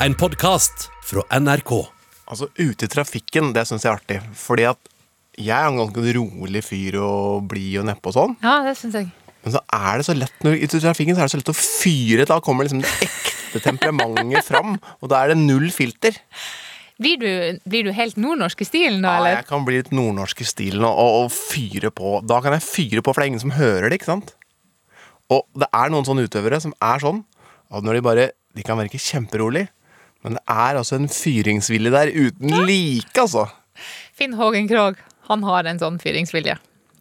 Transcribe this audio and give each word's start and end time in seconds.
En 0.00 0.14
podkast 0.14 0.90
fra 1.06 1.22
NRK. 1.40 1.70
Altså, 2.28 2.48
ute 2.58 2.84
i 2.86 2.90
trafikken, 2.90 3.52
det 3.56 3.64
syns 3.68 3.86
jeg 3.86 3.90
er 3.90 3.96
artig. 3.96 4.18
Fordi 4.36 4.66
at 4.68 4.90
jeg 5.36 5.56
er 5.56 5.70
en 5.70 5.78
ganske 5.80 6.12
rolig 6.16 6.62
fyr 6.64 6.98
og 7.00 7.46
blid 7.50 7.78
og 7.80 7.88
nedpå 7.88 8.12
og 8.12 8.16
sånn. 8.16 8.36
Ja, 8.44 8.58
det 8.66 8.76
synes 8.78 8.98
jeg. 9.00 9.08
Men 9.46 9.54
så 9.54 9.62
er 9.78 10.00
det 10.00 10.06
så 10.08 10.14
lett 10.16 10.44
når 10.44 10.56
ute 10.58 10.78
i 10.78 10.82
trafikken 10.82 11.16
så 11.16 11.22
er 11.22 11.28
det 11.28 11.34
så 11.34 11.40
lett 11.40 11.52
å 11.52 11.56
fyre. 11.56 12.28
Da 12.28 12.38
kommer 12.44 12.66
liksom 12.66 12.82
det 12.84 12.92
ekte 13.06 13.62
temperamentet 13.64 14.46
fram, 14.48 14.76
og 15.00 15.10
da 15.12 15.22
er 15.22 15.32
det 15.32 15.38
null 15.40 15.68
filter. 15.74 16.18
Blir 17.00 17.20
du, 17.20 17.30
blir 17.68 17.84
du 17.86 17.92
helt 17.92 18.16
nordnorsk 18.20 18.62
i 18.64 18.66
stilen 18.68 19.02
nå, 19.04 19.10
Ja, 19.20 19.34
jeg 19.36 19.48
kan 19.50 19.66
bli 19.66 19.76
litt 19.82 19.90
nordnorsk 19.92 20.40
i 20.40 20.48
stilen 20.48 20.84
og, 20.88 20.96
og, 20.96 21.16
og 21.26 21.34
fyre 21.34 21.92
på. 21.92 22.18
Da 22.24 22.40
kan 22.44 22.56
jeg 22.56 22.64
fyre 22.64 23.04
på, 23.04 23.12
for 23.12 23.20
det 23.20 23.26
er 23.26 23.32
ingen 23.34 23.44
som 23.44 23.52
hører 23.56 23.90
det, 23.90 23.98
ikke 24.00 24.08
sant? 24.14 24.32
Og 25.32 25.44
det 25.60 25.68
er 25.76 25.92
noen 25.92 26.06
sånne 26.08 26.24
utøvere 26.24 26.60
som 26.64 26.72
er 26.84 27.02
sånn, 27.04 27.20
at 27.72 27.84
når 27.84 27.98
de 27.98 28.04
bare 28.06 28.26
De 28.56 28.62
kan 28.64 28.78
virke 28.80 28.96
kjemperolig, 28.96 29.66
men 30.24 30.38
det 30.38 30.42
er 30.48 30.78
altså 30.80 30.96
en 31.00 31.08
fyringsvilje 31.12 31.90
der 31.94 32.10
uten 32.14 32.54
like, 32.66 33.14
altså. 33.20 33.46
Finn 34.16 34.32
Hågen 34.38 34.68
Krogh, 34.70 34.96
han 35.28 35.42
har 35.46 35.66
en 35.68 35.78
sånn 35.82 35.98
fyringsvilje. 36.02 36.56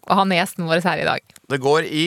Og 0.05 0.13
han 0.19 0.31
er 0.31 0.41
gjesten 0.43 0.67
vår 0.69 0.83
her 0.85 1.01
i 1.01 1.07
dag. 1.07 1.23
Det 1.49 1.61
går 1.63 1.87
i 1.89 2.05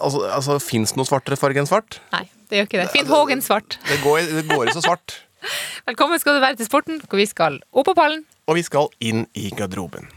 Altså, 0.00 0.24
altså 0.26 0.56
fins 0.58 0.90
det 0.90 0.98
noe 0.98 1.06
svartere 1.06 1.36
farge 1.38 1.60
enn 1.60 1.68
svart? 1.70 2.00
Nei, 2.10 2.24
det 2.50 2.56
gjør 2.58 2.66
ikke 2.66 2.78
det. 2.80 2.86
Finn 2.90 3.06
Hågen 3.06 3.42
svart. 3.44 3.76
Det 3.86 4.00
går, 4.02 4.18
i- 4.24 4.32
det 4.40 4.44
går 4.48 4.70
i 4.70 4.74
så 4.74 4.82
svart. 4.82 5.14
Velkommen 5.90 6.18
skal 6.18 6.34
du 6.34 6.40
være 6.42 6.56
til 6.58 6.66
Sporten, 6.66 6.98
hvor 7.04 7.20
vi 7.20 7.26
skal 7.30 7.60
opp 7.70 7.86
på 7.86 7.94
pallen. 7.94 8.24
Og 8.50 8.56
vi 8.58 8.64
skal 8.66 8.88
inn 9.04 9.26
i 9.38 9.50
garderoben. 9.54 10.08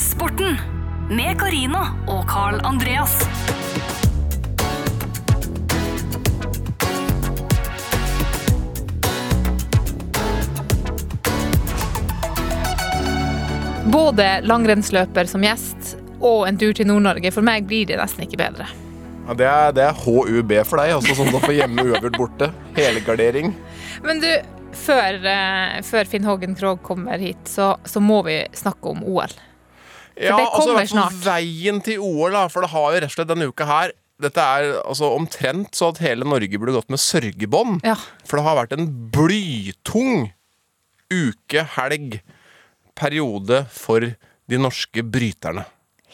Sporten 0.00 0.56
med 1.12 1.36
Karina 1.42 1.90
og 2.08 2.24
Carl 2.30 2.62
Andreas. 2.64 3.18
Både 13.88 14.26
langrennsløper 14.44 15.28
som 15.30 15.44
gjest 15.44 15.94
og 16.20 16.44
en 16.44 16.58
tur 16.60 16.74
til 16.76 16.88
Nord-Norge. 16.90 17.32
For 17.32 17.44
meg 17.44 17.64
blir 17.68 17.88
det 17.88 17.96
nesten 17.96 18.26
ikke 18.26 18.40
bedre. 18.42 18.66
Ja, 19.24 19.36
det, 19.36 19.46
er, 19.46 19.74
det 19.76 19.84
er 19.86 20.00
HUB 20.02 20.52
for 20.68 20.82
deg, 20.82 20.92
altså 20.98 21.16
sånn 21.16 21.32
å 21.32 21.40
få 21.40 21.54
hjemme 21.56 21.86
uavgjort 21.88 22.18
borte. 22.18 22.50
Helgardering. 22.76 23.54
Men 24.04 24.20
du, 24.20 24.28
før, 24.76 25.20
eh, 25.32 25.78
før 25.86 26.10
Finn 26.10 26.28
Hågen 26.28 26.56
Krogh 26.58 26.82
kommer 26.84 27.22
hit, 27.22 27.40
så, 27.48 27.72
så 27.88 28.02
må 28.04 28.20
vi 28.26 28.42
snakke 28.56 28.92
om 28.92 29.00
OL. 29.06 29.32
Ja, 30.20 30.34
det 30.34 30.44
altså 30.44 30.66
kommer 30.66 30.82
altså, 30.82 30.96
snart. 30.98 31.20
veien 31.24 31.80
til 31.84 32.02
OL, 32.04 32.34
da, 32.36 32.44
for 32.52 32.66
det 32.66 32.72
har 32.74 32.90
jo 32.92 33.00
rett 33.00 33.08
og 33.08 33.16
slett 33.16 33.30
denne 33.30 33.48
uka 33.48 33.68
her 33.68 33.94
Dette 34.20 34.42
er 34.44 34.74
altså 34.82 35.08
omtrent 35.16 35.72
så 35.78 35.88
at 35.94 36.02
hele 36.04 36.26
Norge 36.28 36.58
burde 36.60 36.74
gått 36.74 36.90
med 36.92 37.00
sørgebånd. 37.00 37.78
Ja. 37.88 37.94
For 38.28 38.36
det 38.36 38.44
har 38.44 38.58
vært 38.58 38.74
en 38.76 38.90
blytung 39.14 40.26
uke, 41.08 41.64
helg, 41.78 42.18
periode 43.00 43.64
for 43.72 44.04
de 44.04 44.60
norske 44.60 45.04
bryterne. 45.06 45.64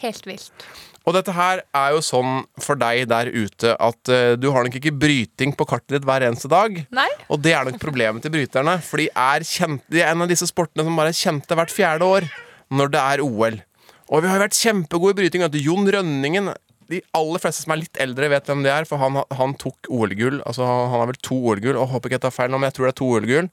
Helt 0.01 0.27
vilt. 0.29 0.67
Og 1.07 1.15
dette 1.15 1.31
her 1.31 1.61
er 1.75 1.93
jo 1.95 2.01
sånn 2.03 2.41
for 2.59 2.79
deg 2.79 3.05
der 3.07 3.29
ute 3.31 3.71
at 3.79 4.11
uh, 4.11 4.33
du 4.35 4.49
har 4.51 4.65
nok 4.67 4.75
ikke 4.75 4.91
bryting 4.91 5.53
på 5.55 5.67
kartet 5.69 5.95
ditt 5.95 6.07
hver 6.07 6.25
eneste 6.27 6.51
dag. 6.51 6.81
Nei. 6.93 7.07
Og 7.31 7.39
det 7.43 7.53
er 7.55 7.63
nok 7.69 7.79
problemet 7.79 8.25
til 8.25 8.33
bryterne, 8.33 8.75
for 8.83 8.99
de 8.99 9.07
er, 9.13 9.45
kjent, 9.47 9.85
de 9.87 10.03
er 10.03 10.11
en 10.11 10.25
av 10.25 10.31
disse 10.31 10.49
sportene 10.49 10.83
som 10.83 10.99
bare 10.99 11.13
er 11.15 11.19
kjente 11.21 11.57
hvert 11.57 11.71
fjerde 11.71 12.11
år 12.17 12.27
når 12.75 12.91
det 12.91 13.03
er 13.13 13.23
OL. 13.23 13.59
Og 14.07 14.23
vi 14.23 14.29
har 14.29 14.39
jo 14.39 14.45
vært 14.45 14.59
kjempegode 14.59 15.15
i 15.15 15.19
bryting. 15.21 15.45
Du. 15.51 15.59
Jon 15.59 15.87
Rønningen 15.91 16.51
De 16.87 17.01
aller 17.15 17.41
fleste 17.43 17.63
som 17.63 17.73
er 17.75 17.81
litt 17.81 17.99
eldre, 18.03 18.29
vet 18.31 18.47
hvem 18.47 18.61
det 18.63 18.71
er, 18.71 18.85
for 18.87 18.99
han, 18.99 19.19
han 19.35 19.55
tok 19.59 19.89
OL-gull. 19.91 20.41
Altså, 20.47 20.67
han 20.67 20.91
har 20.93 21.09
vel 21.09 21.19
to 21.23 21.39
OL-gull, 21.39 21.79
og 21.79 21.91
håper 21.91 22.11
ikke 22.11 22.19
jeg 22.19 22.25
tar 22.27 22.35
feil 22.35 22.51
nå, 22.51 22.59
men 22.59 22.69
jeg 22.69 22.77
tror 22.77 22.87
det 22.87 22.93
er 22.93 22.99
to 22.99 23.09
OL-gull. 23.15 23.49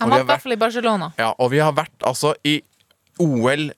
Han 0.00 0.10
vant 0.10 0.20
har 0.20 0.24
i 0.24 0.28
hvert 0.30 0.44
fall 0.44 0.56
i 0.56 0.60
Barcelona. 0.60 1.10
Ja, 1.20 1.32
og 1.40 1.50
vi 1.54 1.60
har 1.62 1.74
vært 1.76 2.06
altså 2.06 2.34
i 2.44 2.58
OL 3.22 3.70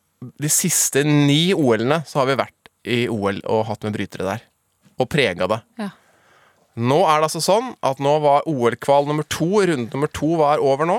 De 0.43 0.49
siste 0.51 1.05
ni 1.07 1.53
OL-ene 1.55 2.01
så 2.09 2.19
har 2.23 2.27
vi 2.27 2.35
vært 2.41 2.71
i 2.89 3.05
OL 3.07 3.39
og 3.47 3.69
hatt 3.69 3.85
med 3.87 3.95
brytere 3.95 4.27
der. 4.27 4.43
Og 4.99 5.07
prega 5.13 5.47
det. 5.51 5.61
Ja. 5.79 5.93
Nå 6.79 6.99
er 7.07 7.21
det 7.21 7.29
altså 7.29 7.43
sånn 7.43 7.73
at 7.87 8.01
nå 8.03 8.17
var 8.23 8.47
OL-kval 8.51 9.07
nummer 9.07 9.27
to, 9.31 9.47
runde 9.67 9.95
nummer 9.95 10.11
to 10.11 10.33
var 10.41 10.63
over 10.63 10.89
nå. 10.91 10.99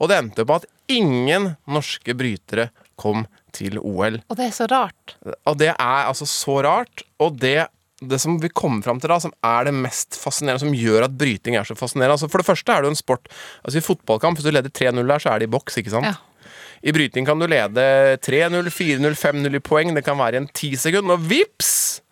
Og 0.00 0.10
det 0.10 0.18
endte 0.18 0.44
på 0.48 0.58
at 0.60 0.68
ingen 0.92 1.54
norske 1.70 2.12
brytere 2.18 2.68
kom 3.00 3.26
til 3.56 3.78
OL. 3.80 4.20
Og 4.28 4.38
det 4.38 4.48
er 4.48 4.54
så 4.56 4.68
rart. 4.70 5.16
Og 5.48 5.58
det 5.60 5.72
er 5.72 6.08
altså 6.08 6.28
så 6.28 6.58
rart. 6.64 7.04
Og 7.22 7.36
det, 7.40 7.68
det 8.08 8.18
som 8.22 8.36
vi 8.42 8.50
kommer 8.50 8.82
fram 8.84 9.00
til 9.00 9.12
da, 9.12 9.18
som 9.22 9.32
er 9.46 9.68
det 9.68 9.74
mest 9.76 10.18
fascinerende, 10.18 10.64
som 10.64 10.74
gjør 10.74 11.06
at 11.06 11.14
bryting 11.18 11.56
er 11.58 11.68
så 11.68 11.76
fascinerende 11.78 12.16
altså 12.16 12.28
For 12.32 12.42
det 12.42 12.48
første 12.48 12.74
er 12.74 12.82
det 12.82 12.90
jo 12.90 12.94
en 12.96 12.98
sport 12.98 13.30
Altså 13.62 13.78
I 13.78 13.86
fotballkamp, 13.86 14.38
hvis 14.38 14.48
du 14.48 14.52
leder 14.52 14.72
3-0 14.72 15.00
der, 15.00 15.22
så 15.22 15.32
er 15.32 15.42
det 15.42 15.48
i 15.48 15.52
boks, 15.54 15.78
ikke 15.80 15.94
sant? 15.94 16.10
Ja. 16.10 16.52
I 16.82 16.92
bryting 16.92 17.26
kan 17.28 17.38
du 17.38 17.46
lede 17.46 17.82
3-0, 18.26 18.70
4-0, 18.74 19.14
5-0 19.14 19.54
i 19.54 19.62
poeng. 19.62 19.92
Det 19.94 20.02
kan 20.02 20.18
være 20.18 20.34
i 20.34 20.40
en 20.42 20.48
ti 20.50 20.72
sekund. 20.74 21.12
Og 21.14 21.28
vips! 21.30 22.02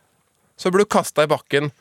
Så 0.55 0.71
blir 0.71 0.84
du 0.84 0.93
kasta 0.95 1.25
i 1.27 1.31
bakken 1.31 1.73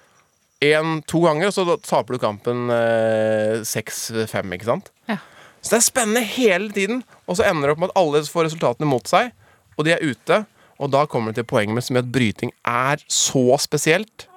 en, 0.65 1.01
to 1.07 1.21
ganger, 1.23 1.51
og 1.51 1.55
så 1.55 1.77
taper 1.85 2.15
du 2.15 2.21
kampen 2.23 2.71
eh, 2.73 3.61
6-5, 3.63 4.55
ikke 4.57 4.67
sant? 4.67 4.89
Ja. 5.07 5.19
Så 5.61 5.75
det 5.75 5.77
er 5.77 5.85
spennende 5.85 6.23
hele 6.25 6.71
tiden. 6.75 7.03
Og 7.27 7.37
så 7.39 7.45
ender 7.47 7.69
det 7.69 7.75
opp 7.75 7.83
med 7.83 7.93
at 7.93 7.99
alle 8.01 8.23
får 8.27 8.49
resultatene 8.49 8.89
mot 8.89 9.07
seg, 9.07 9.31
og 9.77 9.87
de 9.87 9.93
er 9.95 10.03
ute. 10.03 10.41
Og 10.79 10.91
da 10.93 11.05
kommer 11.11 11.33
det 11.33 11.41
til 11.41 11.49
poenget 11.49 11.75
med 11.75 11.85
som 11.85 11.99
at 11.99 12.11
bryting 12.11 12.53
er 12.67 13.01
så 13.11 13.57
spesielt. 13.59 14.27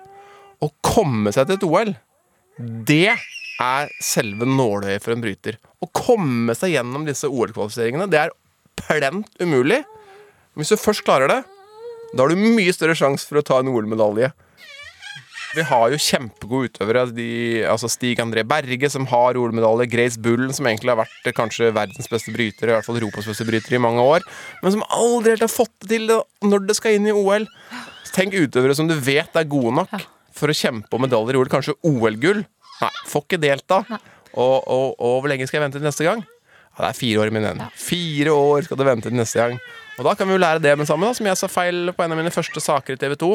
Å 0.62 0.70
komme 0.84 1.32
seg 1.34 1.48
til 1.48 1.58
et 1.58 1.66
OL, 1.66 1.94
det 2.86 3.14
er 3.62 3.90
selve 4.02 4.46
nåløyet 4.46 5.02
for 5.04 5.14
en 5.14 5.22
bryter. 5.22 5.58
Å 5.82 5.88
komme 5.94 6.54
seg 6.58 6.74
gjennom 6.76 7.06
disse 7.06 7.30
OL-kvalifiseringene, 7.30 8.08
det 8.10 8.20
er 8.24 8.34
plent 8.78 9.30
umulig. 9.42 9.82
Hvis 10.58 10.72
du 10.74 10.78
først 10.78 11.04
klarer 11.06 11.30
det, 11.30 11.40
da 12.12 12.24
har 12.24 12.32
du 12.32 12.38
mye 12.38 12.74
større 12.74 12.96
sjanse 12.98 13.26
for 13.28 13.40
å 13.40 13.46
ta 13.46 13.60
en 13.62 13.70
OL-medalje. 13.72 14.32
Vi 15.52 15.64
har 15.68 15.92
jo 15.92 16.00
kjempegode 16.00 16.70
utøvere. 16.70 17.04
De, 17.12 17.28
altså 17.68 17.90
Stig 17.92 18.20
André 18.22 18.44
Berge, 18.48 18.88
som 18.92 19.04
har 19.10 19.36
OL-medalje. 19.36 19.88
Grace 19.92 20.20
Bullen, 20.20 20.52
som 20.56 20.68
egentlig 20.68 20.94
har 20.94 21.02
vært 21.02 21.28
eh, 21.28 21.34
kanskje 21.36 21.72
verdens 21.76 22.08
beste 22.08 22.32
bryter, 22.32 22.70
i 22.70 22.76
hvert 22.76 22.86
fall 22.86 23.00
Europas 23.00 23.28
beste 23.28 23.46
bryter, 23.48 23.76
i 23.76 23.82
mange 23.82 24.00
år. 24.00 24.24
Men 24.62 24.76
som 24.76 24.86
aldri 24.88 25.34
helt 25.34 25.44
har 25.44 25.52
fått 25.52 25.74
det 25.84 25.92
til 25.92 26.14
når 26.48 26.66
det 26.70 26.78
skal 26.78 26.96
inn 26.96 27.10
i 27.10 27.16
OL. 27.16 27.44
Tenk 28.12 28.36
utøvere 28.36 28.76
som 28.76 28.88
du 28.88 28.96
vet 28.96 29.36
er 29.36 29.48
gode 29.48 29.74
nok 29.82 29.92
for 30.32 30.52
å 30.52 30.56
kjempe 30.56 30.96
om 30.96 31.04
medaljer 31.04 31.36
i 31.36 31.42
OL. 31.42 31.52
Kanskje 31.52 31.76
OL-gull. 31.88 32.44
Nei, 32.82 32.92
får 33.12 33.26
ikke 33.26 33.42
delta. 33.42 33.82
Og, 34.32 34.56
og, 34.56 34.86
og 34.96 35.18
hvor 35.20 35.28
lenge 35.32 35.44
skal 35.48 35.60
jeg 35.60 35.66
vente 35.68 35.80
til 35.80 35.88
neste 35.88 36.08
gang? 36.08 36.24
Ja, 36.72 36.86
det 36.86 36.90
er 36.94 36.96
fire 36.96 37.20
år, 37.20 37.30
min 37.34 37.44
venn. 37.44 37.60
Fire 37.76 38.32
år 38.32 38.64
skal 38.64 38.78
du 38.80 38.86
vente 38.88 39.10
til 39.10 39.18
neste 39.18 39.42
gang. 39.42 39.58
Og 40.00 40.06
da 40.06 40.14
kan 40.16 40.28
vi 40.28 40.32
jo 40.32 40.40
lære 40.40 40.62
det 40.64 40.72
med 40.80 40.88
sammen, 40.88 41.04
da, 41.04 41.16
som 41.18 41.26
jeg 41.28 41.36
sa 41.36 41.48
feil 41.52 41.92
på 41.92 42.04
en 42.04 42.14
av 42.14 42.18
mine 42.18 42.32
første 42.32 42.62
saker 42.64 42.96
i 42.96 43.00
TV 43.00 43.12
2. 43.20 43.28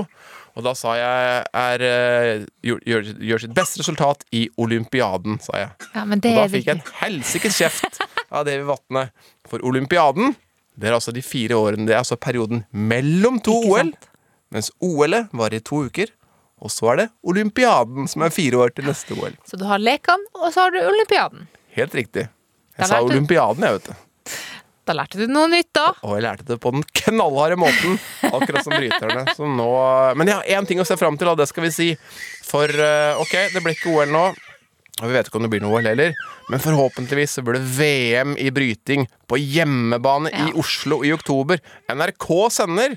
Og 0.58 0.66
da 0.66 0.74
sa 0.74 0.96
jeg 0.98 1.42
er, 1.54 1.84
eh, 1.86 2.46
gjør, 2.66 3.12
gjør, 3.22 3.42
sitt 3.44 3.54
beste 3.54 3.84
resultat 3.84 4.24
i 4.34 4.48
olympiaden, 4.58 5.38
sa 5.44 5.54
jeg. 5.62 5.90
Ja, 5.94 6.06
men 6.10 6.24
det 6.24 6.34
Og 6.34 6.40
da 6.42 6.48
fikk 6.50 6.66
jeg 6.66 6.80
en 6.80 6.94
helsikes 7.04 7.60
kjeft 7.62 8.00
av 8.34 8.48
Davy 8.48 8.66
Vatne. 8.66 9.12
For 9.48 9.62
olympiaden, 9.62 10.34
det 10.74 10.90
er 10.90 10.98
altså 10.98 11.14
de 11.14 11.22
fire 11.22 11.60
årene, 11.62 11.86
det 11.86 11.94
er 11.94 12.02
altså 12.02 12.18
perioden 12.18 12.66
mellom 12.74 13.38
to 13.46 13.54
OL. 13.70 13.94
Mens 14.50 14.72
OL-et 14.82 15.30
varer 15.36 15.60
i 15.60 15.66
to 15.66 15.84
uker. 15.86 16.10
Og 16.58 16.74
så 16.74 16.90
er 16.96 17.04
det 17.04 17.08
olympiaden, 17.22 18.10
som 18.10 18.26
er 18.26 18.34
fire 18.34 18.58
år 18.66 18.74
til 18.74 18.90
neste 18.90 19.14
OL. 19.14 19.38
Så 19.46 19.60
du 19.62 19.68
har 19.70 19.78
lekene, 19.78 20.26
og 20.42 20.50
så 20.56 20.66
har 20.66 20.74
du 20.74 20.82
olympiaden. 20.82 21.46
Helt 21.78 21.94
riktig. 21.94 22.26
Jeg 22.78 22.90
sa 22.90 23.04
olympiaden, 23.06 23.62
jeg, 23.62 23.78
vet 23.78 23.92
du. 23.92 24.38
Da 24.88 24.96
lærte 24.96 25.20
du 25.20 25.28
noe 25.28 25.50
nytt, 25.52 25.74
da. 25.76 25.90
Og 26.08 26.16
jeg 26.16 26.24
lærte 26.24 26.46
det 26.48 26.58
på 26.64 26.72
den 26.72 26.86
knallharde 27.02 27.58
måten, 27.60 27.98
akkurat 28.24 28.64
som 28.64 28.72
bryterne. 28.72 29.26
Så 29.36 29.48
nå, 29.52 29.70
men 30.16 30.32
jeg 30.32 30.40
har 30.40 30.62
én 30.62 30.68
ting 30.70 30.80
å 30.80 30.88
se 30.88 30.96
fram 31.00 31.20
til, 31.20 31.28
og 31.34 31.40
det 31.42 31.50
skal 31.50 31.66
vi 31.68 31.72
si. 31.76 31.88
For 32.48 32.72
eh, 32.72 33.20
ok, 33.20 33.34
det 33.52 33.64
blir 33.66 33.76
ikke 33.76 33.92
OL 33.92 34.14
nå. 34.14 34.28
Og 34.98 35.12
vi 35.12 35.14
vet 35.14 35.28
ikke 35.30 35.38
om 35.38 35.46
det 35.46 35.52
blir 35.54 35.62
noe 35.62 35.76
OL 35.78 35.90
heller. 35.92 36.16
Men 36.50 36.64
forhåpentligvis 36.64 37.36
så 37.38 37.44
blir 37.46 37.60
det 37.60 37.68
VM 37.78 38.38
i 38.40 38.48
bryting 38.56 39.04
på 39.30 39.38
hjemmebane 39.42 40.32
i 40.32 40.48
Oslo 40.58 41.04
i 41.06 41.12
oktober. 41.14 41.60
NRK 41.92 42.30
sender! 42.56 42.96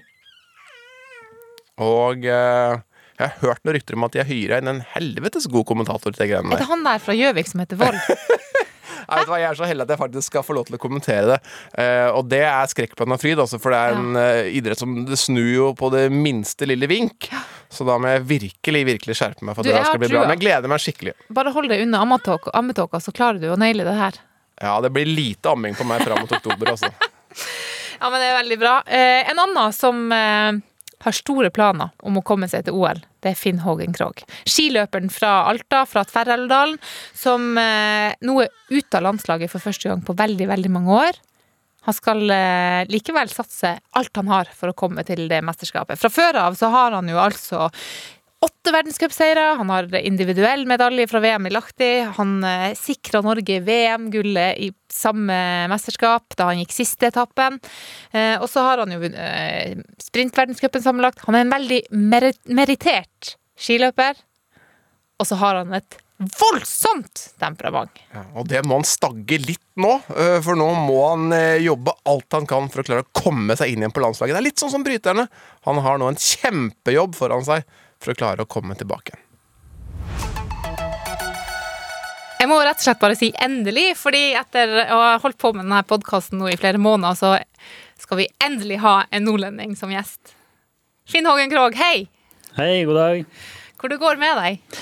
Og 1.80 2.24
eh, 2.28 2.78
jeg 3.20 3.26
har 3.26 3.36
hørt 3.42 3.66
noen 3.66 3.76
rykter 3.76 3.98
om 3.98 4.06
at 4.06 4.14
de 4.14 4.22
har 4.22 4.30
hyra 4.30 4.62
inn 4.62 4.70
en 4.70 4.82
helvetes 4.94 5.48
god 5.52 5.66
kommentator 5.68 6.14
til 6.14 6.22
de 6.22 6.30
greiene 6.30 6.54
Er 6.54 6.62
det 6.62 6.70
han 6.70 6.86
der 6.86 7.02
fra 7.02 7.16
Gjøvik 7.16 7.50
som 7.50 7.64
heter 7.64 7.80
Vold? 7.80 7.98
Nei, 9.06 9.20
vet 9.20 9.30
hva, 9.30 9.40
Jeg 9.40 9.48
er 9.50 9.58
så 9.58 9.68
heldig 9.68 9.86
at 9.86 9.94
jeg 9.94 10.00
faktisk 10.00 10.30
skal 10.30 10.44
få 10.46 10.56
lov 10.56 10.68
til 10.68 10.78
å 10.78 10.82
kommentere 10.82 11.34
det. 11.34 11.38
Uh, 11.74 12.08
og 12.18 12.28
det 12.30 12.42
er 12.46 12.70
skrekkblandet 12.72 13.22
fryd, 13.22 13.42
altså, 13.42 13.60
for 13.62 13.74
det 13.74 13.80
er 13.80 13.98
en 13.98 14.18
uh, 14.18 14.50
idrett 14.50 14.80
som 14.80 14.94
det 15.08 15.18
snur 15.20 15.50
jo 15.50 15.70
på 15.78 15.90
det 15.94 16.06
minste 16.14 16.68
lille 16.68 16.88
vink. 16.90 17.30
Så 17.70 17.86
da 17.86 17.98
må 18.02 18.10
jeg 18.12 18.26
virkelig 18.28 18.84
virkelig 18.88 19.18
skjerpe 19.18 19.46
meg 19.46 19.56
for 19.56 19.62
at 19.62 19.70
Du, 19.70 19.72
det 19.72 19.78
her 19.78 19.90
skal 19.90 20.02
bli 20.02 20.10
bra. 20.12 20.24
Men 20.26 20.36
jeg 20.36 20.44
gleder 20.44 20.72
meg 20.72 20.84
skikkelig. 20.84 21.14
Bare 21.40 21.54
hold 21.54 21.70
deg 21.70 21.84
unna 21.86 22.02
ammetåka, 22.02 23.02
så 23.02 23.14
klarer 23.14 23.42
du 23.42 23.50
å 23.52 23.58
naile 23.60 23.86
det 23.86 23.96
her. 23.98 24.20
Ja, 24.60 24.76
det 24.84 24.90
blir 24.92 25.08
lite 25.08 25.54
amming 25.54 25.76
på 25.78 25.86
meg 25.88 26.02
fram 26.04 26.20
mot 26.24 26.38
oktober, 26.40 26.74
altså. 26.76 26.92
Ja, 28.00 28.08
men 28.08 28.22
det 28.22 28.30
er 28.30 28.36
veldig 28.38 28.56
bra. 28.56 28.74
Eh, 28.88 29.28
en 29.28 29.40
annen 29.42 29.74
som 29.76 30.06
har 31.04 31.16
store 31.16 31.50
planer 31.54 31.90
om 32.06 32.18
å 32.18 32.24
komme 32.26 32.48
seg 32.50 32.66
til 32.66 32.76
OL. 32.76 33.00
Det 33.20 33.32
er 33.32 33.38
Finn 33.38 33.62
Hågen 33.64 33.94
Krogh. 33.96 34.22
Skiløperen 34.48 35.12
fra 35.12 35.46
Alta, 35.50 35.84
fra 35.88 36.04
Tverrelvdalen, 36.08 36.78
som 37.16 37.56
eh, 37.60 38.12
nå 38.20 38.36
er 38.44 38.52
ute 38.70 39.00
av 39.00 39.06
landslaget 39.08 39.52
for 39.52 39.64
første 39.64 39.90
gang 39.90 40.04
på 40.04 40.16
veldig, 40.18 40.48
veldig 40.52 40.72
mange 40.76 41.02
år. 41.08 41.20
Han 41.88 41.96
skal 41.96 42.24
eh, 42.34 42.86
likevel 42.92 43.30
satse 43.32 43.78
alt 43.96 44.20
han 44.20 44.28
har 44.28 44.50
for 44.56 44.72
å 44.72 44.76
komme 44.76 45.04
til 45.08 45.26
det 45.30 45.40
mesterskapet. 45.46 46.00
Fra 46.00 46.12
før 46.12 46.42
av 46.44 46.58
så 46.60 46.68
har 46.72 46.96
han 46.98 47.08
jo 47.08 47.20
altså 47.20 47.70
åtte 48.40 48.72
verdenscupseire. 48.72 49.40
Han 49.40 49.70
har 49.70 49.94
individuell 49.96 50.66
medalje 50.66 51.06
fra 51.08 51.20
VM 51.20 51.46
i 51.46 51.52
Lahti. 51.52 51.90
Han 52.16 52.44
eh, 52.44 52.72
sikra 52.78 53.20
Norge 53.24 53.60
VM-gullet 53.60 54.58
i 54.58 54.70
samme 54.90 55.68
mesterskap 55.70 56.36
da 56.38 56.48
han 56.50 56.62
gikk 56.62 56.72
siste 56.74 57.10
etappen. 57.10 57.60
Eh, 58.12 58.36
og 58.40 58.48
så 58.50 58.64
har 58.64 58.82
han 58.82 58.94
jo 58.94 59.02
vunnet 59.02 59.20
eh, 59.20 59.80
sprintverdenscupen 60.00 60.84
sammenlagt. 60.84 61.24
Han 61.26 61.36
er 61.36 61.44
en 61.44 61.56
veldig 61.56 61.82
meri 61.92 62.32
merittert 62.48 63.34
skiløper. 63.60 64.16
Og 65.20 65.28
så 65.28 65.36
har 65.36 65.60
han 65.60 65.76
et 65.76 65.98
voldsomt 66.20 67.20
temperament. 67.40 67.92
Ja, 68.12 68.24
og 68.36 68.48
det 68.48 68.62
må 68.68 68.78
han 68.78 68.88
stagge 68.88 69.38
litt 69.40 69.64
nå, 69.80 69.94
for 70.44 70.56
nå 70.56 70.66
må 70.76 70.98
han 71.06 71.32
jobbe 71.64 71.94
alt 72.12 72.36
han 72.36 72.48
kan 72.48 72.68
for 72.72 72.82
å 72.82 72.84
klare 72.84 73.04
å 73.06 73.12
komme 73.16 73.56
seg 73.56 73.72
inn 73.72 73.80
igjen 73.80 73.94
på 73.96 74.02
landslaget. 74.04 74.36
Det 74.36 74.40
er 74.42 74.46
litt 74.50 74.60
sånn 74.60 74.72
som 74.72 74.84
bryterne. 74.84 75.24
Han 75.64 75.80
har 75.80 76.00
nå 76.00 76.10
en 76.12 76.20
kjempejobb 76.20 77.16
foran 77.16 77.46
seg 77.48 77.64
for 78.00 78.12
å 78.12 78.18
klare 78.18 78.44
å 78.44 78.48
komme 78.50 78.76
tilbake. 78.78 79.18
Jeg 82.40 82.48
må 82.48 82.56
rett 82.64 82.80
og 82.80 82.84
slett 82.86 83.00
bare 83.02 83.16
si 83.18 83.28
endelig, 83.36 83.92
fordi 84.00 84.30
etter 84.38 84.70
å 84.88 84.98
ha 85.02 85.16
holdt 85.20 85.36
på 85.40 85.52
med 85.52 85.66
denne 85.66 85.82
podkasten 85.84 86.40
i 86.48 86.56
flere 86.56 86.80
måneder, 86.80 87.18
så 87.18 88.00
skal 88.00 88.22
vi 88.22 88.30
endelig 88.40 88.80
ha 88.80 89.02
en 89.12 89.26
nordlending 89.28 89.74
som 89.76 89.92
gjest. 89.92 90.32
Finn 91.10 91.28
Hågen 91.28 91.52
Krogh, 91.52 91.76
hei! 91.76 92.06
Hei, 92.56 92.86
god 92.88 92.96
dag. 92.96 93.36
Hvor 93.80 93.92
det 93.92 94.00
går 94.00 94.18
med 94.20 94.40
deg? 94.40 94.80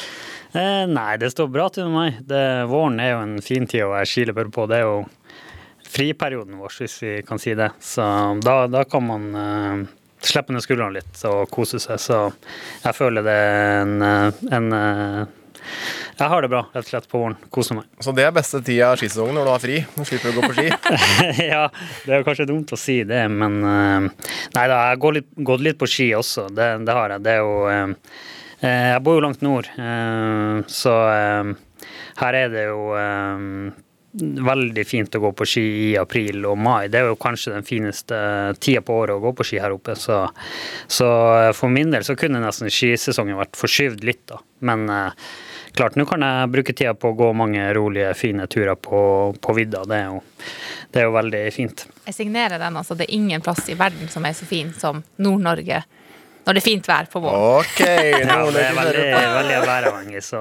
Eh, 0.54 0.86
nei, 0.88 1.10
det 1.20 1.32
står 1.34 1.50
bra 1.52 1.66
til 1.72 1.90
med 1.90 1.98
meg. 1.98 2.22
Det, 2.30 2.44
våren 2.70 3.02
er 3.02 3.12
jo 3.12 3.20
en 3.26 3.36
fin 3.44 3.66
tid 3.68 3.84
å 3.84 3.92
være 3.92 4.08
skiløper 4.08 4.52
på. 4.54 4.64
Det 4.70 4.78
er 4.78 4.86
jo 4.86 5.02
friperioden 5.88 6.60
vår, 6.62 6.78
hvis 6.78 6.96
vi 7.02 7.12
kan 7.26 7.42
si 7.42 7.56
det. 7.58 7.72
Så 7.84 8.06
da, 8.44 8.60
da 8.70 8.84
kan 8.88 9.04
man 9.08 9.28
eh, 9.34 9.82
slippe 10.24 10.54
ned 10.54 10.64
skuldrene 10.64 10.98
litt 10.98 11.24
og 11.28 11.48
kose 11.52 11.80
seg. 11.82 12.00
Så 12.02 12.20
jeg 12.84 12.96
føler 12.96 13.26
det 13.26 13.34
er 13.34 13.82
en, 13.82 13.98
eh, 14.02 14.40
en 14.58 14.72
eh, 14.76 15.26
Jeg 16.18 16.32
har 16.32 16.42
det 16.42 16.50
bra, 16.50 16.62
rett 16.72 16.86
og 16.86 16.90
slett, 16.90 17.06
på 17.10 17.20
våren. 17.20 17.36
Koser 17.54 17.78
meg. 17.78 17.86
Så 18.02 18.14
det 18.16 18.24
er 18.26 18.34
beste 18.34 18.60
tida 18.64 18.92
av 18.92 18.98
skisesongen 18.98 19.36
når 19.38 19.46
du 19.46 19.52
har 19.52 19.62
fri. 19.62 19.76
Nå 19.94 20.06
slipper 20.08 20.32
du 20.32 20.38
å 20.38 20.40
gå 20.40 20.48
på 20.50 20.56
ski. 20.56 20.66
ja, 21.52 21.68
det 22.06 22.14
er 22.14 22.22
jo 22.22 22.26
kanskje 22.26 22.48
dumt 22.48 22.74
å 22.74 22.80
si 22.80 23.02
det, 23.06 23.22
men 23.30 23.60
eh, 23.62 24.08
Nei 24.56 24.64
da, 24.66 24.80
jeg 24.80 24.94
har 24.94 25.02
gått 25.04 25.18
litt, 25.20 25.30
gått 25.50 25.64
litt 25.66 25.78
på 25.78 25.90
ski 25.90 26.10
også. 26.18 26.48
Det, 26.54 26.70
det 26.88 26.98
har 26.98 27.14
jeg. 27.14 27.24
Det 27.26 27.36
er 27.36 27.44
jo 27.44 27.88
Jeg 28.58 29.02
bor 29.06 29.14
jo 29.14 29.22
langt 29.22 29.42
nord, 29.46 29.68
så 30.66 30.94
her 32.18 32.34
er 32.34 32.48
det 32.50 32.64
jo 32.66 32.80
veldig 34.12 34.84
fint 34.88 35.14
å 35.14 35.20
gå 35.20 35.32
på 35.36 35.46
ski 35.46 35.64
i 35.90 35.96
april 36.00 36.46
og 36.48 36.58
mai. 36.58 36.88
Det 36.88 37.00
er 37.00 37.10
jo 37.10 37.18
kanskje 37.20 37.54
den 37.54 37.66
fineste 37.66 38.16
tida 38.60 38.80
på 38.84 38.96
året 39.02 39.18
å 39.18 39.22
gå 39.22 39.34
på 39.36 39.46
ski 39.46 39.60
her 39.60 39.74
oppe. 39.74 39.96
Så, 39.98 40.22
så 40.86 41.08
for 41.56 41.72
min 41.72 41.92
del 41.92 42.06
så 42.06 42.16
kunne 42.18 42.40
nesten 42.42 42.72
skisesongen 42.72 43.38
vært 43.38 43.58
forskyvd 43.60 44.06
litt, 44.08 44.24
da. 44.30 44.40
Men 44.64 44.88
eh, 44.90 45.28
klart, 45.76 45.98
nå 46.00 46.08
kan 46.08 46.24
jeg 46.24 46.50
bruke 46.54 46.74
tida 46.74 46.96
på 46.98 47.12
å 47.12 47.18
gå 47.18 47.30
mange 47.36 47.68
rolige, 47.76 48.14
fine 48.18 48.48
turer 48.50 48.78
på, 48.80 49.02
på 49.40 49.58
vidda. 49.58 49.84
Det 49.88 50.00
er, 50.00 50.08
jo, 50.08 50.24
det 50.94 51.02
er 51.02 51.08
jo 51.10 51.14
veldig 51.18 51.44
fint. 51.54 51.86
Jeg 52.08 52.16
signerer 52.16 52.58
den, 52.58 52.80
altså. 52.80 52.96
Det 52.98 53.06
er 53.06 53.16
ingen 53.20 53.44
plass 53.44 53.68
i 53.68 53.76
verden 53.78 54.10
som 54.12 54.26
er 54.26 54.36
så 54.38 54.48
fin 54.48 54.72
som 54.76 55.04
Nord-Norge 55.20 55.84
når 56.46 56.56
det 56.56 56.60
er 56.62 56.64
fint 56.68 56.86
vær 56.88 57.08
på 57.12 57.20
våren. 57.24 57.42
Ok, 57.58 57.80
Ja, 58.30 58.38
det 58.54 58.62
er 58.68 58.76
veldig, 58.78 59.04
veldig 59.34 59.58
væravhengig, 59.66 60.22
så, 60.24 60.40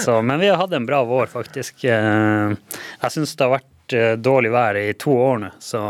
så 0.00 0.20
Men 0.24 0.40
vi 0.40 0.48
har 0.52 0.60
hatt 0.62 0.72
en 0.78 0.86
bra 0.88 1.02
vår, 1.08 1.28
faktisk. 1.32 1.84
Eh, 1.84 2.54
Jeg 3.02 3.14
syns 3.16 3.34
det 3.36 3.44
har 3.46 3.52
vært 3.58 3.96
eh, 3.98 4.14
dårlig 4.22 4.52
vær 4.54 4.78
i 4.80 4.86
to 4.96 5.12
år 5.12 5.42
nå, 5.44 5.50
så 5.60 5.82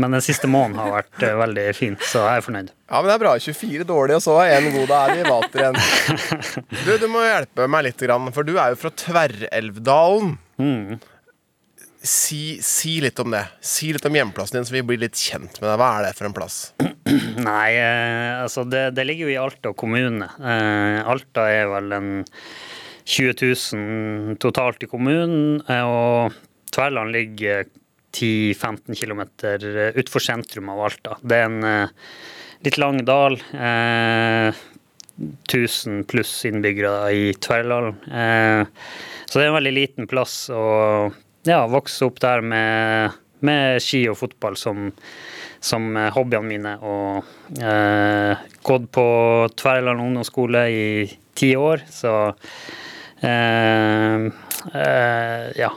Men 0.00 0.16
den 0.16 0.24
siste 0.24 0.48
måneden 0.48 0.80
har 0.80 0.94
vært 1.02 1.26
eh, 1.28 1.36
veldig 1.42 1.66
fin, 1.76 1.98
så 2.00 2.24
jeg 2.24 2.40
er 2.42 2.46
fornøyd. 2.48 2.72
Ja, 2.88 3.00
men 3.00 3.10
det 3.10 3.14
er 3.18 3.22
bra. 3.24 3.34
24 3.40 3.88
dårlige, 3.88 4.20
og 4.20 4.24
så 4.24 4.38
er 4.44 4.56
en 4.60 4.70
god. 4.78 4.86
Da 4.92 5.00
er 5.04 5.14
vi 5.14 5.24
i 5.24 5.28
vater 5.28 5.64
igjen. 5.64 5.80
Du, 6.86 6.92
du 7.00 7.08
må 7.12 7.24
hjelpe 7.26 7.68
meg 7.70 7.86
litt, 7.90 8.04
for 8.36 8.46
du 8.46 8.54
er 8.60 8.72
jo 8.74 8.80
fra 8.80 8.92
Tverrelvdalen. 9.04 10.36
Mm. 10.60 10.98
Si, 12.04 12.58
si 12.60 12.98
litt 13.00 13.16
om 13.22 13.32
det. 13.32 13.46
Si 13.64 13.88
litt 13.94 14.04
om 14.04 14.16
hjemplassen 14.16 14.58
din, 14.58 14.66
så 14.68 14.74
vi 14.74 14.82
blir 14.84 15.00
litt 15.00 15.16
kjent 15.16 15.56
med 15.56 15.70
deg. 15.70 15.78
Hva 15.80 15.86
er 15.96 16.04
det 16.04 16.16
for 16.18 16.28
en 16.28 16.34
plass? 16.36 16.58
Nei, 17.48 17.70
eh, 17.80 18.42
altså 18.42 18.66
det, 18.68 18.90
det 18.98 19.06
ligger 19.08 19.30
jo 19.30 19.32
i 19.32 19.40
Alta 19.40 19.72
kommune. 19.72 20.28
Eh, 20.36 20.98
Alta 21.00 21.46
er 21.48 21.70
vel 21.72 21.96
en 21.96 22.10
20 23.08 23.32
000 23.40 24.36
totalt 24.44 24.84
i 24.84 24.90
kommunen, 24.92 25.64
eh, 25.64 25.80
og 25.80 26.36
Tverland 26.76 27.16
ligger 27.16 27.64
10-15 28.12 29.00
km 29.00 29.24
utenfor 29.24 30.28
sentrum 30.28 30.68
av 30.76 30.84
Alta. 30.90 31.16
Det 31.24 31.40
er 31.40 31.48
en 31.48 31.90
litt 32.68 32.80
lang 32.84 33.00
dal. 33.08 33.40
Eh, 33.56 34.62
1000 35.48 36.04
pluss 36.10 36.36
innbyggere 36.44 37.12
i 37.16 37.26
Tverland. 37.38 38.00
Så 38.04 39.38
det 39.38 39.44
er 39.44 39.52
en 39.52 39.60
veldig 39.62 39.78
liten 39.78 40.08
plass. 40.10 40.50
og 40.50 41.14
ja, 41.44 41.62
vokste 41.70 42.06
opp 42.08 42.20
der 42.24 42.40
med, 42.44 43.12
med 43.44 43.80
ski 43.84 44.04
og 44.10 44.16
fotball 44.20 44.56
som, 44.56 44.90
som 45.64 45.90
hobbyene 46.16 46.48
mine. 46.48 46.74
Og 46.82 47.60
eh, 47.62 48.44
gått 48.64 48.90
på 48.96 49.06
Tverland 49.60 50.00
ungdomsskole 50.06 50.66
i 50.72 50.84
ti 51.36 51.54
år, 51.58 51.82
så 51.92 52.14
eh, 53.22 54.28
eh, 54.74 55.48
Ja. 55.60 55.72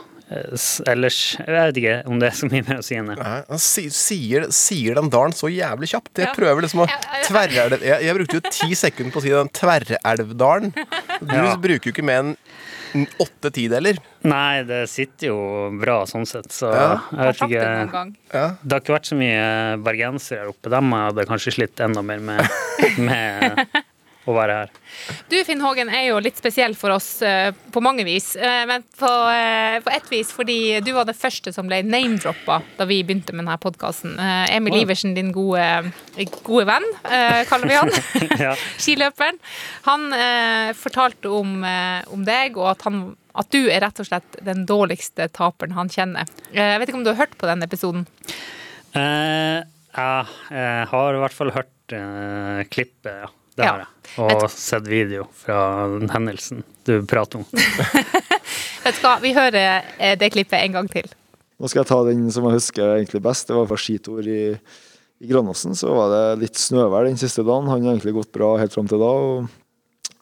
Ellers 0.84 1.38
Jeg 1.40 1.48
vet 1.48 1.78
ikke 1.80 1.92
om 2.12 2.18
det 2.20 2.26
er 2.28 2.34
så 2.36 2.48
mye 2.52 2.64
mer 2.66 2.82
å 2.82 2.84
si 2.84 2.98
enn 3.00 3.06
det. 3.08 3.16
Sier, 3.64 4.44
sier 4.52 4.98
den 4.98 5.08
dalen 5.08 5.32
så 5.32 5.48
jævlig 5.48 5.88
kjapt. 5.88 6.10
Jeg 6.20 6.26
Ja. 6.28 6.34
prøver 6.36 6.66
liksom 6.66 6.82
å 6.84 6.88
tverrelv... 7.24 7.78
Jeg, 7.80 8.02
jeg 8.04 8.16
brukte 8.18 8.36
jo 8.36 8.42
ti 8.52 8.68
sekunder 8.76 9.14
på 9.14 9.22
å 9.22 9.24
si 9.24 9.32
den 9.32 9.48
Tverrelvdalen. 9.56 10.74
Du 11.24 11.32
Ja. 11.32 11.54
bruker 11.56 11.88
jo 11.88 11.94
ikke 11.96 12.04
mer 12.04 12.20
enn 12.26 12.34
åtte 13.20 13.50
tideler. 13.54 13.98
Nei, 14.28 14.62
det 14.68 14.82
sitter 14.90 15.28
jo 15.30 15.38
bra 15.80 16.00
sånn 16.06 16.26
sett, 16.26 16.48
så 16.54 16.70
Ja. 16.74 17.00
jeg 17.12 17.18
vet 17.18 17.42
ikke 17.48 17.90
gang. 17.92 18.16
Ja. 18.32 18.46
Det 18.62 18.72
har 18.72 18.80
ikke 18.80 18.96
vært 18.96 19.10
så 19.12 19.18
mye 19.18 19.44
bergensere 19.84 20.38
her 20.44 20.48
oppe. 20.52 20.70
Dem 20.72 20.92
hadde 20.92 21.26
kanskje 21.28 21.52
slitt 21.58 21.80
enda 21.84 22.02
mer 22.02 22.18
med, 22.18 22.48
med 22.98 23.66
å 24.28 24.34
være 24.36 24.54
her. 24.60 24.70
Du 25.30 25.36
Finn 25.46 25.60
Hågen 25.64 25.88
er 25.92 26.08
jo 26.10 26.18
litt 26.22 26.36
spesiell 26.38 26.74
for 26.78 26.92
oss 26.94 27.22
eh, 27.26 27.50
på 27.72 27.80
mange 27.84 28.04
vis. 28.06 28.34
eh, 28.36 28.64
men 28.68 28.82
på, 28.98 29.10
eh, 29.32 29.78
på 29.84 29.92
ett 29.94 30.08
vis 30.12 30.32
fordi 30.34 30.80
du 30.84 30.90
var 30.96 31.08
det 31.08 31.16
første 31.18 31.52
som 31.54 31.66
ble 31.70 31.80
name-droppa 31.86 32.60
da 32.78 32.86
vi 32.88 33.00
begynte 33.04 33.32
med 33.34 33.44
denne 33.46 33.56
podkasten. 33.62 34.16
Emil. 34.52 34.76
Iversen, 34.82 35.14
din 35.16 35.32
gode, 35.32 35.64
gode 36.46 36.66
venn, 36.68 36.86
kaller 37.48 37.68
vi 37.72 37.78
han. 37.78 37.90
Ja. 38.48 38.52
Skiløperen. 38.78 39.38
Han 39.88 40.08
fortalte 40.78 41.30
om, 41.32 41.56
om 41.64 42.26
deg, 42.28 42.56
og 42.60 42.70
at, 42.74 42.84
han, 42.86 43.00
at 43.38 43.50
du 43.54 43.64
er 43.70 43.82
rett 43.86 43.98
og 44.02 44.06
slett 44.10 44.38
den 44.46 44.64
dårligste 44.68 45.26
taperen 45.34 45.74
han 45.78 45.90
kjenner. 45.92 46.28
Jeg 46.54 46.78
vet 46.80 46.90
ikke 46.92 47.00
om 47.00 47.06
du 47.06 47.12
har 47.14 47.22
hørt 47.24 47.36
på 47.40 47.48
den 47.50 47.64
episoden? 47.66 48.06
Eh, 48.96 49.58
jeg, 49.98 50.26
eh, 50.54 50.84
har 50.90 51.14
i 51.16 51.20
hvert 51.24 51.36
fall 51.36 51.50
hørt 51.56 51.94
eh, 51.96 52.62
klippet, 52.70 53.12
ja. 53.24 53.28
Det 53.58 53.64
Ja. 53.66 53.72
har 53.72 53.78
jeg. 53.82 53.88
Og 54.18 54.44
sett 54.50 54.88
video 54.88 55.26
fra 55.36 55.86
den 55.92 56.10
hendelsen 56.10 56.64
du 56.88 57.00
prater 57.06 57.42
om. 57.42 57.46
Vet 58.84 58.98
du 58.98 59.04
hva, 59.04 59.18
vi 59.22 59.34
hører 59.36 59.86
eh, 59.98 60.16
det 60.18 60.32
klippet 60.34 60.62
en 60.62 60.78
gang 60.78 60.90
til. 60.90 61.08
Nå 61.58 61.68
skal 61.68 61.82
jeg 61.82 61.90
ta 61.90 61.98
den 62.06 62.26
som 62.32 62.46
jeg 62.48 62.58
husker 62.58 62.94
egentlig 62.96 63.22
best. 63.24 63.48
Det 63.50 63.56
var 63.56 63.68
fra 63.68 63.78
skitur 63.80 64.22
i, 64.22 64.42
i 65.20 65.30
Granåsen. 65.30 65.74
Så 65.78 65.90
var 65.94 66.12
det 66.14 66.42
litt 66.44 66.60
snøvær 66.60 67.08
den 67.08 67.18
siste 67.20 67.44
dagen. 67.44 67.68
Han 67.70 67.82
har 67.84 67.96
egentlig 67.96 68.14
gått 68.20 68.32
bra 68.34 68.54
helt 68.60 68.74
fram 68.74 68.90
til 68.90 69.02
da. 69.02 69.08
og 69.10 69.48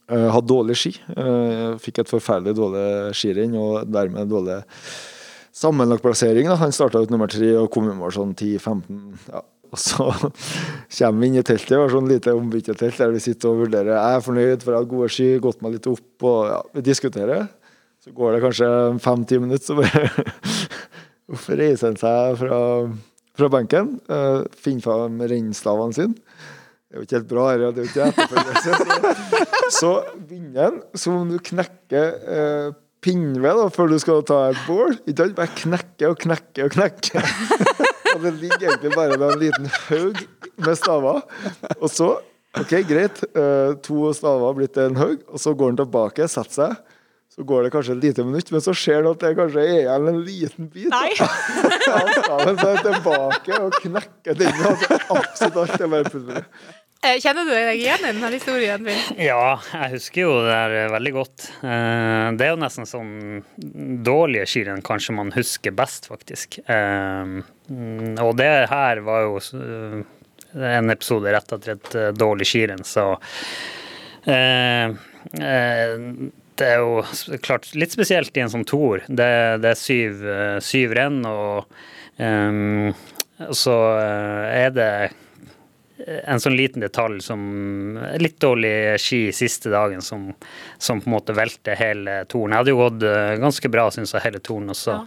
eh, 0.09 0.28
Hadde 0.33 0.50
dårlig 0.50 0.78
ski. 0.81 0.95
Eh, 1.12 1.76
fikk 1.83 2.02
et 2.02 2.12
forferdelig 2.12 2.57
dårlig 2.57 2.87
skirenn 3.16 3.59
og 3.61 3.85
dermed 3.93 4.33
dårlig 4.33 4.62
sammenlagt 5.57 6.05
plassering. 6.05 6.49
Han 6.49 6.75
starta 6.75 7.05
ut 7.05 7.12
nummer 7.12 7.31
tre 7.33 7.52
og 7.61 7.71
kom 7.73 7.88
i 7.88 7.97
mål 7.97 8.16
sånn 8.16 8.35
10-15. 8.37 9.05
Ja. 9.31 9.45
Og 9.73 9.80
så 9.80 10.06
kommer 10.08 11.20
vi 11.20 11.30
inn 11.30 11.38
i 11.40 11.44
teltet, 11.46 11.73
det 11.73 11.80
var 11.80 11.92
sånn 11.92 12.11
lite 12.11 12.35
ombyttetelt 12.37 13.00
der 13.02 13.14
vi 13.14 13.23
sitter 13.25 13.52
og 13.52 13.64
vurderer. 13.64 13.94
Jeg 13.94 14.18
er 14.18 14.25
fornøyd, 14.26 14.64
for 14.64 14.75
jeg 14.75 14.82
har 14.82 14.90
gode 14.92 15.11
ski, 15.12 15.28
gått 15.42 15.62
meg 15.64 15.76
litt 15.76 15.88
opp, 15.90 16.26
og 16.30 16.40
ja, 16.50 16.61
vi 16.76 16.85
diskuterer. 16.87 17.49
Så 18.04 18.14
går 18.16 18.37
det 18.37 18.42
kanskje 18.44 18.70
fem-ti 19.02 19.40
minutter, 19.42 19.66
så 19.66 19.78
bare 19.80 20.06
Hvorfor 21.26 21.58
reiser 21.58 21.90
han 21.90 21.96
seg 21.99 22.37
fra, 22.38 22.58
fra 23.35 23.49
benken? 23.50 23.96
Uh, 24.06 24.44
finner 24.54 24.85
fram 24.85 25.18
rennstavene 25.26 25.96
sine. 25.96 26.14
Det 26.87 26.94
er 26.94 27.00
jo 27.00 27.06
ikke 27.08 27.16
helt 27.16 27.30
bra, 27.32 27.46
her, 27.50 27.64
det 27.75 27.82
er 27.82 27.88
jo 27.88 27.90
ikke 27.90 28.04
etterfølgelse. 28.12 29.25
Så 29.80 29.90
begynner 30.20 30.68
han 30.68 30.78
som 30.94 31.16
om 31.18 31.32
du 31.32 31.40
knekker 31.42 32.12
uh, 32.30 32.68
pinnved 33.02 33.58
da, 33.58 33.66
før 33.75 33.90
du 33.90 33.99
skal 34.02 34.23
ta 34.26 34.38
et 34.52 34.62
bål. 34.68 34.94
Ikke 35.02 35.25
sant? 35.25 35.37
Bare 35.40 35.58
knekke 35.58 36.12
og 36.12 36.23
knekke 36.23 36.68
og 36.68 36.76
knekke. 36.78 37.26
og 38.16 38.25
det 38.25 38.32
ligger 38.40 38.70
egentlig 38.70 38.94
bare 38.96 39.18
med 39.20 39.28
en 39.28 39.42
liten 39.42 39.70
haug 39.90 40.23
med 40.64 40.78
staver. 40.78 41.23
Og 41.76 41.90
så 41.92 42.14
OK, 42.56 42.73
greit. 42.88 43.20
Eh, 43.37 43.75
to 43.85 44.11
staver 44.16 44.46
har 44.49 44.54
blitt 44.56 44.78
en 44.80 44.96
haug, 44.96 45.25
og 45.28 45.40
så 45.42 45.52
går 45.52 45.75
han 45.75 45.80
tilbake, 45.82 46.28
setter 46.32 46.56
seg. 46.56 46.94
Så 47.37 47.44
går 47.44 47.66
det 47.66 47.73
kanskje 47.75 47.92
et 47.99 48.04
lite 48.06 48.25
minutt, 48.25 48.49
men 48.54 48.62
så 48.64 48.73
ser 48.73 49.02
han 49.02 49.11
at 49.11 49.20
det 49.20 49.35
kanskje 49.37 49.61
er 49.61 49.82
igjen 49.82 50.08
en 50.08 50.20
liten 50.25 50.70
bit. 50.73 50.88
Nei. 50.88 51.11
staven, 51.85 52.56
så 52.56 52.70
er 52.70 52.78
han 52.78 52.87
tilbake 52.87 53.58
og 53.61 53.76
knekker 53.82 54.38
den. 54.40 54.62
Altså, 54.70 55.00
absolutt 55.18 55.58
alt 55.66 55.85
er 55.85 55.92
bare 55.92 56.12
pulver. 56.14 56.46
Eh, 57.05 57.19
Kjenner 57.23 57.45
du 57.47 57.53
deg 57.53 57.76
igjen 57.79 58.00
i 58.03 58.09
denne 58.09 58.31
historien? 58.33 58.83
Min? 58.83 59.19
Ja, 59.21 59.59
jeg 59.76 59.93
husker 59.95 60.23
jo 60.25 60.31
det 60.47 60.55
her 60.57 60.93
veldig 60.95 61.12
godt. 61.15 61.45
Eh, 61.61 62.31
Det 62.38 62.47
er 62.47 62.55
jo 62.55 62.61
nesten 62.62 62.88
sånn 62.88 63.12
dårlige 64.07 64.47
skirenn 64.50 64.83
kanskje 64.87 65.15
man 65.15 65.31
husker 65.37 65.75
best, 65.76 66.09
faktisk. 66.11 66.59
Eh, 66.67 67.37
Og 68.25 68.33
det 68.41 68.50
her 68.73 69.03
var 69.07 69.26
jo 69.26 69.37
eh, 69.38 70.00
en 70.81 70.91
episode 70.95 71.31
rett 71.35 71.53
etter 71.59 71.76
et 71.76 71.95
eh, 72.00 72.11
dårlig 72.17 72.47
skirenn, 72.49 72.83
så 72.87 73.12
eh, 74.26 74.88
eh, 75.37 75.95
det 76.57 76.71
er 76.73 76.81
jo 76.81 77.03
klart 77.45 77.69
litt 77.76 77.93
spesielt 77.93 78.35
i 78.38 78.41
en 78.47 78.50
sånn 78.55 78.65
toer. 78.67 79.05
Det, 79.07 79.29
er 79.69 79.76
syv, 79.79 80.25
eh, 80.25 80.57
syv 80.65 80.97
renn, 80.97 81.21
og 81.29 81.69
eh, 82.19 82.91
så 83.53 83.76
eh, 84.00 84.65
er 84.65 84.75
det 84.75 84.91
en 86.05 86.41
sånn 86.43 86.57
liten 86.57 86.83
detalj 86.85 87.23
som 87.25 87.41
Litt 88.21 88.37
dårlig 88.43 89.00
ski 89.00 89.21
siste 89.33 89.71
dagen 89.73 90.03
som, 90.05 90.29
som 90.79 91.00
på 91.00 91.09
en 91.09 91.17
måte 91.17 91.37
velter 91.37 91.79
hele 91.79 92.19
turen. 92.29 92.53
Jeg 92.53 92.61
hadde 92.62 92.75
jo 92.75 92.81
gått 92.83 93.07
eh, 93.09 93.35
ganske 93.41 93.71
bra, 93.73 93.88
syns 93.95 94.12
jeg, 94.12 94.25
hele 94.26 94.43
turen 94.45 94.73
også. 94.75 94.99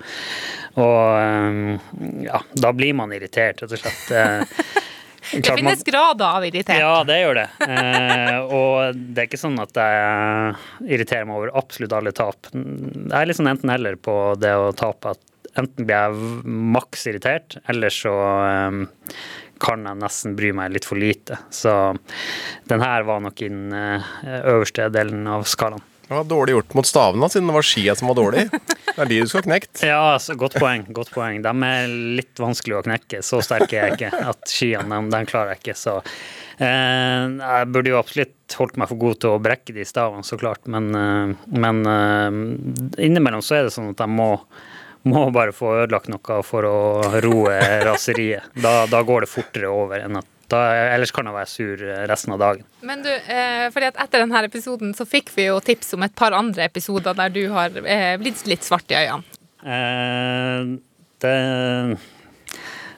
Og 0.81 1.01
eh, 1.21 1.89
ja, 2.25 2.41
da 2.65 2.73
blir 2.75 2.97
man 2.97 3.13
irritert, 3.15 3.61
rett 3.63 3.75
og 3.77 3.83
slett. 3.83 4.05
Eh, 4.15 4.85
Det 5.29 5.51
finnes 5.53 5.83
grader 5.85 6.25
av 6.25 6.45
irritert. 6.47 6.79
ja, 6.79 7.03
det 7.05 7.19
gjør 7.19 7.37
det. 7.37 7.47
Eh, 7.67 8.37
og 8.49 8.97
det 8.97 9.21
er 9.21 9.27
ikke 9.27 9.41
sånn 9.41 9.59
at 9.61 9.77
jeg 9.77 10.53
irriterer 10.95 11.27
meg 11.29 11.37
over 11.37 11.51
absolutt 11.59 11.93
alle 11.93 12.13
tap. 12.17 12.49
Jeg 12.53 13.13
er 13.13 13.29
litt 13.29 13.37
sånn 13.37 13.51
enten-eller 13.51 13.99
på 14.01 14.15
det 14.41 14.55
å 14.57 14.71
tape. 14.77 15.13
At 15.13 15.51
enten 15.59 15.85
blir 15.85 15.97
jeg 15.97 16.47
maks 16.73 17.05
irritert, 17.11 17.59
eller 17.69 17.93
så 17.93 18.15
eh, 18.47 18.79
kan 19.61 19.85
jeg 19.87 19.99
nesten 20.01 20.35
bry 20.39 20.51
meg 20.55 20.73
litt 20.73 20.87
for 20.87 20.99
lite. 20.99 21.39
Så 21.53 21.73
den 22.69 22.83
her 22.83 23.07
var 23.07 23.23
nok 23.23 23.41
i 23.43 23.51
den 23.51 23.73
eh, 23.75 24.11
øverste 24.55 24.89
delen 24.93 25.27
av 25.29 25.47
skalaen. 25.49 25.85
Det 26.09 26.15
var 26.15 26.23
dårlig 26.25 26.53
gjort 26.55 26.71
mot 26.73 26.87
stavene, 26.89 27.27
siden 27.29 27.49
det 27.51 27.53
var 27.53 27.65
skia 27.69 27.93
som 27.95 28.07
var 28.09 28.15
dårlig. 28.17 28.47
Det 28.49 28.95
er 28.97 29.09
de 29.11 29.17
du 29.21 29.29
skal 29.29 29.43
knekt. 29.45 29.81
Ja, 29.91 30.15
altså, 30.15 30.33
godt 30.33 30.55
poeng. 30.57 30.87
godt 30.89 31.11
poeng. 31.13 31.43
De 31.45 31.51
er 31.67 31.91
litt 32.17 32.41
vanskelig 32.41 32.79
å 32.79 32.81
knekke. 32.87 33.19
Så 33.21 33.43
sterke 33.45 33.77
er 33.77 33.91
jeg 33.91 33.99
ikke 33.99 34.23
at 34.31 34.49
skiene 34.49 34.89
de, 34.89 35.11
de 35.13 35.19
klarer 35.29 35.53
jeg 35.53 35.61
ikke. 35.61 35.75
Så 35.77 35.99
eh, 36.01 37.27
jeg 37.37 37.69
burde 37.69 37.93
jo 37.93 37.99
absolutt 38.01 38.57
holdt 38.57 38.81
meg 38.81 38.89
for 38.89 39.01
god 39.05 39.21
til 39.21 39.35
å 39.35 39.43
brekke 39.45 39.75
de 39.75 39.85
stavene, 39.85 40.25
så 40.25 40.39
klart. 40.41 40.65
Men, 40.65 40.89
eh, 40.97 41.37
men 41.61 41.83
eh, 41.93 42.41
innimellom 43.05 43.45
så 43.45 43.59
er 43.59 43.69
det 43.69 43.75
sånn 43.77 43.93
at 43.93 44.01
jeg 44.01 44.09
må, 44.17 44.31
må 45.07 45.29
bare 45.35 45.53
få 45.55 45.75
ødelagt 45.83 46.09
noe 46.11 46.41
for 46.43 46.67
å 46.67 46.79
roe 47.23 47.55
raseriet. 47.87 48.51
Da, 48.59 48.83
da 48.91 49.01
går 49.05 49.25
det 49.25 49.31
fortere 49.31 49.71
over 49.71 50.03
enn 50.03 50.19
at 50.19 50.27
da, 50.49 50.63
Ellers 50.95 51.11
kan 51.13 51.27
jeg 51.29 51.35
være 51.35 51.49
sur 51.49 51.81
resten 52.09 52.33
av 52.33 52.39
dagen. 52.41 52.63
Men 52.81 53.03
du, 53.05 53.09
eh, 53.09 53.67
fordi 53.73 53.91
at 53.91 53.99
etter 54.01 54.23
denne 54.23 54.39
episoden 54.47 54.95
så 54.97 55.05
fikk 55.05 55.29
vi 55.35 55.45
jo 55.45 55.59
tips 55.61 55.93
om 55.93 56.05
et 56.07 56.15
par 56.17 56.33
andre 56.33 56.65
episoder 56.65 57.13
der 57.17 57.29
du 57.33 57.43
har 57.53 57.75
eh, 57.83 58.15
blitt 58.21 58.41
litt 58.49 58.65
svart 58.65 58.89
i 58.89 58.97
øynene. 58.97 59.37
Eh, 59.61 60.79
det 61.21 61.35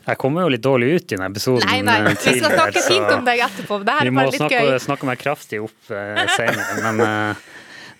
Jeg 0.08 0.18
kommer 0.22 0.46
jo 0.46 0.52
litt 0.54 0.64
dårlig 0.64 0.94
ut 0.96 1.04
i 1.12 1.16
denne 1.16 1.30
episoden. 1.30 1.68
Nei, 1.68 1.82
nei, 1.86 2.00
vi 2.10 2.16
skal 2.40 2.56
snakke 2.56 2.84
fint 2.88 3.12
om 3.14 3.26
deg 3.28 3.44
etterpå. 3.46 3.82
Det 3.86 3.98
her 3.98 4.08
Vi 4.08 4.14
er 4.14 4.18
bare 4.18 4.32
litt 4.32 4.42
snakke, 4.42 4.62
må 4.66 4.84
snakke 4.88 5.10
meg 5.12 5.22
kraftig 5.22 5.62
opp 5.68 5.92
eh, 5.94 6.24
senere, 6.38 6.80
men 6.88 7.04
eh, 7.06 7.50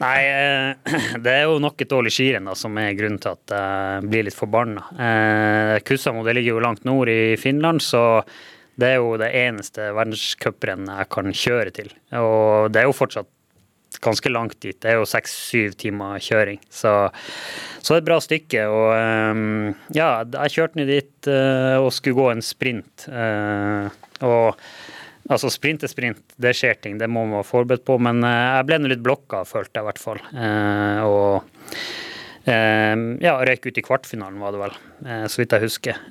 Nei, 0.02 0.22
eh, 0.26 0.94
det 1.24 1.34
er 1.34 1.44
jo 1.46 1.60
nok 1.62 1.84
et 1.84 1.92
dårlig 1.92 2.14
skirenn 2.16 2.50
som 2.58 2.78
er 2.82 2.96
grunnen 2.98 3.22
til 3.22 3.36
at 3.36 3.54
jeg 3.54 4.08
blir 4.10 4.26
litt 4.28 4.38
forbanna. 4.38 4.88
Uh, 4.98 5.76
Kussamo 5.86 6.26
det 6.26 6.36
ligger 6.38 6.58
jo 6.58 6.64
langt 6.66 6.88
nord 6.88 7.12
i 7.12 7.36
Finland, 7.40 7.84
så 7.86 8.24
det 8.82 8.96
er 8.96 8.98
jo 9.02 9.14
det 9.22 9.30
eneste 9.38 9.92
verdenscuprennet 9.94 11.04
jeg 11.04 11.12
kan 11.14 11.36
kjøre 11.44 11.76
til. 11.76 11.94
Og 12.18 12.72
det 12.74 12.82
er 12.82 12.90
jo 12.90 12.98
fortsatt 12.98 13.30
ganske 14.02 14.32
langt 14.32 14.60
dit. 14.64 14.78
Det 14.82 14.90
er 14.90 15.00
jo 15.00 15.08
seks-syv 15.10 15.76
timer 15.80 16.22
kjøring. 16.24 16.62
Så, 16.72 16.94
så 17.82 17.94
det 17.94 17.98
er 17.98 18.02
et 18.02 18.08
bra 18.08 18.20
stykke. 18.24 18.64
Og 18.72 18.88
ehm, 18.96 19.74
ja, 19.96 20.24
jeg 20.24 20.56
kjørte 20.56 20.80
ned 20.80 20.92
dit 20.92 21.32
eh, 21.32 21.78
og 21.82 21.92
skulle 21.94 22.18
gå 22.18 22.30
en 22.32 22.46
sprint. 22.46 23.08
Eh, 23.12 24.00
og 24.26 24.62
altså 25.32 25.52
sprint 25.54 25.86
er 25.88 25.92
sprint, 25.92 26.22
det 26.42 26.54
skjer 26.58 26.78
ting, 26.84 27.00
det 27.02 27.10
må 27.10 27.26
man 27.26 27.40
være 27.40 27.50
forberedt 27.50 27.86
på. 27.88 27.98
Men 28.04 28.24
eh, 28.28 28.38
jeg 28.60 28.70
ble 28.70 28.80
litt 28.92 29.04
blokka, 29.06 29.44
følte 29.50 29.80
jeg 29.80 29.86
i 29.86 29.90
hvert 29.90 30.04
fall. 30.04 30.22
Eh, 30.36 31.02
og 31.08 32.48
ehm, 32.52 33.10
ja, 33.24 33.38
røyk 33.48 33.70
ut 33.72 33.82
i 33.82 33.86
kvartfinalen, 33.86 34.40
var 34.44 34.56
det 34.56 34.64
vel, 34.66 34.80
eh, 35.08 35.28
så 35.32 35.42
vidt 35.44 35.58
jeg 35.58 35.68
husker. 35.70 36.02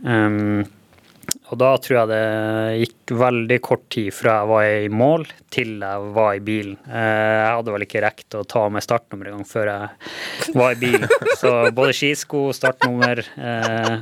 Og 1.50 1.58
da 1.58 1.70
tror 1.82 1.96
jeg 1.96 2.10
det 2.10 2.80
gikk 2.84 3.12
veldig 3.18 3.58
kort 3.62 3.82
tid 3.92 4.10
fra 4.14 4.36
jeg 4.40 4.50
var 4.50 4.68
i 4.84 4.88
mål 4.94 5.24
til 5.52 5.72
jeg 5.82 6.12
var 6.14 6.30
i 6.38 6.42
bilen. 6.46 6.76
Eh, 6.86 7.34
Jeg 7.40 7.56
hadde 7.56 7.74
vel 7.74 7.84
ikke 7.86 8.02
rekt 8.04 8.36
å 8.38 8.44
ta 8.46 8.64
med 8.70 8.84
startnummer 8.86 9.30
engang 9.30 9.48
før 9.48 9.70
jeg 9.72 10.54
var 10.58 10.74
i 10.76 10.80
bilen. 10.80 11.06
Så 11.40 11.52
både 11.76 11.94
skisko, 11.96 12.48
startnummer, 12.56 13.22
eh, 13.36 13.98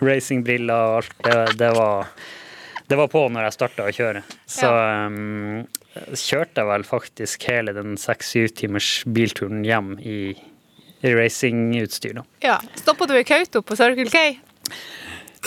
racingbriller 0.00 0.74
og 0.92 0.98
alt, 1.02 1.14
det, 1.26 1.38
det, 1.60 1.70
var, 1.76 2.08
det 2.88 2.96
var 2.96 3.08
på 3.12 3.24
når 3.28 3.48
jeg 3.48 3.56
starta 3.58 3.86
å 3.88 3.94
kjøre. 3.94 4.22
Så 4.48 4.68
um, 4.68 5.64
kjørte 6.16 6.62
jeg 6.62 6.68
vel 6.70 6.86
faktisk 6.88 7.48
hele 7.50 7.74
den 7.76 7.98
seks-syv 8.00 8.52
timers 8.56 8.90
bilturen 9.04 9.64
hjem 9.66 9.94
i, 10.00 10.18
i 11.04 11.14
racingutstyr, 11.16 12.16
da. 12.20 12.24
Ja. 12.44 12.58
Stoppa 12.80 13.08
du 13.10 13.16
i 13.18 13.24
Kautokeino 13.28 13.64
på 13.68 13.76
Circle 13.78 14.08
K? 14.12 14.24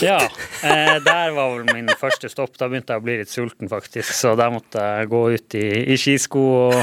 Ja, 0.01 0.17
eh, 0.63 0.95
der 1.03 1.33
var 1.35 1.51
vel 1.57 1.67
min 1.75 1.89
første 1.99 2.29
stopp. 2.31 2.55
Da 2.57 2.69
begynte 2.71 2.95
jeg 2.95 3.01
å 3.01 3.05
bli 3.05 3.17
litt 3.19 3.29
sulten, 3.31 3.69
faktisk. 3.69 4.13
Så 4.15 4.33
der 4.39 4.53
måtte 4.53 4.81
jeg 4.81 5.09
gå 5.11 5.21
ut 5.35 5.57
i, 5.59 5.65
i 5.93 5.97
skisko 5.99 6.43
og, 6.61 6.77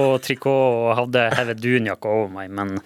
og 0.00 0.16
trikot 0.24 0.80
og 0.80 0.92
hadde 1.02 1.26
hevet 1.36 1.60
dunjakke 1.62 2.10
over 2.10 2.32
meg. 2.32 2.54
Men 2.56 2.78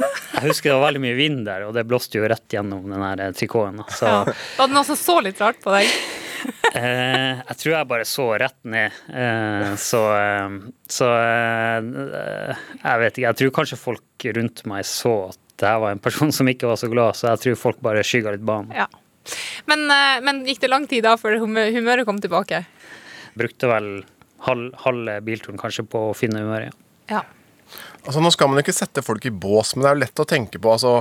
jeg 0.00 0.42
husker 0.48 0.72
det 0.72 0.76
var 0.80 0.88
veldig 0.88 1.04
mye 1.06 1.16
vind 1.16 1.44
der, 1.46 1.68
og 1.68 1.76
det 1.76 1.86
blåste 1.88 2.18
jo 2.18 2.28
rett 2.28 2.52
gjennom 2.52 2.88
den 2.92 3.04
her 3.04 3.22
trikoten. 3.36 3.84
Så 3.94 4.10
Ja. 4.10 4.18
Var 4.58 4.68
det 4.68 4.74
noen 4.76 4.88
som 4.90 4.98
så 5.00 5.20
litt 5.24 5.40
rart 5.40 5.62
på 5.64 5.72
deg? 5.76 5.92
eh, 6.78 7.40
jeg 7.40 7.58
tror 7.60 7.72
jeg 7.72 7.88
bare 7.90 8.06
så 8.08 8.26
rett 8.42 8.58
ned. 8.68 8.94
Eh, 9.10 9.72
så 9.80 10.02
eh, 10.16 10.58
så 10.90 11.10
eh, 11.16 12.52
jeg 12.82 13.02
vet 13.02 13.16
ikke. 13.16 13.26
Jeg 13.26 13.40
tror 13.40 13.54
kanskje 13.60 13.80
folk 13.80 14.28
rundt 14.38 14.64
meg 14.70 14.86
så 14.88 15.16
at 15.30 15.66
her 15.66 15.80
var 15.82 15.94
en 15.94 16.02
person 16.02 16.32
som 16.34 16.48
ikke 16.50 16.68
var 16.68 16.80
så 16.80 16.90
glad, 16.92 17.16
så 17.16 17.32
jeg 17.32 17.44
tror 17.44 17.60
folk 17.68 17.82
bare 17.84 18.04
skygga 18.06 18.34
litt 18.36 18.44
banen. 18.46 18.74
Ja. 18.76 18.88
Men, 19.70 19.86
eh, 19.90 20.18
men 20.24 20.44
gikk 20.46 20.62
det 20.64 20.70
lang 20.72 20.86
tid 20.90 21.06
da 21.06 21.16
før 21.20 21.38
humøret 21.42 22.06
kom 22.08 22.20
tilbake? 22.22 22.64
Brukte 23.36 23.70
vel 23.70 23.88
halv, 24.46 24.74
halve 24.84 25.18
bilturen 25.26 25.60
kanskje 25.60 25.86
på 25.88 26.10
å 26.10 26.14
finne 26.16 26.44
humøret. 26.44 26.76
Ja. 27.10 27.20
Ja. 27.20 27.24
Altså, 28.06 28.20
nå 28.22 28.30
skal 28.30 28.46
man 28.48 28.60
jo 28.60 28.62
ikke 28.62 28.76
sette 28.76 29.02
folk 29.02 29.24
i 29.26 29.32
bås, 29.34 29.72
men 29.74 29.82
det 29.82 29.88
er 29.90 29.96
jo 29.96 30.02
lett 30.04 30.20
å 30.22 30.28
tenke 30.30 30.60
på. 30.62 30.70
Altså, 30.76 30.92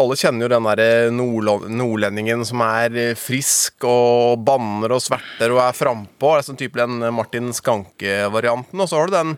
alle 0.00 0.16
kjenner 0.16 0.46
jo 0.46 0.52
den 0.54 0.68
der 0.70 1.10
nordlo- 1.12 1.68
nordlendingen 1.68 2.44
som 2.48 2.62
er 2.64 2.96
eh, 2.96 3.12
frisk 3.20 3.84
og 3.84 4.40
banner 4.48 4.96
og 4.96 5.04
sverter 5.04 5.52
og 5.52 5.60
er 5.66 5.76
frampå. 5.76 6.32
Det 6.38 6.48
sånn 6.48 6.60
type 6.60 6.80
den 6.80 7.04
Martin 7.12 7.52
Skanke-varianten. 7.56 8.80
Og 8.80 8.88
så 8.88 9.00
har 9.02 9.12
du 9.12 9.16
den 9.18 9.36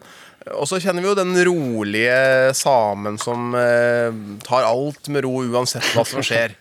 og 0.54 0.64
så 0.70 0.78
kjenner 0.80 1.02
vi 1.04 1.10
jo 1.10 1.16
den 1.18 1.34
rolige 1.44 2.54
samen 2.56 3.18
som 3.20 3.50
eh, 3.58 4.14
tar 4.46 4.64
alt 4.64 5.10
med 5.12 5.26
ro 5.26 5.42
uansett 5.44 5.84
hva 5.92 6.06
som 6.08 6.22
skjer. 6.24 6.54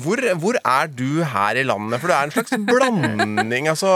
Hvor, 0.00 0.22
hvor 0.40 0.56
er 0.64 0.88
du 0.88 1.20
her 1.26 1.58
i 1.60 1.66
landet? 1.66 2.00
For 2.00 2.08
du 2.10 2.14
er 2.16 2.26
en 2.26 2.32
slags 2.34 2.54
blanding, 2.66 3.68
altså. 3.70 3.90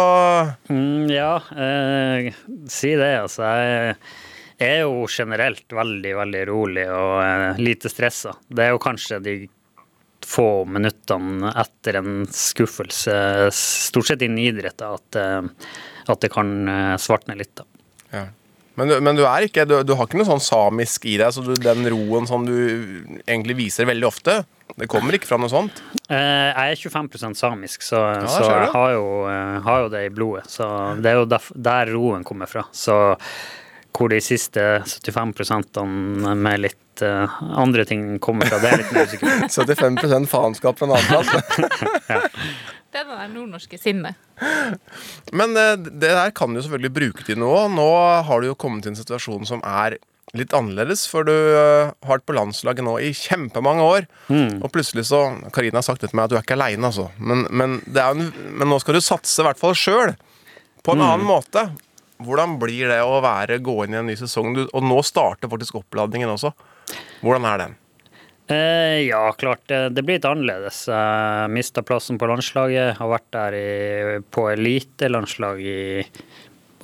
Mm, 0.68 1.08
ja, 1.10 1.32
eh, 1.56 2.28
si 2.70 2.92
det. 3.00 3.10
Altså, 3.24 3.48
jeg 3.48 3.96
er 4.62 4.84
jo 4.84 5.04
generelt 5.10 5.72
veldig, 5.72 6.14
veldig 6.20 6.44
rolig 6.50 6.86
og 6.92 7.18
eh, 7.24 7.60
lite 7.62 7.90
stressa. 7.92 8.34
Det 8.48 8.66
er 8.66 8.74
jo 8.74 8.82
kanskje 8.82 9.20
de 9.24 9.36
få 10.24 10.64
minuttene 10.64 11.52
etter 11.60 12.00
en 12.00 12.22
skuffelse, 12.30 13.16
stort 13.54 14.08
sett 14.08 14.24
innen 14.24 14.40
idrett, 14.40 14.80
at, 14.86 15.18
eh, 15.20 15.42
at 16.06 16.24
det 16.24 16.32
kan 16.32 16.56
eh, 16.68 16.96
svartne 17.00 17.36
litt. 17.38 17.54
da. 17.60 17.68
Ja. 18.14 18.24
Men, 18.74 18.90
du, 18.90 18.96
men 19.06 19.14
du 19.14 19.22
er 19.22 19.44
ikke 19.46 19.62
du, 19.70 19.76
du 19.86 19.92
har 19.94 20.08
ikke 20.08 20.18
noe 20.18 20.26
sånn 20.26 20.42
samisk 20.42 21.04
i 21.06 21.14
deg, 21.20 21.30
så 21.30 21.44
du, 21.46 21.52
den 21.62 21.86
roen 21.92 22.26
som 22.26 22.42
du 22.46 22.56
egentlig 23.22 23.54
viser 23.60 23.86
veldig 23.86 24.08
ofte, 24.08 24.40
det 24.74 24.88
kommer 24.90 25.14
ikke 25.14 25.28
fra 25.28 25.38
noe 25.38 25.52
sånt? 25.52 25.78
Eh, 26.08 26.48
jeg 26.50 26.72
er 26.72 26.80
25% 26.80 27.38
samisk, 27.38 27.84
så, 27.86 28.00
ja, 28.16 28.24
så 28.26 28.48
jeg 28.48 28.72
har 28.72 28.94
jo, 28.96 29.04
har 29.66 29.84
jo 29.84 29.92
det 29.92 30.06
i 30.08 30.14
blodet. 30.14 30.48
Så 30.50 30.66
det 30.98 31.12
er 31.12 31.20
jo 31.20 31.28
der, 31.30 31.52
der 31.68 31.92
roen 31.94 32.26
kommer 32.26 32.50
fra. 32.50 32.64
Så 32.74 32.96
hvor 33.94 34.10
de 34.10 34.20
siste 34.22 34.62
75 34.86 35.84
med 36.34 36.62
litt 36.64 37.02
eh, 37.04 37.36
andre 37.40 37.84
ting 37.86 38.18
kommer 38.22 38.50
fra. 38.50 38.58
Det 38.62 38.70
er 38.70 38.82
litt 38.82 38.94
mer 38.94 39.10
usikkert. 39.10 39.52
75 39.54 40.30
faenskap 40.30 40.80
fra 40.80 40.88
en 40.88 40.96
annen 40.96 41.12
plass. 41.12 42.40
Det 42.94 43.00
er 43.02 43.08
det 43.10 43.32
nordnorske 43.32 43.74
sinnet. 43.74 44.14
Men 45.34 45.56
eh, 45.58 45.72
det 45.82 46.12
der 46.14 46.30
kan 46.30 46.54
du 46.54 46.60
selvfølgelig 46.62 46.92
bruke 46.94 47.24
til 47.26 47.40
noe. 47.42 47.64
Nå 47.66 47.86
har 48.28 48.42
du 48.42 48.46
jo 48.46 48.54
kommet 48.54 48.86
til 48.86 48.92
en 48.92 48.98
situasjon 49.00 49.48
som 49.50 49.64
er 49.66 49.96
litt 50.34 50.54
annerledes, 50.54 51.02
for 51.10 51.26
du 51.26 51.32
eh, 51.34 51.90
har 51.90 52.12
vært 52.12 52.26
på 52.30 52.36
landslaget 52.38 52.86
nå 52.86 52.94
i 53.02 53.10
kjempemange 53.18 53.88
år. 53.96 54.06
Og 54.62 54.70
plutselig 54.74 55.08
så 55.10 55.24
Karina 55.54 55.80
har 55.80 55.88
sagt 55.88 56.06
det 56.06 56.12
til 56.12 56.20
meg 56.20 56.28
at 56.28 56.34
du 56.34 56.38
er 56.38 56.46
ikke 56.46 56.54
aleine, 56.54 56.86
altså. 56.86 57.08
Men, 57.18 57.48
men, 57.50 57.80
det 57.86 58.02
er 58.02 58.14
en, 58.14 58.30
men 58.62 58.70
nå 58.70 58.78
skal 58.82 58.94
du 58.98 59.02
satse 59.02 59.42
i 59.42 59.48
hvert 59.48 59.58
fall 59.58 59.74
sjøl. 59.78 60.14
På 60.86 60.94
en 60.94 61.02
annen 61.02 61.26
måte. 61.26 61.66
Hvordan 62.22 62.58
blir 62.62 62.90
det 62.92 63.00
å 63.02 63.18
være, 63.24 63.58
gå 63.64 63.78
inn 63.84 63.96
i 63.96 64.00
en 64.00 64.06
ny 64.10 64.14
sesong? 64.18 64.54
Og 64.66 64.84
nå 64.86 65.00
starter 65.06 65.50
faktisk 65.50 65.80
oppladningen 65.80 66.30
også. 66.36 66.52
Hvordan 67.24 67.48
er 67.50 67.64
den? 67.64 67.74
Eh, 68.44 69.00
ja, 69.08 69.24
klart 69.40 69.64
det, 69.72 69.88
det 69.96 70.04
blir 70.04 70.18
litt 70.18 70.28
annerledes. 70.28 70.84
Jeg 70.90 71.52
mista 71.54 71.82
plassen 71.86 72.20
på 72.20 72.28
landslaget. 72.28 72.98
Har 73.00 73.12
vært 73.14 73.30
der 73.34 73.56
i, 73.58 73.68
på 74.30 74.48
elitelandslag 74.52 75.62
i 75.64 75.84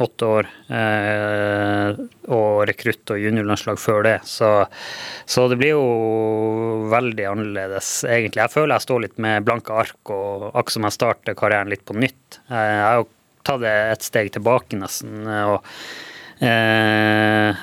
åtte 0.00 0.24
år. 0.24 0.48
Eh, 0.72 2.00
og 2.32 2.64
rekrutt- 2.70 3.12
og 3.12 3.20
juniorlandslag 3.20 3.78
før 3.80 4.06
det. 4.08 4.16
Så, 4.24 4.48
så 5.28 5.46
det 5.52 5.60
blir 5.60 5.74
jo 5.74 6.88
veldig 6.92 7.26
annerledes, 7.28 7.92
egentlig. 8.08 8.40
Jeg 8.46 8.54
føler 8.56 8.78
jeg 8.78 8.86
står 8.88 9.04
litt 9.04 9.20
med 9.20 9.46
blanke 9.46 9.76
ark, 9.84 10.00
og 10.08 10.50
akkurat 10.54 10.76
som 10.76 10.88
jeg 10.88 10.96
starter 10.96 11.38
karrieren 11.38 11.72
litt 11.72 11.84
på 11.84 11.98
nytt. 11.98 12.40
Eh, 12.48 12.56
jeg 12.56 12.86
er 12.88 13.02
jo 13.02 13.08
tatt 13.46 13.60
det 13.64 13.74
et 13.96 14.06
steg 14.06 14.32
tilbake, 14.36 14.78
nesten. 14.80 15.26
og 15.26 15.64
Eh, 16.40 17.56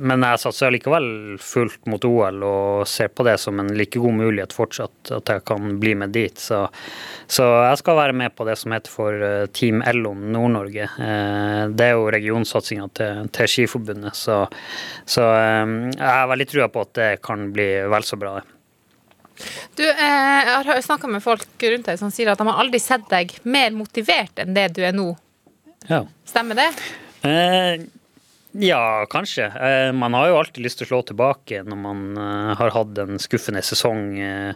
men 0.00 0.22
jeg 0.24 0.40
satser 0.40 0.72
likevel 0.72 1.06
fullt 1.44 1.84
mot 1.92 2.04
OL 2.08 2.38
og 2.48 2.86
ser 2.88 3.10
på 3.12 3.26
det 3.26 3.34
som 3.40 3.60
en 3.60 3.68
like 3.76 4.00
god 4.00 4.16
mulighet 4.16 4.54
fortsatt, 4.56 5.12
at 5.12 5.28
jeg 5.28 5.44
kan 5.48 5.74
bli 5.80 5.92
med 6.00 6.14
dit. 6.16 6.40
Så, 6.40 6.62
så 7.28 7.50
jeg 7.66 7.82
skal 7.82 7.98
være 8.00 8.16
med 8.16 8.32
på 8.36 8.46
det 8.48 8.56
som 8.60 8.72
heter 8.72 8.92
for 8.92 9.26
eh, 9.26 9.44
Team 9.52 9.84
Ellom 9.84 10.24
Nord-Norge. 10.32 10.88
Eh, 10.88 11.60
det 11.68 11.90
er 11.90 11.98
jo 11.98 12.08
regionsatsinga 12.16 12.88
til, 12.96 13.28
til 13.36 13.52
Skiforbundet, 13.56 14.16
så, 14.16 14.40
så 15.04 15.28
eh, 15.36 15.76
jeg 15.92 16.08
har 16.08 16.32
veldig 16.32 16.48
trua 16.48 16.72
på 16.72 16.88
at 16.88 16.96
det 16.96 17.12
kan 17.28 17.50
bli 17.52 17.68
vel 17.92 18.08
så 18.08 18.16
bra. 18.16 18.38
Du, 19.78 19.84
eh, 19.88 20.40
jeg 20.48 20.66
har 20.68 20.82
snakka 20.84 21.10
med 21.10 21.24
folk 21.24 21.46
rundt 21.62 21.88
deg 21.88 21.98
som 22.00 22.12
sier 22.12 22.32
at 22.32 22.40
de 22.40 22.48
har 22.48 22.60
aldri 22.62 22.80
sett 22.82 23.08
deg 23.10 23.32
mer 23.48 23.72
motivert 23.76 24.42
enn 24.42 24.54
det 24.56 24.68
du 24.76 24.82
er 24.84 24.94
nå. 24.96 25.10
Ja. 25.88 26.04
Stemmer 26.28 26.58
det? 26.58 26.68
Eh, 27.26 27.84
ja, 28.52 29.06
kanskje. 29.10 29.44
Eh, 29.44 29.92
man 29.92 30.14
har 30.14 30.28
jo 30.28 30.38
alltid 30.38 30.64
lyst 30.64 30.78
til 30.82 30.84
å 30.86 30.90
slå 30.90 31.02
tilbake 31.08 31.62
når 31.64 31.78
man 31.80 32.02
eh, 32.20 32.52
har 32.60 32.74
hatt 32.74 32.98
en 33.00 33.20
skuffende 33.22 33.62
sesong. 33.64 34.02
Eh, 34.20 34.52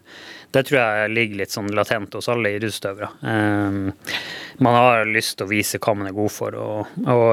det 0.53 0.67
tror 0.69 0.79
jeg 0.83 1.15
ligger 1.17 1.41
litt 1.41 1.55
sånn 1.55 1.73
latent 1.75 2.15
hos 2.19 2.29
alle 2.33 2.53
idrettsutøvere. 2.59 3.09
Eh, 3.33 4.21
man 4.61 4.79
har 4.79 5.09
lyst 5.09 5.39
til 5.39 5.49
å 5.49 5.53
vise 5.53 5.81
hva 5.81 5.97
man 5.97 6.11
er 6.11 6.17
god 6.17 6.33
for, 6.33 6.57
og, 6.61 6.93
og 7.09 7.31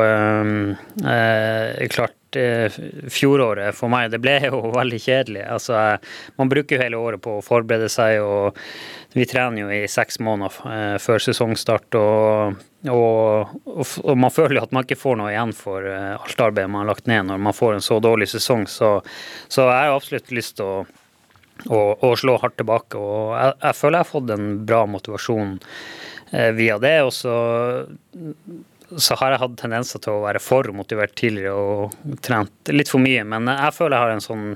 klart 1.91 2.15
Fjoråret 3.13 3.75
for 3.77 3.91
meg, 3.93 4.09
det 4.13 4.21
ble 4.23 4.39
jo 4.47 4.59
veldig 4.79 4.99
kjedelig. 5.03 5.45
Altså, 5.55 5.77
eh, 5.79 6.19
man 6.41 6.51
bruker 6.51 6.77
jo 6.77 6.83
hele 6.83 6.99
året 6.99 7.23
på 7.23 7.37
å 7.37 7.45
forberede 7.45 7.89
seg, 7.91 8.21
og 8.23 8.59
vi 9.13 9.25
trener 9.29 9.61
jo 9.61 9.69
i 9.69 9.83
seks 9.89 10.19
måneder 10.23 10.55
eh, 10.73 10.95
før 11.01 11.21
sesongstart. 11.21 11.97
Og, 11.99 12.63
og, 12.89 13.53
og, 13.75 14.15
man 14.17 14.33
føler 14.33 14.57
jo 14.57 14.65
at 14.65 14.73
man 14.73 14.87
ikke 14.87 14.99
får 14.99 15.19
noe 15.19 15.33
igjen 15.33 15.53
for 15.57 15.85
eh, 15.85 16.15
alt 16.17 16.41
arbeidet 16.47 16.71
man 16.73 16.83
har 16.83 16.93
lagt 16.95 17.09
ned 17.09 17.29
når 17.29 17.43
man 17.49 17.57
får 17.57 17.77
en 17.77 17.85
så 17.85 17.99
dårlig 18.03 18.31
sesong. 18.33 18.65
Så, 18.71 18.95
så 19.47 19.67
jeg 19.69 19.91
har 19.91 19.93
absolutt 19.93 20.33
lyst 20.33 20.57
til 20.57 20.65
å, 20.65 20.79
å, 21.69 21.83
å 22.09 22.13
slå 22.17 22.39
hardt 22.41 22.57
tilbake. 22.61 22.97
Og 22.97 23.35
jeg, 23.37 23.59
jeg 23.67 23.79
føler 23.81 23.99
jeg 23.99 24.07
har 24.07 24.13
fått 24.15 24.33
en 24.33 24.49
bra 24.65 24.83
motivasjon 24.89 25.55
eh, 26.33 26.49
via 26.57 26.79
det. 26.81 26.97
Og 27.05 27.13
så 27.13 27.37
så 28.97 29.15
har 29.19 29.33
jeg 29.33 29.41
hatt 29.43 29.57
tendenser 29.59 30.01
til 30.03 30.17
å 30.17 30.23
være 30.25 30.41
for 30.43 30.69
motivert 30.75 31.15
tidligere 31.19 31.53
og 31.53 32.17
trent 32.25 32.73
litt 32.73 32.91
for 32.91 33.03
mye. 33.03 33.23
Men 33.27 33.49
jeg 33.53 33.75
føler 33.77 33.97
jeg 33.97 34.05
har 34.05 34.15
en 34.17 34.27
sånn 34.27 34.47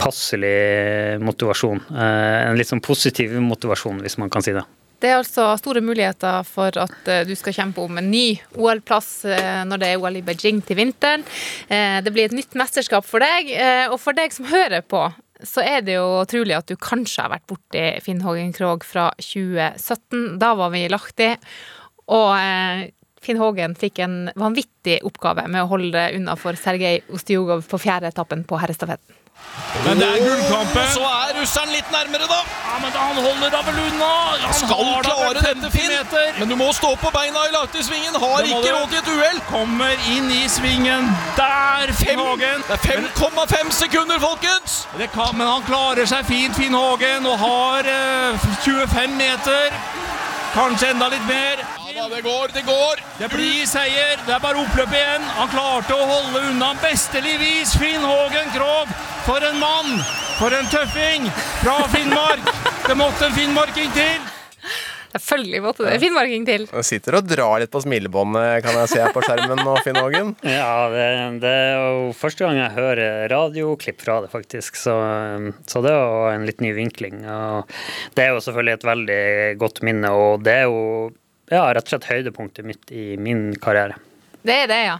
passelig 0.00 1.20
motivasjon. 1.20 1.80
Eh, 1.92 2.48
En 2.50 2.58
litt 2.58 2.70
sånn 2.70 2.80
positiv 2.84 3.34
motivasjon, 3.44 4.00
hvis 4.04 4.18
man 4.18 4.30
kan 4.32 4.44
si 4.44 4.54
det. 4.56 4.64
Det 5.00 5.08
er 5.08 5.16
altså 5.20 5.46
store 5.56 5.80
muligheter 5.84 6.44
for 6.44 6.76
at 6.80 7.08
eh, 7.08 7.24
du 7.28 7.32
skal 7.36 7.56
kjempe 7.56 7.84
om 7.84 8.00
en 8.00 8.10
ny 8.12 8.40
OL-plass 8.56 9.10
eh, 9.28 9.62
når 9.68 9.80
det 9.80 9.90
er 9.90 10.00
OL 10.00 10.20
i 10.20 10.24
Beijing 10.24 10.60
til 10.64 10.80
vinteren. 10.80 11.24
Det 11.68 12.12
blir 12.12 12.28
et 12.28 12.36
nytt 12.36 12.56
mesterskap 12.58 13.04
for 13.06 13.22
deg. 13.24 13.52
Og 13.92 13.98
for 14.00 14.16
deg 14.16 14.32
som 14.34 14.48
hører 14.50 14.84
på, 14.84 15.04
så 15.46 15.64
er 15.64 15.84
det 15.84 15.96
jo 15.96 16.24
trolig 16.28 16.56
at 16.56 16.68
du 16.68 16.76
kanskje 16.80 17.24
har 17.24 17.32
vært 17.32 17.48
borti 17.48 17.84
Finn 18.04 18.20
Hågen 18.24 18.52
Krogh 18.56 18.84
fra 18.84 19.08
2017. 19.20 20.38
Da 20.40 20.52
var 20.58 20.72
vi 20.74 20.84
i 20.84 20.90
Lahti. 20.92 21.30
Og 22.10 22.32
eh, 22.36 22.88
Finn 23.20 23.38
Hågen 23.40 23.76
fikk 23.78 24.00
en 24.04 24.18
vanvittig 24.40 25.00
oppgave 25.06 25.44
med 25.52 25.62
å 25.62 25.70
holde 25.70 26.06
unna 26.16 26.36
for 26.40 26.56
Sergej 26.56 27.02
Ostjugov 27.12 27.66
på 27.68 27.80
fjerde 27.82 28.08
etappen 28.10 28.46
på 28.48 28.58
herrestafetten. 28.62 29.16
Men 29.84 29.96
det 30.00 30.04
er 30.04 30.18
gullkampen. 30.20 30.88
Så 30.92 31.00
er 31.00 31.30
russeren 31.38 31.70
litt 31.72 31.88
nærmere, 31.92 32.26
da. 32.28 32.40
Ja, 32.44 32.74
men 32.82 32.92
han 32.92 33.20
holder 33.24 33.52
da 33.54 33.60
vel 33.64 33.78
unna. 33.86 34.08
Han 34.42 34.54
Skal 34.58 34.82
har 34.84 35.06
klare 35.06 35.30
dette, 35.38 35.70
50 35.70 35.72
Finn. 35.76 35.94
meter. 35.94 36.34
Men 36.38 36.52
du 36.52 36.56
må 36.60 36.68
stå 36.76 36.90
på 37.00 37.12
beina 37.14 37.46
i 37.48 37.54
Lahti-svingen. 37.54 38.18
Har 38.20 38.44
ikke 38.44 38.74
råd 38.74 38.92
til 38.92 39.00
et 39.00 39.10
uhell. 39.14 39.40
Kommer 39.48 40.04
inn 40.12 40.28
i 40.34 40.42
svingen. 40.52 41.08
Der, 41.40 41.92
Finn 42.02 42.20
Hågen. 42.20 42.64
Det 42.68 42.76
er 42.76 43.08
5,5 43.08 43.72
sekunder, 43.80 44.20
folkens! 44.20 44.82
Det 45.00 45.08
kan, 45.16 45.32
men 45.40 45.48
han 45.48 45.64
klarer 45.68 46.08
seg 46.10 46.28
fint, 46.28 46.56
Finn 46.60 46.76
Hågen, 46.76 47.26
og 47.26 47.40
har 47.40 47.88
eh, 47.96 48.48
25 48.68 49.16
meter. 49.24 49.76
Kanskje 50.52 50.92
enda 50.92 51.08
litt 51.08 51.26
mer. 51.30 51.64
Ja 52.00 52.08
da, 52.08 52.16
det 52.16 52.22
går, 52.22 52.48
det 52.54 52.62
går. 52.64 53.00
Det 53.18 53.26
blir 53.28 53.66
seier. 53.68 54.14
Det 54.24 54.32
er 54.32 54.40
bare 54.40 54.56
oppløp 54.62 54.94
igjen. 54.96 55.24
Han 55.36 55.50
klarte 55.52 55.92
å 55.92 56.06
holde 56.08 56.40
unna 56.48 56.70
besteligvis. 56.80 57.74
Finn 57.76 58.00
Hågen 58.00 58.48
Krogh. 58.54 58.94
For 59.26 59.44
en 59.44 59.58
mann! 59.60 59.98
For 60.38 60.56
en 60.56 60.70
tøffing 60.72 61.28
fra 61.60 61.74
Finnmark. 61.92 62.48
Det 62.86 62.96
måtte 62.96 63.28
en 63.28 63.36
finnmarking 63.36 63.92
til. 63.92 64.24
Selvfølgelig 65.10 65.62
måtte 65.66 65.90
det 65.90 66.00
finnmarking 66.00 66.48
til. 66.48 66.66
Du 66.70 66.80
sitter 66.86 67.18
og 67.20 67.28
drar 67.28 67.60
litt 67.60 67.72
på 67.74 67.84
smilebåndet, 67.84 68.64
kan 68.64 68.80
jeg 68.80 68.92
se 68.94 69.06
på 69.12 69.24
skjermen 69.26 69.60
nå, 69.60 69.76
Finn 69.84 70.00
Hågen. 70.00 70.34
Ja, 70.46 70.88
det, 70.88 71.06
det 71.44 71.54
er 71.66 71.72
jo 71.82 72.12
første 72.16 72.46
gang 72.46 72.62
jeg 72.62 72.76
hører 72.80 73.26
radioklipp 73.28 74.00
fra 74.06 74.22
det, 74.24 74.32
faktisk. 74.32 74.80
Så, 74.88 74.96
så 75.68 75.84
det 75.84 75.92
jo 75.98 76.28
en 76.32 76.48
litt 76.48 76.64
ny 76.64 76.72
vinkling. 76.78 77.26
Og 77.28 77.80
det 78.16 78.30
er 78.30 78.38
jo 78.38 78.44
selvfølgelig 78.46 78.78
et 78.78 78.92
veldig 78.94 79.24
godt 79.60 79.82
minne, 79.84 80.14
og 80.14 80.46
det 80.46 80.62
er 80.62 80.70
jo 80.70 81.10
ja, 81.50 81.66
rett 81.74 81.84
og 81.86 81.92
slett 81.94 82.08
høydepunktet 82.10 82.66
mitt 82.66 82.94
i 82.94 83.12
min 83.20 83.50
karriere. 83.60 83.98
Det 84.40 84.54
er 84.62 84.70
det, 84.70 84.80
ja. 84.86 84.96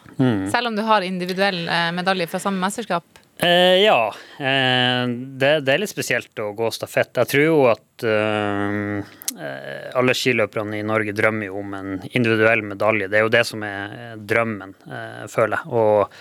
Selv 0.52 0.68
om 0.68 0.76
du 0.76 0.82
har 0.84 1.04
individuell 1.06 1.62
eh, 1.64 1.88
medalje 1.96 2.26
fra 2.28 2.42
samme 2.42 2.60
mesterskap. 2.60 3.06
Eh, 3.40 3.80
ja. 3.80 4.14
Eh, 4.36 5.06
det, 5.40 5.52
det 5.64 5.72
er 5.72 5.80
litt 5.80 5.92
spesielt 5.92 6.42
å 6.44 6.50
gå 6.56 6.68
stafett. 6.76 7.14
Jeg 7.22 7.30
tror 7.30 7.46
jo 7.46 7.60
at 7.70 8.04
eh, 8.04 9.00
eh, 9.40 9.86
alle 9.96 10.16
skiløperne 10.16 10.76
i 10.76 10.84
Norge 10.84 11.14
drømmer 11.16 11.48
jo 11.48 11.62
om 11.62 11.72
en 11.78 11.94
individuell 12.10 12.66
medalje. 12.68 13.08
Det 13.08 13.20
er 13.20 13.24
jo 13.24 13.32
det 13.32 13.44
som 13.48 13.64
er 13.64 13.96
eh, 13.96 14.14
drømmen, 14.20 14.76
eh, 14.90 15.24
føler 15.32 15.56
jeg. 15.56 15.72
Og 15.72 16.18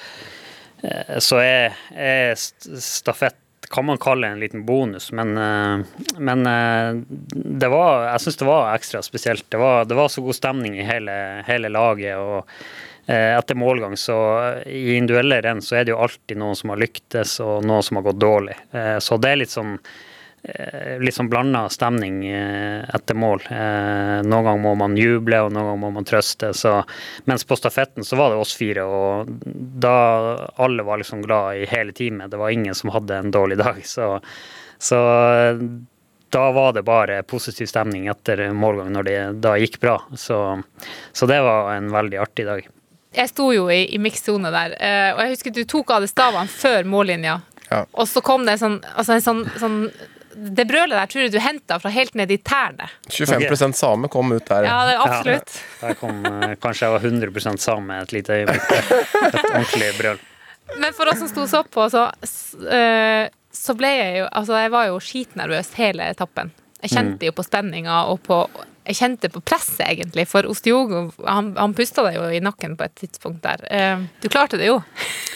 så 1.19 1.41
er, 1.43 1.73
er 1.91 2.37
stafett 2.39 3.35
kan 3.69 3.85
man 3.85 3.97
kalle 3.97 4.27
en 4.27 4.39
liten 4.39 4.65
bonus, 4.65 5.11
men, 5.11 5.37
eh, 5.37 5.79
men 6.17 6.47
eh, 6.47 7.01
det 7.33 7.67
var, 7.69 8.07
jeg 8.11 8.21
syns 8.21 8.39
det 8.41 8.47
var 8.49 8.69
ekstra 8.73 9.01
spesielt. 9.05 9.45
Det 9.49 9.57
var, 9.61 9.85
det 9.85 9.97
var 9.97 10.09
så 10.09 10.23
god 10.25 10.35
stemning 10.35 10.79
i 10.79 10.85
hele, 10.87 11.13
hele 11.47 11.69
laget. 11.69 12.17
og 12.17 12.49
eh, 13.05 13.35
etter 13.37 13.55
målgang, 13.55 13.97
så 13.97 14.17
i 14.65 14.95
individuelle 14.97 15.41
renn 15.45 15.61
så 15.61 15.79
er 15.79 15.85
det 15.85 15.93
jo 15.93 16.01
alltid 16.01 16.41
noen 16.41 16.57
som 16.57 16.73
har 16.73 16.81
lyktes 16.81 17.39
og 17.45 17.65
noen 17.65 17.85
som 17.85 17.99
har 17.99 18.09
gått 18.09 18.21
dårlig. 18.21 18.57
Så 19.05 19.17
det 19.21 19.31
er 19.31 19.41
litt 19.43 19.53
sånn 19.53 19.77
litt 20.99 21.15
sånn 21.15 21.29
blanda 21.29 21.65
stemning 21.69 22.21
eh, 22.27 22.85
etter 22.95 23.17
mål. 23.17 23.43
Eh, 23.51 24.21
Noen 24.23 24.45
ganger 24.45 24.63
må 24.63 24.73
man 24.79 24.95
juble, 24.97 25.41
og 25.43 25.51
noen 25.53 25.67
ganger 25.67 25.81
må 25.81 25.91
man 25.97 26.07
trøste. 26.07 26.53
Så, 26.55 26.77
mens 27.29 27.45
på 27.47 27.57
stafetten 27.59 28.07
så 28.07 28.19
var 28.19 28.31
det 28.31 28.39
oss 28.41 28.55
fire, 28.57 28.85
og 28.87 29.29
da 29.83 29.93
alle 30.61 30.85
var 30.87 31.01
liksom 31.01 31.23
glad 31.25 31.59
i 31.59 31.69
hele 31.69 31.95
teamet. 31.95 32.31
Det 32.31 32.39
var 32.39 32.55
ingen 32.55 32.75
som 32.75 32.93
hadde 32.95 33.19
en 33.19 33.31
dårlig 33.35 33.59
dag. 33.61 33.81
Så, 33.87 34.11
så 34.79 34.99
eh, 35.35 35.63
da 36.29 36.51
var 36.55 36.73
det 36.77 36.85
bare 36.85 37.23
positiv 37.23 37.69
stemning 37.69 38.07
etter 38.11 38.51
målgang 38.53 38.91
når 38.93 39.07
det 39.07 39.19
da 39.43 39.55
gikk 39.57 39.79
bra. 39.81 39.97
Så, 40.15 40.37
så 41.11 41.29
det 41.29 41.39
var 41.45 41.73
en 41.73 41.89
veldig 41.93 42.21
artig 42.21 42.45
dag. 42.47 42.67
Jeg 43.17 43.31
sto 43.31 43.47
jo 43.55 43.65
i, 43.73 43.87
i 43.95 43.97
mikssone 43.97 44.51
der, 44.53 44.75
eh, 44.77 45.09
og 45.15 45.23
jeg 45.23 45.33
husker 45.33 45.53
du 45.55 45.63
tok 45.65 45.95
av 45.95 46.03
deg 46.05 46.11
stavene 46.11 46.51
før 46.53 46.85
mållinja. 46.85 47.39
Ja. 47.69 47.83
Og 47.97 48.05
så 48.09 48.21
kom 48.25 48.45
det 48.45 48.55
en 48.57 48.61
sånn, 48.61 48.77
altså 48.93 49.15
en 49.15 49.25
sånn, 49.25 49.41
sånn 49.61 49.79
Det 50.35 50.65
brølet 50.69 50.93
der 50.93 51.09
tror 51.09 51.23
jeg 51.25 51.31
du 51.33 51.39
henta 51.41 51.79
fra 51.81 51.89
helt 51.93 52.13
ned 52.15 52.31
i 52.31 52.37
tærne. 52.37 52.85
25% 53.09 53.73
same 53.79 54.07
kom 54.13 54.31
ut 54.35 54.45
der. 54.45 54.67
Ja, 54.69 54.77
det 54.85 54.93
er 54.95 55.03
absolutt. 55.05 55.55
Der 55.81 55.95
kom 55.99 56.19
eh, 56.29 56.53
kanskje 56.61 56.85
jeg 56.85 56.93
var 56.95 57.07
100% 57.09 57.57
same 57.63 57.97
et 58.03 58.13
lite 58.13 58.37
øyeblikk. 58.37 58.69
Et 58.69 59.39
ordentlig 59.49 59.91
brøl. 59.97 60.19
Men 60.77 60.93
for 60.93 61.09
oss 61.09 61.17
som 61.23 61.29
sto 61.31 61.47
så 61.49 61.63
på, 61.65 61.87
så, 61.89 62.05
eh, 62.69 63.25
så 63.51 63.73
ble 63.75 63.89
jeg 63.89 64.17
jo 64.19 64.27
Altså, 64.29 64.59
jeg 64.61 64.71
var 64.75 64.85
jo 64.91 64.99
skitnervøs 65.01 65.71
hele 65.81 66.05
etappen. 66.13 66.51
Jeg 66.83 66.93
kjente 66.93 67.25
jo 67.27 67.33
på 67.35 67.43
spenninga 67.43 68.03
og 68.13 68.21
på 68.23 68.37
Jeg 68.89 68.95
kjente 69.01 69.29
på 69.33 69.41
presset, 69.45 69.81
egentlig, 69.85 70.23
for 70.29 70.45
Ostiogo 70.49 71.11
han, 71.27 71.51
han 71.57 71.73
pusta 71.77 72.05
deg 72.05 72.15
jo 72.15 72.29
i 72.33 72.39
nakken 72.41 72.77
på 72.77 72.85
et 72.87 72.95
tidspunkt 73.01 73.41
der. 73.43 73.65
Eh, 73.69 74.05
Du 74.21 74.29
klarte 74.29 74.57
det 74.61 74.69
jo. 74.69 74.79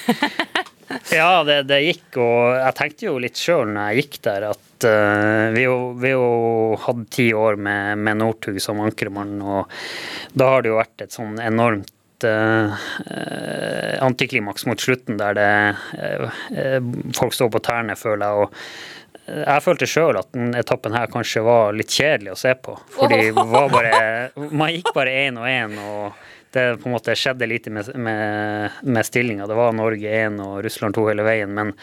Ja, 1.19 1.43
det, 1.47 1.63
det 1.69 1.79
gikk, 1.83 2.19
og 2.21 2.53
jeg 2.57 2.77
tenkte 2.77 3.07
jo 3.07 3.17
litt 3.21 3.39
sjøl 3.39 3.73
når 3.73 3.89
jeg 3.89 4.03
gikk 4.03 4.19
der, 4.27 4.47
at 4.53 4.87
uh, 4.87 5.49
vi 5.55 5.65
jo, 5.65 5.75
vi 5.99 6.13
jo 6.13 6.29
hadde 6.85 7.09
ti 7.13 7.27
år 7.37 7.59
med, 7.59 7.99
med 8.03 8.21
Northug 8.21 8.59
som 8.63 8.81
ankermann, 8.83 9.35
og 9.41 9.73
da 10.33 10.53
har 10.55 10.63
det 10.63 10.73
jo 10.73 10.79
vært 10.79 11.05
et 11.05 11.15
sånn 11.15 11.37
enormt 11.43 12.25
eh, 12.25 12.87
eh, 13.03 13.93
antiklimaks 14.03 14.65
mot 14.69 14.79
slutten, 14.79 15.19
der 15.19 15.37
det 15.37 15.51
folk 17.17 17.35
står 17.35 17.51
på 17.53 17.61
tærne, 17.67 17.97
føler 17.99 18.25
jeg. 18.25 18.47
og 18.47 19.03
jeg 19.23 19.63
følte 19.63 19.87
sjøl 19.87 20.17
at 20.19 20.31
den 20.35 20.51
etappen 20.59 20.95
her 20.97 21.11
kanskje 21.11 21.45
var 21.45 21.75
litt 21.77 21.91
kjedelig 21.93 22.33
å 22.33 22.39
se 22.41 22.51
på. 22.59 22.75
Fordi 22.91 23.29
var 23.37 23.69
bare, 23.71 23.99
man 24.51 24.73
gikk 24.73 24.91
bare 24.95 25.13
én 25.27 25.39
og 25.39 25.47
én, 25.47 25.77
og 25.79 26.17
det 26.53 26.65
på 26.81 26.89
en 26.89 26.95
måte 26.95 27.15
skjedde 27.17 27.49
lite 27.49 27.73
med, 27.73 27.89
med, 27.95 28.81
med 28.83 29.07
stillinga. 29.07 29.47
Det 29.49 29.57
var 29.57 29.75
Norge 29.77 30.17
1 30.23 30.41
og 30.43 30.59
Russland 30.65 30.97
2 30.97 31.07
hele 31.09 31.25
veien. 31.27 31.53
Men, 31.53 31.73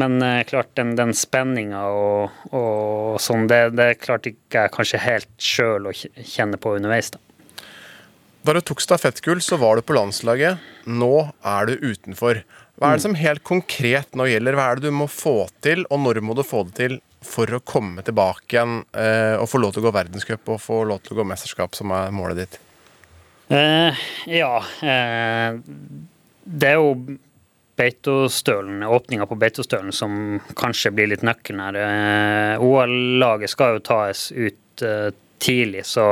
men 0.00 0.16
eh, 0.22 0.42
klart 0.48 0.74
den, 0.78 0.94
den 0.98 1.14
spenninga 1.16 1.84
og, 1.90 2.42
og 2.54 3.20
sånn, 3.22 3.48
det, 3.50 3.62
det 3.78 3.94
klarte 4.02 4.34
ikke 4.34 4.66
jeg 4.66 4.74
kanskje 4.74 5.04
helt 5.04 5.32
sjøl 5.52 5.88
å 5.90 5.94
kjenne 5.94 6.60
på 6.60 6.76
underveis. 6.78 7.12
da. 7.14 7.22
Da 8.44 8.52
du 8.52 8.60
tok 8.60 8.82
stafettgull, 8.84 9.40
så 9.40 9.56
var 9.56 9.78
du 9.78 9.86
på 9.86 9.96
landslaget. 9.96 10.60
Nå 10.84 11.14
er 11.48 11.70
du 11.70 11.78
utenfor. 11.80 12.42
Hva 12.76 12.90
er 12.90 12.98
det 12.98 13.04
som 13.06 13.16
helt 13.16 13.40
konkret 13.46 14.16
nå 14.18 14.26
gjelder? 14.28 14.58
Hva 14.58 14.66
er 14.68 14.80
det 14.80 14.90
du 14.90 14.96
må 14.98 15.06
få 15.08 15.46
til, 15.64 15.86
og 15.88 16.02
når 16.04 16.20
må 16.26 16.36
du 16.36 16.42
få 16.44 16.66
det 16.68 16.74
til 16.76 16.98
for 17.24 17.48
å 17.56 17.62
komme 17.64 18.04
tilbake 18.04 18.52
igjen 18.52 18.82
eh, 18.92 19.38
og 19.38 19.48
få 19.48 19.62
lov 19.62 19.72
til 19.72 19.80
å 19.80 19.86
gå 19.86 19.94
verdenscup 19.96 20.50
og 20.52 20.60
få 20.60 20.82
lov 20.90 21.00
til 21.00 21.14
å 21.14 21.22
gå 21.22 21.26
mesterskap, 21.30 21.72
som 21.78 21.94
er 21.96 22.12
målet 22.12 22.42
ditt? 22.42 22.58
Eh, 23.48 24.04
ja. 24.26 24.54
Eh, 24.82 25.60
det 26.44 26.70
er 26.70 26.80
jo 26.80 27.18
Beitostølen, 27.74 28.84
åpninga 28.86 29.26
på 29.26 29.38
Beitostølen 29.38 29.92
som 29.92 30.38
kanskje 30.58 30.92
blir 30.94 31.10
litt 31.10 31.24
nøkkelen 31.26 31.62
her. 31.64 31.78
Eh, 31.80 32.62
OL-laget 32.62 33.50
skal 33.50 33.76
jo 33.76 33.84
tas 33.88 34.28
ut 34.30 34.84
eh, 34.86 35.10
tidlig, 35.44 35.82
så 35.86 36.04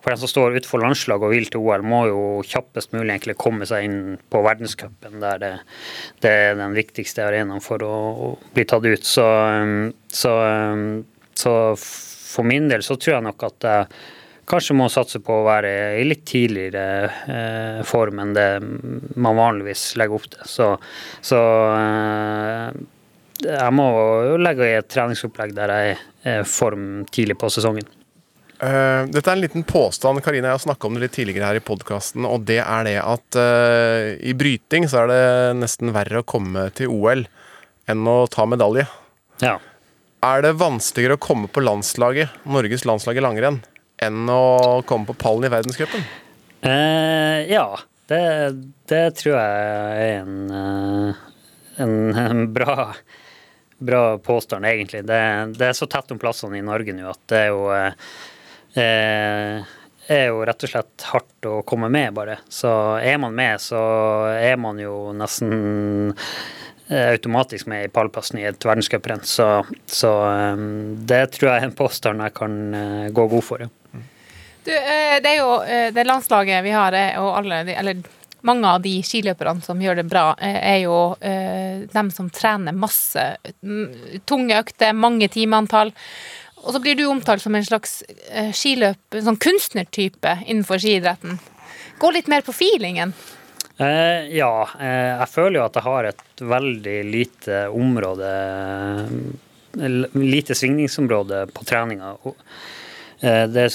for 0.00 0.12
den 0.12 0.20
som 0.20 0.30
står 0.30 0.60
utenfor 0.60 0.82
landslaget 0.84 1.26
og 1.26 1.34
vil 1.34 1.48
til 1.50 1.64
OL, 1.64 1.84
må 1.84 2.04
jo 2.08 2.20
kjappest 2.46 2.94
mulig 2.94 3.10
egentlig 3.10 3.36
komme 3.40 3.66
seg 3.68 3.88
inn 3.88 4.00
på 4.30 4.42
verdenscupen, 4.46 5.18
der 5.22 5.42
det, 5.42 5.52
det 6.22 6.34
er 6.44 6.60
den 6.60 6.76
viktigste 6.78 7.26
arenaen 7.26 7.64
for 7.64 7.82
å, 7.84 7.96
å 8.28 8.30
bli 8.54 8.64
tatt 8.68 8.86
ut. 8.86 9.04
Så, 9.04 9.26
eh, 9.26 9.74
så, 10.22 10.36
eh, 10.46 10.86
så 11.34 11.56
for 11.82 12.46
min 12.46 12.70
del 12.70 12.86
så 12.86 12.94
tror 12.94 13.18
jeg 13.18 13.26
nok 13.26 13.48
at 13.50 13.68
jeg 13.72 14.06
kanskje 14.48 14.76
må 14.76 14.88
satse 14.92 15.20
på 15.24 15.40
å 15.40 15.46
være 15.46 15.72
i 16.00 16.04
litt 16.06 16.24
tidligere 16.28 16.84
eh, 17.28 17.80
form 17.86 18.22
enn 18.22 18.34
det 18.36 18.48
man 19.20 19.38
vanligvis 19.38 19.90
legger 20.00 20.18
opp 20.18 20.28
til. 20.32 20.46
Så, 20.48 20.70
så 21.24 21.42
eh, 21.74 22.80
jeg 23.44 23.76
må 23.76 23.86
jo 24.26 24.40
legge 24.40 24.66
i 24.66 24.78
et 24.80 24.90
treningsopplegg 24.90 25.54
der 25.56 25.74
jeg 25.74 25.94
er 26.26 26.42
i 26.42 26.48
form 26.48 27.06
tidlig 27.14 27.38
på 27.38 27.50
sesongen. 27.52 27.86
Uh, 28.58 29.06
dette 29.06 29.30
er 29.30 29.36
en 29.36 29.42
liten 29.44 29.62
påstand. 29.62 30.18
Karina, 30.24 30.50
jeg 30.50 30.56
har 30.56 30.64
snakka 30.64 30.88
om 30.88 30.96
det 30.96 31.04
litt 31.04 31.14
tidligere 31.14 31.46
her 31.46 31.60
i 31.60 31.62
podkasten. 31.62 32.26
Og 32.26 32.42
det 32.48 32.58
er 32.64 32.88
det 32.88 32.96
at 32.98 33.38
uh, 33.38 34.16
i 34.18 34.34
bryting 34.34 34.88
så 34.90 35.04
er 35.04 35.12
det 35.12 35.22
nesten 35.60 35.94
verre 35.94 36.24
å 36.24 36.26
komme 36.26 36.66
til 36.74 36.90
OL 36.90 37.22
enn 37.88 38.10
å 38.10 38.18
ta 38.32 38.48
medalje. 38.50 38.88
Ja. 39.44 39.60
Er 40.26 40.42
det 40.42 40.56
vanskeligere 40.58 41.14
å 41.14 41.22
komme 41.22 41.46
på 41.46 41.62
landslaget, 41.62 42.34
Norges 42.50 42.82
landslag 42.88 43.20
i 43.20 43.22
langrenn, 43.22 43.60
enn 44.04 44.30
å 44.32 44.82
komme 44.88 45.08
på 45.08 45.16
pallen 45.18 45.48
i 45.48 45.52
verdenscupen? 45.52 46.04
Eh, 46.60 47.46
ja, 47.52 47.66
det, 48.10 48.22
det 48.90 49.04
tror 49.20 49.34
jeg 49.36 50.02
er 50.02 50.12
en, 50.20 50.36
eh, 50.60 51.24
en, 51.84 51.96
en 52.24 52.44
bra, 52.54 52.92
bra 53.78 54.02
påstand, 54.18 54.66
egentlig. 54.66 55.04
Det, 55.08 55.20
det 55.58 55.70
er 55.70 55.76
så 55.78 55.90
tett 55.90 56.14
om 56.14 56.20
plassene 56.20 56.58
i 56.58 56.66
Norge 56.66 56.94
nå 56.96 57.10
at 57.10 57.24
det 57.30 57.42
er 57.46 57.50
jo 57.52 57.66
eh, 58.78 59.66
er 60.08 60.30
jo 60.30 60.44
rett 60.46 60.64
og 60.64 60.72
slett 60.72 61.06
hardt 61.12 61.48
å 61.48 61.60
komme 61.68 61.90
med, 61.92 62.12
bare. 62.16 62.38
Så 62.48 62.70
er 62.96 63.18
man 63.20 63.36
med, 63.36 63.60
så 63.60 63.80
er 64.32 64.56
man 64.60 64.80
jo 64.80 65.12
nesten 65.16 66.14
eh, 66.88 67.10
automatisk 67.12 67.68
med 67.70 67.86
i 67.86 67.92
pallplassen 67.92 68.40
i 68.40 68.46
et 68.48 68.68
verdenscuprenn. 68.68 69.24
Så, 69.28 69.48
så 69.86 70.12
eh, 70.30 70.62
det 71.12 71.24
tror 71.36 71.52
jeg 71.52 71.60
er 71.60 71.68
en 71.68 71.76
påstand 71.78 72.24
jeg 72.24 72.36
kan 72.38 72.58
eh, 72.74 73.10
gå 73.12 73.28
god 73.34 73.44
for. 73.44 73.66
Ja. 73.66 73.72
Du, 74.68 74.74
eh, 74.76 75.16
det 75.24 75.30
er 75.30 75.38
jo 75.40 75.52
eh, 75.64 75.88
det 75.96 76.04
landslaget 76.04 76.60
vi 76.66 76.74
har, 76.76 76.92
og 77.22 77.38
alle 77.38 77.62
eller 77.72 78.02
mange 78.44 78.68
av 78.68 78.82
de 78.84 78.98
skiløperne 79.02 79.64
som 79.64 79.80
gjør 79.80 80.02
det 80.02 80.04
bra, 80.10 80.26
eh, 80.44 80.58
er 80.74 80.76
jo 80.82 80.98
dem 81.18 82.10
som 82.14 82.28
trener 82.30 82.76
masse. 82.76 83.24
Tunge 84.28 84.60
økter, 84.60 84.92
mange 84.92 85.30
timeantall. 85.32 85.94
Og 86.60 86.74
så 86.74 86.82
blir 86.84 86.98
du 86.98 87.06
omtalt 87.08 87.42
som 87.42 87.56
en 87.56 87.64
slags 87.64 88.02
skiløp, 88.54 89.00
en 89.16 89.26
sånn 89.30 89.40
kunstnertype 89.40 90.36
innenfor 90.44 90.80
skiidretten. 90.82 91.40
Gå 91.98 92.12
litt 92.14 92.30
mer 92.30 92.44
på 92.46 92.54
feelingen. 92.54 93.16
Eh, 93.78 94.28
ja, 94.36 94.52
jeg 94.78 95.28
føler 95.32 95.60
jo 95.60 95.66
at 95.66 95.80
jeg 95.80 95.88
har 95.88 96.12
et 96.12 96.48
veldig 96.56 96.98
lite 97.08 97.66
område 97.72 98.32
Lite 99.78 100.54
svingningsområde 100.56 101.44
på 101.54 101.64
treninga. 101.68 102.16
Det 103.20 103.62
er 103.62 103.70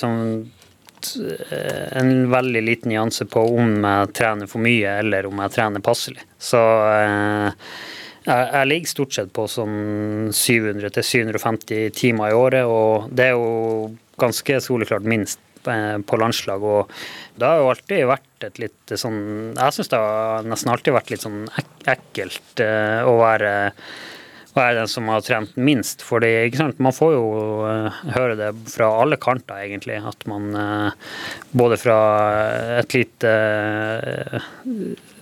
eh, 1.20 1.88
en 2.00 2.30
veldig 2.32 2.62
liten 2.64 2.92
nyanse 2.94 3.26
på 3.30 3.44
om 3.58 3.76
jeg 3.84 4.14
trener 4.18 4.50
for 4.50 4.64
mye 4.64 4.98
eller 5.02 5.28
om 5.30 5.42
jeg 5.44 5.56
trener 5.56 5.84
passelig. 5.84 6.24
Så 6.42 6.60
eh, 6.60 7.72
jeg, 8.26 8.68
ligger 8.70 8.92
stort 8.92 9.18
sett 9.18 9.34
på 9.36 9.48
sånn 9.52 10.30
700-750 10.32 11.90
timer 11.98 12.32
i 12.32 12.38
året, 12.38 12.68
og 12.68 13.10
det 13.12 13.32
er 13.32 13.36
jo 13.36 13.92
ganske 14.22 14.60
soleklart 14.64 15.08
minst 15.08 15.42
eh, 15.68 16.00
på 16.00 16.20
landslag. 16.22 16.64
Og 16.64 16.96
det 17.36 17.50
har 17.50 17.60
jo 17.62 17.70
alltid 17.74 18.10
vært 18.10 18.48
et 18.48 18.60
litt 18.60 18.98
sånn 19.00 19.22
Jeg 19.56 19.76
syns 19.76 19.92
det 19.92 20.00
har 20.00 20.48
nesten 20.48 20.74
alltid 20.74 20.98
vært 20.98 21.14
litt 21.14 21.24
sånn 21.24 21.46
ek 21.52 21.70
ekkelt 21.94 22.62
å 22.64 23.14
være 23.20 23.54
være 24.58 24.80
den 24.80 24.90
som 24.92 25.08
har 25.12 25.24
trent 25.26 25.56
minst. 25.56 26.04
Fordi 26.06 26.30
ikke 26.48 26.60
sant, 26.62 26.82
man 26.84 26.96
får 26.96 27.14
jo 27.16 27.24
eh, 27.70 28.02
høre 28.16 28.38
det 28.40 28.52
fra 28.72 28.90
alle 29.02 29.20
kanter, 29.22 29.64
egentlig. 29.66 30.00
At 30.06 30.26
man 30.30 30.50
eh, 30.58 31.16
både 31.52 31.80
fra 31.82 31.98
et 32.80 32.96
lite 32.98 33.34
eh, 33.34 34.40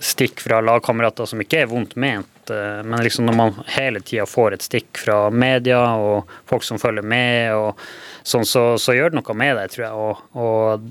stikk 0.02 0.42
fra 0.44 0.60
lagkamerater 0.64 1.28
som 1.28 1.42
ikke 1.42 1.62
er 1.62 1.70
vondt 1.70 1.94
ment, 2.00 2.28
men 2.50 2.98
liksom 3.06 3.28
når 3.28 3.36
man 3.38 3.52
hele 3.70 4.00
tida 4.02 4.24
får 4.26 4.56
et 4.56 4.64
stikk 4.66 4.98
fra 4.98 5.28
media 5.30 5.78
og 6.02 6.30
folk 6.50 6.66
som 6.66 6.80
følger 6.82 7.06
med, 7.06 7.54
og 7.54 7.78
sånn, 8.26 8.42
så, 8.48 8.64
så 8.82 8.96
gjør 8.96 9.12
det 9.12 9.20
noe 9.20 9.36
med 9.38 9.54
deg, 9.60 9.70
tror 9.70 9.84
jeg. 9.84 10.08
Og, 10.08 10.24
og 10.42 10.90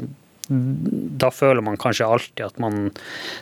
da 0.52 1.30
føler 1.32 1.64
man 1.64 1.78
kanskje 1.80 2.08
alltid 2.08 2.44
at 2.46 2.58
man 2.60 2.90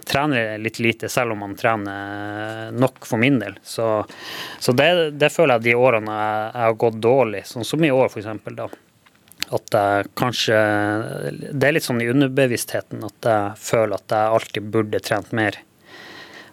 trener 0.07 0.59
litt 0.61 0.79
lite, 0.79 1.09
selv 1.09 1.33
om 1.33 1.41
man 1.45 1.55
trener 1.57 2.69
nok 2.75 3.07
for 3.07 3.21
min 3.21 3.39
del. 3.41 3.57
Så, 3.63 3.87
så 4.59 4.75
det, 4.77 4.89
det 5.17 5.31
føler 5.33 5.57
jeg 5.57 5.71
de 5.71 5.79
årene 5.79 6.19
jeg, 6.19 6.51
har 6.59 6.77
gått 6.83 6.99
dårlig, 7.01 7.45
sånn 7.49 7.65
som 7.65 7.83
i 7.83 7.91
år 7.93 8.11
f.eks. 8.11 8.29
da. 8.59 8.69
At 9.55 9.73
jeg 9.73 10.09
kanskje 10.19 10.57
Det 11.31 11.65
er 11.65 11.73
litt 11.73 11.85
sånn 11.85 12.03
i 12.03 12.09
underbevisstheten 12.11 13.01
at 13.07 13.29
jeg 13.31 13.57
føler 13.63 13.97
at 13.97 14.13
jeg 14.13 14.35
alltid 14.37 14.69
burde 14.75 15.01
trent 15.01 15.33
mer. 15.33 15.57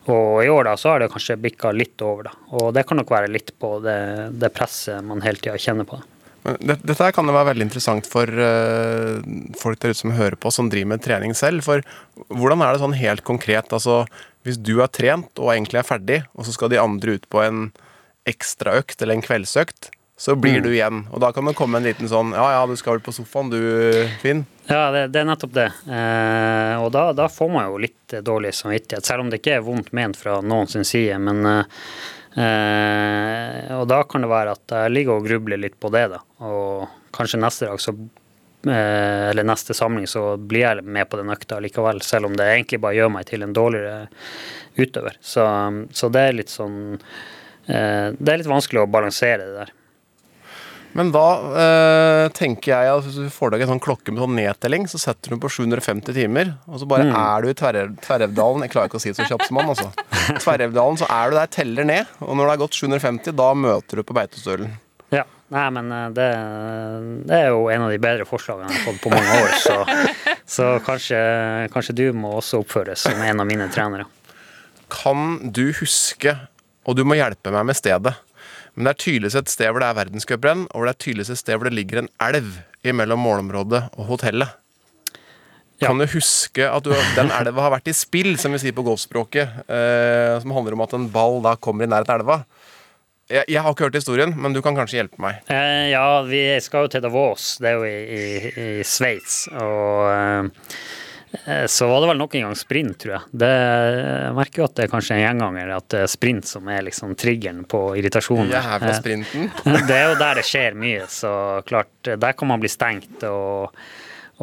Og 0.06 0.44
i 0.44 0.48
år 0.48 0.68
da 0.70 0.76
så 0.78 0.94
har 0.94 1.02
det 1.02 1.10
kanskje 1.12 1.36
bikka 1.42 1.74
litt 1.74 2.00
over, 2.06 2.30
da. 2.30 2.34
Og 2.56 2.70
det 2.72 2.86
kan 2.86 2.96
nok 2.96 3.10
være 3.12 3.32
litt 3.34 3.52
på 3.60 3.76
det, 3.84 3.98
det 4.38 4.54
presset 4.54 5.04
man 5.04 5.24
hele 5.26 5.42
tida 5.42 5.58
kjenner 5.60 5.88
på. 5.88 5.98
Da. 5.98 6.15
Dette 6.60 6.96
her 7.00 7.14
kan 7.16 7.26
jo 7.26 7.34
være 7.34 7.50
veldig 7.50 7.66
interessant 7.66 8.06
for 8.08 8.30
eh, 8.30 9.18
folk 9.58 9.80
der 9.82 9.94
ute 9.94 10.02
som 10.02 10.14
hører 10.16 10.38
på, 10.40 10.52
som 10.54 10.70
driver 10.72 10.92
med 10.94 11.04
trening 11.04 11.34
selv. 11.36 11.64
For 11.66 11.82
hvordan 12.28 12.62
er 12.62 12.74
det 12.74 12.82
sånn 12.84 12.96
helt 12.98 13.24
konkret? 13.26 13.72
Altså, 13.74 14.04
hvis 14.46 14.60
du 14.60 14.76
har 14.78 14.92
trent 14.94 15.42
og 15.42 15.52
egentlig 15.54 15.82
er 15.82 15.88
ferdig, 15.88 16.22
og 16.36 16.46
så 16.46 16.54
skal 16.54 16.72
de 16.72 16.82
andre 16.82 17.18
ut 17.18 17.28
på 17.32 17.42
en 17.42 17.68
ekstraøkt 18.26 19.02
eller 19.02 19.18
en 19.18 19.24
kveldsøkt, 19.26 19.90
så 20.18 20.32
blir 20.40 20.62
du 20.64 20.70
igjen. 20.72 21.02
Og 21.12 21.20
da 21.20 21.28
kan 21.36 21.44
det 21.44 21.52
komme 21.58 21.76
en 21.76 21.84
liten 21.84 22.08
sånn 22.08 22.30
Ja 22.32 22.46
ja, 22.54 22.60
du 22.64 22.72
skal 22.80 22.96
vel 22.96 23.04
på 23.04 23.12
sofaen 23.12 23.50
du, 23.52 23.58
Finn? 24.22 24.46
Ja, 24.64 24.88
det, 24.94 25.02
det 25.12 25.20
er 25.20 25.28
nettopp 25.28 25.52
det. 25.54 25.66
Eh, 25.92 26.74
og 26.80 26.88
da, 26.94 27.10
da 27.16 27.28
får 27.30 27.50
man 27.52 27.68
jo 27.68 27.82
litt 27.84 28.16
dårlig 28.24 28.54
samvittighet, 28.56 29.04
selv 29.04 29.26
om 29.26 29.30
det 29.30 29.42
ikke 29.42 29.58
er 29.58 29.66
vondt 29.66 29.92
ment 29.96 30.16
fra 30.16 30.38
noen 30.40 30.70
sin 30.72 30.88
side. 30.88 31.18
Men 31.20 31.44
eh, 31.50 31.84
eh, 32.36 33.72
Og 33.78 33.86
da 33.90 34.02
kan 34.08 34.24
det 34.24 34.30
være 34.30 34.54
at 34.56 34.76
jeg 34.76 34.94
ligger 34.94 35.18
og 35.18 35.26
grubler 35.28 35.60
litt 35.60 35.78
på 35.80 35.90
det, 35.94 36.06
da. 36.12 36.22
Og 36.46 36.86
kanskje 37.16 37.40
neste 37.40 37.70
dag 37.70 37.80
så 37.82 37.94
eh, 37.96 39.30
eller 39.30 39.46
neste 39.46 39.76
samling, 39.76 40.06
så 40.10 40.36
blir 40.36 40.66
jeg 40.66 40.84
med 40.84 41.08
på 41.10 41.20
den 41.20 41.32
økta 41.32 41.60
likevel, 41.62 42.02
selv 42.04 42.30
om 42.30 42.36
det 42.36 42.50
egentlig 42.52 42.82
bare 42.84 42.98
gjør 42.98 43.14
meg 43.16 43.26
til 43.30 43.46
en 43.46 43.56
dårligere 43.56 44.06
utøver. 44.76 45.18
Så, 45.20 45.46
så 45.96 46.12
det 46.12 46.22
er 46.26 46.38
litt 46.40 46.52
sånn 46.52 46.78
eh, 46.94 48.12
Det 48.12 48.32
er 48.32 48.42
litt 48.42 48.52
vanskelig 48.52 48.84
å 48.84 48.90
balansere 48.90 49.44
det 49.44 49.58
der. 49.64 49.74
Men 50.96 51.10
da 51.12 51.24
eh, 51.60 52.26
tenker 52.36 52.72
jeg 52.72 52.88
at 52.94 53.04
hvis 53.04 53.18
du 53.20 53.28
får 53.32 53.52
deg 53.52 53.64
en 53.66 53.72
sånn 53.74 53.82
klokke 53.84 54.14
med 54.14 54.22
sånn 54.22 54.36
nedtelling, 54.38 54.86
så 54.88 55.00
setter 55.02 55.34
du 55.34 55.40
på 55.42 55.50
750 55.52 56.16
timer, 56.16 56.54
og 56.70 56.80
så 56.80 56.88
bare 56.88 57.06
er 57.12 57.44
du 57.44 57.50
i 57.52 57.56
Tverrev- 57.58 57.94
Tverrevdalen 58.06 58.64
Jeg 58.64 58.72
klarer 58.72 58.88
ikke 58.90 59.00
å 59.00 59.04
si 59.04 59.12
det 59.12 59.18
så 59.20 59.26
kjapt 59.28 59.48
som 59.50 59.60
han, 59.60 59.68
altså. 59.74 59.90
Tverrevdalen, 60.40 60.96
så 61.02 61.08
er 61.12 61.30
du 61.32 61.36
der, 61.38 61.52
teller 61.52 61.88
ned, 61.92 62.12
og 62.24 62.32
når 62.38 62.48
det 62.48 62.54
er 62.56 62.62
gått 62.64 62.78
750, 62.80 63.36
da 63.36 63.50
møter 63.66 64.00
du 64.00 64.06
på 64.08 64.16
Beitostølen. 64.16 64.72
Ja. 65.14 65.26
Nei, 65.54 65.66
men 65.76 65.92
eh, 65.94 66.06
det, 66.16 66.30
det 67.30 67.36
er 67.44 67.52
jo 67.54 67.68
en 67.70 67.84
av 67.86 67.92
de 67.94 68.00
bedre 68.02 68.24
forslagene 68.26 68.66
jeg 68.72 68.80
har 68.80 68.88
fått 68.88 69.02
på 69.04 69.12
mange 69.12 69.36
år, 69.44 69.52
så, 69.62 69.76
så 70.56 70.70
kanskje, 70.88 71.20
kanskje 71.76 71.94
du 72.00 72.06
må 72.18 72.32
også 72.40 72.64
oppføres 72.64 73.04
som 73.06 73.20
en 73.22 73.44
av 73.44 73.46
mine 73.46 73.68
trenere. 73.70 74.08
Kan 74.90 75.52
du 75.54 75.68
huske, 75.78 76.34
og 76.86 76.96
du 76.98 77.04
må 77.06 77.14
hjelpe 77.18 77.52
meg 77.54 77.68
med 77.70 77.78
stedet, 77.78 78.16
men 78.76 78.86
det 78.86 78.92
er 78.92 79.02
tydeligvis 79.02 79.38
et 79.40 79.50
sted 79.50 79.72
hvor 79.72 79.80
det 79.80 79.88
er 79.88 79.96
verdenscuprenn, 79.96 80.66
og 80.76 80.84
det 80.84 80.92
er 80.92 81.00
tydeligvis 81.00 81.32
et 81.32 81.40
sted 81.40 81.56
hvor 81.56 81.68
det 81.68 81.76
ligger 81.78 82.02
en 82.02 82.12
elv 82.28 82.58
mellom 82.94 83.18
målområdet 83.18 83.80
og 83.96 84.12
hotellet. 84.12 84.52
Ja. 85.80 85.90
Kan 85.90 85.98
du 86.00 86.06
huske 86.08 86.64
at 86.64 86.86
du, 86.86 86.92
den 87.16 87.32
elva 87.34 87.66
har 87.66 87.72
vært 87.74 87.90
i 87.90 87.96
spill, 87.96 88.36
som 88.40 88.54
vi 88.54 88.60
sier 88.62 88.76
på 88.76 88.84
golfspråket, 88.86 89.58
eh, 89.68 90.36
som 90.40 90.54
handler 90.56 90.76
om 90.76 90.84
at 90.86 90.94
en 90.96 91.08
ball 91.12 91.42
da 91.44 91.56
kommer 91.60 91.84
i 91.84 91.90
nærheten 91.90 92.14
av 92.14 92.22
elva? 92.22 92.38
Jeg, 93.26 93.42
jeg 93.50 93.60
har 93.64 93.74
ikke 93.74 93.88
hørt 93.88 93.98
historien, 93.98 94.32
men 94.38 94.54
du 94.54 94.62
kan 94.64 94.76
kanskje 94.78 95.00
hjelpe 95.00 95.20
meg. 95.20 95.42
Eh, 95.52 95.90
ja, 95.90 96.06
vi 96.28 96.44
skal 96.64 96.86
jo 96.86 96.92
til 96.94 97.02
Davos, 97.04 97.56
det 97.60 97.72
er 97.72 97.76
jo 97.80 97.88
i, 97.88 97.96
i, 98.06 98.22
i 98.62 98.68
Sveits. 98.86 99.40
Og 99.58 100.06
eh, 100.12 100.70
så 101.70 101.86
var 101.90 102.00
det 102.04 102.08
vel 102.12 102.18
nok 102.20 102.34
en 102.38 102.46
gang 102.46 102.56
sprint, 102.58 102.96
tror 103.02 103.12
jeg. 103.16 103.22
Det, 103.42 103.50
jeg 103.50 104.32
merker 104.38 104.62
jo 104.62 104.66
at 104.68 104.74
det 104.78 104.84
er 104.86 104.90
kanskje 104.92 105.16
en 105.16 105.22
gjenganger 105.24 105.72
at 105.76 105.86
det 105.94 106.00
er 106.04 106.10
sprint 106.12 106.48
som 106.50 106.68
er 106.72 106.82
liksom 106.88 107.14
triggeren 107.18 107.62
på 107.68 107.80
irritasjonen. 108.00 108.50
Jævla 108.54 108.90
Eh, 108.90 108.98
sprinten. 109.00 109.50
det 109.90 109.96
er 110.00 110.10
jo 110.10 110.18
der 110.20 110.40
det 110.40 110.46
skjer 110.48 110.76
mye, 110.78 111.06
så 111.12 111.32
klart, 111.68 111.92
der 112.06 112.32
kan 112.38 112.48
man 112.50 112.60
bli 112.62 112.70
stengt 112.72 113.22
og, 113.30 113.76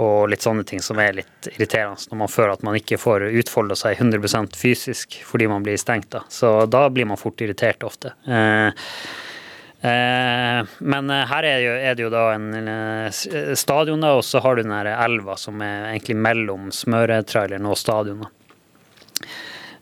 og 0.01 0.29
litt 0.31 0.41
sånne 0.45 0.63
ting 0.65 0.81
som 0.81 0.97
er 1.03 1.13
litt 1.19 1.49
irriterende 1.53 2.09
når 2.11 2.21
man 2.23 2.31
føler 2.33 2.55
at 2.55 2.63
man 2.65 2.77
ikke 2.79 2.97
får 3.01 3.27
utfolde 3.43 3.77
seg 3.77 3.99
100% 4.01 4.57
fysisk 4.57 5.19
fordi 5.27 5.47
man 5.51 5.65
blir 5.65 5.77
stengt. 5.81 6.09
da. 6.15 6.23
Så 6.29 6.65
da 6.65 6.87
blir 6.89 7.05
man 7.09 7.19
fort 7.21 7.41
irritert 7.45 7.83
ofte. 7.83 8.15
Eh, 8.27 8.41
Eh, 8.63 8.71
men 9.83 11.09
eh, 11.11 11.25
her 11.27 11.47
er, 11.47 11.57
jo, 11.59 11.71
er 11.75 11.97
det 11.97 12.05
jo 12.05 12.11
da 12.13 12.23
en 12.35 12.53
eh, 12.61 13.55
stadion, 13.59 14.03
da, 14.03 14.13
og 14.19 14.23
så 14.23 14.39
har 14.43 14.55
du 14.55 14.63
den 14.63 14.75
her 14.75 14.91
elva 14.93 15.35
som 15.39 15.59
er 15.63 15.89
egentlig 15.91 16.15
mellom 16.23 16.69
smøretraileren 16.71 17.67
og 17.67 17.79
stadionet. 17.79 18.39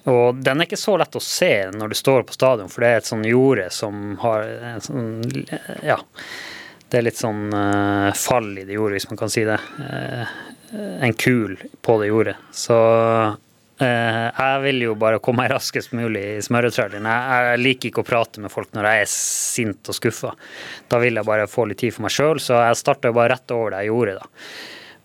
Og 0.10 0.40
den 0.42 0.58
er 0.58 0.66
ikke 0.66 0.80
så 0.82 0.96
lett 0.98 1.14
å 1.14 1.22
se 1.22 1.54
når 1.76 1.92
du 1.92 1.98
står 2.00 2.26
på 2.26 2.34
stadion, 2.34 2.72
for 2.74 2.82
det 2.82 2.90
er 2.90 3.04
et 3.04 3.12
sånn 3.12 3.28
jorde 3.30 3.68
som 3.74 4.16
har 4.24 4.48
sånn 4.82 5.12
Ja. 5.86 6.02
Det 6.92 7.00
er 7.00 7.06
litt 7.06 7.20
sånn 7.22 7.54
uh, 7.56 8.10
fall 8.20 8.50
i 8.60 8.66
det 8.68 8.76
jordet, 8.76 8.98
hvis 8.98 9.08
man 9.08 9.20
kan 9.22 9.30
si 9.32 9.46
det. 9.48 9.56
Uh, 9.80 10.26
en 11.00 11.14
kul 11.14 11.56
på 11.82 12.02
det 12.02 12.08
jordet. 12.08 12.36
Så 12.52 12.76
eh, 12.76 13.34
jeg 13.82 14.60
vil 14.66 14.84
jo 14.86 14.96
bare 15.00 15.20
komme 15.24 15.44
meg 15.44 15.54
raskest 15.54 15.94
mulig 15.98 16.22
i 16.36 16.44
smøretraileren. 16.46 17.08
Jeg, 17.08 17.48
jeg 17.52 17.62
liker 17.64 17.92
ikke 17.92 18.04
å 18.04 18.10
prate 18.12 18.44
med 18.44 18.54
folk 18.54 18.74
når 18.78 18.88
jeg 18.90 19.06
er 19.06 19.10
sint 19.14 19.92
og 19.92 19.98
skuffa. 19.98 20.34
Da 20.92 21.00
vil 21.02 21.18
jeg 21.18 21.28
bare 21.28 21.48
få 21.50 21.66
litt 21.70 21.82
tid 21.82 21.96
for 21.96 22.06
meg 22.06 22.14
sjøl, 22.16 22.42
så 22.44 22.60
jeg 22.62 22.80
starta 22.82 23.14
bare 23.16 23.34
rett 23.36 23.56
over 23.56 23.74
det 23.76 23.88
jordet, 23.90 24.20
da. 24.22 24.30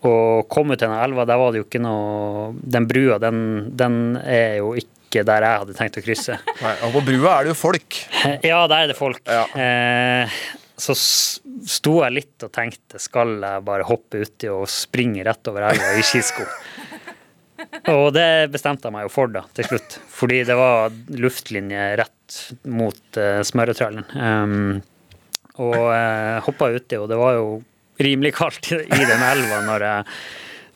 Og 0.07 0.45
kom 0.53 0.71
ut 0.71 0.79
til 0.79 0.91
den 0.91 0.99
elva, 1.01 1.25
der 1.27 1.41
var 1.41 1.55
det 1.55 1.63
jo 1.63 1.65
ikke 1.67 1.81
noe 1.83 2.51
Den 2.63 2.85
brua, 2.87 3.17
den, 3.23 3.41
den 3.79 3.97
er 4.21 4.59
jo 4.61 4.75
ikke 4.77 5.25
der 5.27 5.47
jeg 5.47 5.63
hadde 5.63 5.75
tenkt 5.79 5.97
å 5.97 6.05
krysse. 6.05 6.37
Nei, 6.65 6.75
og 6.85 6.93
på 6.99 7.03
brua 7.09 7.39
er 7.39 7.47
det 7.49 7.55
jo 7.55 7.59
folk. 7.59 7.99
Ja, 8.51 8.61
der 8.69 8.85
er 8.85 8.93
det 8.93 8.99
folk. 8.99 9.23
Ja. 9.25 9.47
Eh, 9.57 10.37
så 10.77 10.93
sto 10.97 11.95
jeg 12.03 12.13
litt 12.19 12.45
og 12.45 12.53
tenkte 12.53 13.01
skal 13.01 13.39
jeg 13.41 13.65
bare 13.65 13.87
hoppe 13.89 14.21
uti 14.27 14.51
og 14.53 14.67
springe 14.69 15.25
rett 15.25 15.49
over 15.49 15.71
elva 15.71 15.95
i 15.97 16.05
skisko. 16.05 16.45
Og 17.93 18.11
det 18.17 18.51
bestemte 18.53 18.89
jeg 18.89 18.95
meg 18.97 19.07
jo 19.07 19.13
for 19.13 19.33
da, 19.33 19.45
til 19.57 19.69
slutt. 19.71 19.99
Fordi 20.13 20.43
det 20.49 20.57
var 20.59 20.95
luftlinje 21.17 21.87
rett 22.01 22.41
mot 22.69 23.21
uh, 23.21 23.41
smøretraileren. 23.47 24.09
Um, 24.17 24.83
og 25.63 25.79
uh, 25.89 26.43
hoppa 26.47 26.71
uti, 26.75 26.99
og 27.01 27.09
det 27.11 27.19
var 27.21 27.39
jo 27.39 27.49
rimelig 28.03 28.35
kaldt 28.37 28.73
i, 28.75 28.83
den 28.85 29.25
elva 29.25 29.63
når 29.65 29.87
jeg 29.89 30.19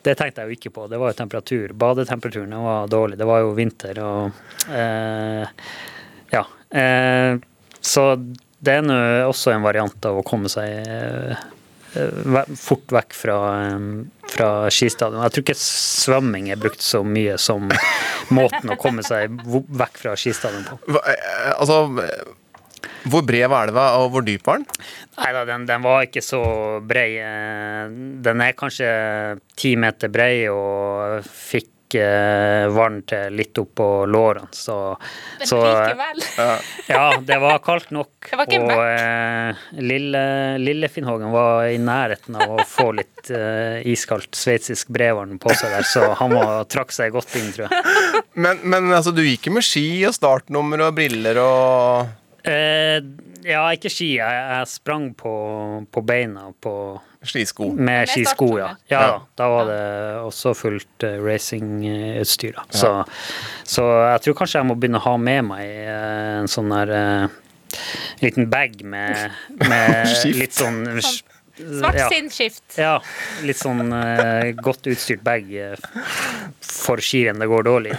det 0.01 0.15
tenkte 0.17 0.41
jeg 0.41 0.49
jo 0.49 0.57
ikke 0.57 0.71
på. 0.73 0.87
Det 0.89 0.97
var 0.97 1.11
jo 1.11 1.17
temperatur. 1.19 1.73
Badetemperaturen 1.77 2.55
var 2.65 2.87
dårlig. 2.89 3.19
Det 3.19 3.27
var 3.29 3.43
jo 3.43 3.51
vinter 3.53 3.99
og 4.01 4.71
eh, 4.73 5.43
Ja. 6.33 6.41
Eh, 6.73 7.35
så 7.81 8.05
det 8.61 8.73
er 8.79 8.85
nå 8.85 8.97
også 9.27 9.53
en 9.53 9.61
variant 9.61 10.07
av 10.09 10.17
å 10.17 10.25
komme 10.25 10.49
seg 10.49 10.89
eh, 10.89 11.45
fort 12.57 12.91
vekk 12.95 13.13
fra, 13.17 13.37
eh, 13.67 13.79
fra 14.31 14.49
skistadion. 14.71 15.21
Jeg 15.25 15.33
tror 15.35 15.43
ikke 15.45 15.57
svømming 15.61 16.51
er 16.53 16.59
brukt 16.61 16.81
så 16.83 17.01
mye 17.03 17.37
som 17.41 17.67
måten 18.31 18.71
å 18.71 18.77
komme 18.79 19.03
seg 19.03 19.33
vekk 19.81 19.97
fra 20.05 20.15
skistadion 20.19 20.63
på. 20.69 20.79
Hva, 20.87 21.01
eh, 21.11 21.49
altså 21.57 21.81
eh, 22.05 22.37
Hvor 23.11 23.21
bred 23.25 23.45
var 23.49 23.67
elva, 23.67 23.83
og 24.01 24.11
hvor 24.13 24.23
dyp 24.25 24.45
var 24.45 24.57
den? 24.61 24.65
Nei 25.17 25.31
da, 25.33 25.43
den, 25.45 25.65
den 25.69 25.81
var 25.85 26.03
ikke 26.05 26.21
så 26.25 26.41
brei. 26.85 27.11
Eh, 27.21 27.89
Den 28.25 28.41
er 28.41 28.53
kanskje 28.57 28.89
ti 29.57 29.75
meter 29.75 30.09
bred 30.13 30.47
og 30.53 31.25
fikk 31.25 31.69
eh, 31.99 32.67
vann 32.71 33.01
til 33.09 33.35
litt 33.35 33.57
opp 33.61 33.73
på 33.81 33.87
lårene, 34.09 34.47
så, 34.55 34.77
Men 35.39 35.49
så 35.49 35.59
likevel. 35.65 36.23
Ja, 36.87 37.03
det 37.27 37.39
var 37.43 37.59
kaldt 37.65 37.91
nok. 37.95 38.13
Det 38.29 38.39
var 38.39 38.47
ikke 38.47 38.61
og 38.61 38.83
eh, 38.85 39.65
lille, 39.81 40.23
lille 40.61 40.91
Finnhågen 40.91 41.33
var 41.33 41.67
i 41.71 41.79
nærheten 41.81 42.39
av 42.39 42.55
å 42.55 42.65
få 42.67 42.91
litt 42.97 43.33
eh, 43.33 43.81
iskaldt 43.91 44.37
sveitsisk 44.37 44.93
brevann 44.93 45.37
på 45.41 45.51
seg 45.55 45.75
der, 45.75 45.87
så 45.87 46.13
han 46.21 46.35
var, 46.37 46.63
trakk 46.71 46.95
seg 46.95 47.13
godt 47.15 47.35
inn, 47.39 47.51
tror 47.55 47.67
jeg. 47.67 48.23
Men, 48.31 48.63
men 48.63 48.89
altså, 48.95 49.11
du 49.15 49.23
gikk 49.25 49.49
jo 49.49 49.57
med 49.57 49.65
ski 49.65 49.85
og 50.07 50.15
startnummer 50.15 50.87
og 50.87 50.97
briller 50.97 51.39
og 51.41 52.17
Eh, 52.41 52.97
ja, 53.45 53.61
ikke 53.75 53.91
ski. 53.91 54.15
Jeg, 54.17 54.41
jeg 54.53 54.69
sprang 54.71 55.11
på, 55.17 55.33
på 55.93 56.03
beina 56.05 56.49
på 56.61 56.73
skisko. 57.23 57.71
Med 57.77 58.09
skisko, 58.09 58.49
ja. 58.59 58.71
ja. 58.91 59.01
Ja. 59.01 59.17
da. 59.37 59.49
Var 59.53 59.69
det 59.69 59.81
også 60.25 60.55
fullt 60.57 61.05
uh, 61.07 61.17
racingutstyr. 61.25 62.57
da. 62.57 62.65
Så, 62.69 62.93
så 63.67 63.87
jeg 64.13 64.25
tror 64.25 64.39
kanskje 64.41 64.61
jeg 64.61 64.69
må 64.71 64.77
begynne 64.79 65.01
å 65.01 65.07
ha 65.09 65.17
med 65.21 65.45
meg 65.51 65.65
eh, 65.67 66.39
en 66.41 66.51
sånn 66.51 66.73
der 66.73 66.95
uh, 66.95 67.41
liten 68.23 68.49
bag 68.51 68.81
med, 68.83 69.37
med 69.61 70.15
litt 70.41 70.57
sånn 70.57 70.83
Svart 71.61 71.97
ja. 71.97 72.07
sinnskift. 72.09 72.63
Ja, 72.79 72.93
litt 73.45 73.59
sånn 73.59 73.91
uh, 73.93 74.49
godt 74.63 74.87
utstyrt 74.89 75.21
bag 75.25 75.49
eh, 75.51 75.75
for 76.63 77.01
skirenn 77.03 77.41
det 77.41 77.49
går 77.51 77.67
dårlig. 77.67 77.97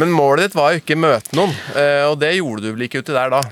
Men 0.00 0.14
målet 0.14 0.48
ditt 0.48 0.56
var 0.58 0.72
jo 0.72 0.82
ikke 0.82 0.96
møte 0.98 1.36
noen, 1.36 1.52
eh, 1.74 2.04
og 2.06 2.20
det 2.22 2.36
gjorde 2.36 2.64
du 2.64 2.70
vel 2.70 2.86
ikke 2.86 3.02
uti 3.02 3.16
der 3.16 3.34
da? 3.34 3.42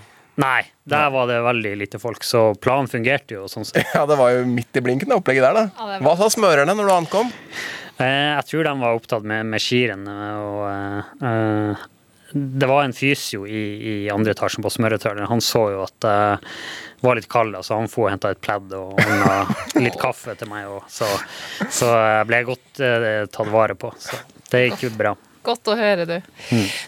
Nei, 0.42 0.62
der 0.90 1.10
var 1.14 1.28
det 1.30 1.36
veldig 1.44 1.72
lite 1.78 2.00
folk, 2.02 2.24
så 2.26 2.48
planen 2.58 2.88
fungerte 2.90 3.36
jo 3.38 3.46
sånn 3.50 3.66
sett. 3.68 3.84
Ja, 3.96 4.02
det 4.10 4.16
var 4.18 4.32
jo 4.34 4.42
midt 4.48 4.74
i 4.76 4.82
blinken, 4.82 5.12
det 5.12 5.20
opplegget 5.20 5.46
der, 5.46 5.54
da. 5.70 5.96
Hva 6.02 6.16
sa 6.18 6.28
smørerne 6.32 6.74
når 6.74 6.88
du 6.90 6.94
ankom? 6.96 7.30
Eh, 8.02 8.32
Jeg 8.34 8.46
tror 8.50 8.66
de 8.66 8.74
var 8.82 8.98
opptatt 8.98 9.26
med, 9.28 9.46
med 9.52 9.62
skirenn. 9.62 10.02
Og 10.10 10.62
eh, 10.66 11.12
eh, 11.30 11.88
det 12.32 12.66
var 12.70 12.86
en 12.86 12.94
fysio 12.96 13.44
i, 13.46 13.62
i 13.92 13.96
andre 14.10 14.32
etasjen 14.34 14.64
på 14.64 14.70
smøretraileren. 14.72 15.28
Han 15.30 15.42
så 15.44 15.66
jo 15.74 15.82
at 15.84 15.98
det 16.00 17.04
var 17.04 17.18
litt 17.18 17.28
kald, 17.30 17.58
så 17.66 17.76
han 17.78 17.90
for 17.92 18.06
og 18.08 18.14
henta 18.14 18.30
et 18.32 18.40
pledd 18.42 18.72
og 18.78 18.94
ordna 18.96 19.42
litt 19.84 19.98
kaffe 20.00 20.34
til 20.40 20.48
meg. 20.50 20.70
Og 20.72 20.86
så, 20.90 21.06
så 21.68 21.90
jeg 21.92 22.30
ble 22.30 22.42
godt 22.48 22.82
eh, 22.82 23.10
tatt 23.30 23.52
vare 23.52 23.76
på. 23.78 23.92
Så 24.00 24.18
det 24.50 24.66
gikk 24.70 24.88
jo 24.88 24.96
bra. 24.98 25.14
Godt 25.42 25.72
å 25.72 25.74
høre, 25.74 26.06
du. 26.06 26.16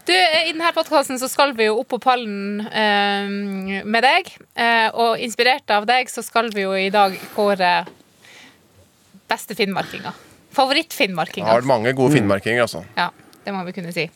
Du, 0.07 0.13
eh, 0.15 0.49
I 0.49 0.53
denne 0.53 0.71
podkasten 0.77 1.19
så 1.19 1.27
skal 1.31 1.55
vi 1.59 1.67
jo 1.67 1.81
opp 1.81 1.89
på 1.91 1.99
pallen 2.03 2.63
eh, 2.71 3.83
med 3.83 4.07
deg. 4.07 4.31
Eh, 4.55 4.89
og 4.95 5.23
inspirert 5.23 5.71
av 5.75 5.89
deg 5.91 6.11
så 6.13 6.23
skal 6.23 6.53
vi 6.55 6.63
jo 6.63 6.75
i 6.79 6.91
dag 6.95 7.17
kåre 7.35 7.73
beste 9.31 9.57
finnmarkinga. 9.59 10.15
Favoritt-finnmarkinga. 10.55 11.51
har 11.51 11.67
mange 11.67 11.91
gode 11.99 12.15
finnmarkinger, 12.15 12.63
altså. 12.69 12.85
Ja, 12.95 13.09
det 13.43 13.55
må 13.57 13.65
vi 13.67 13.75
kunne 13.75 13.95
si. 13.97 14.07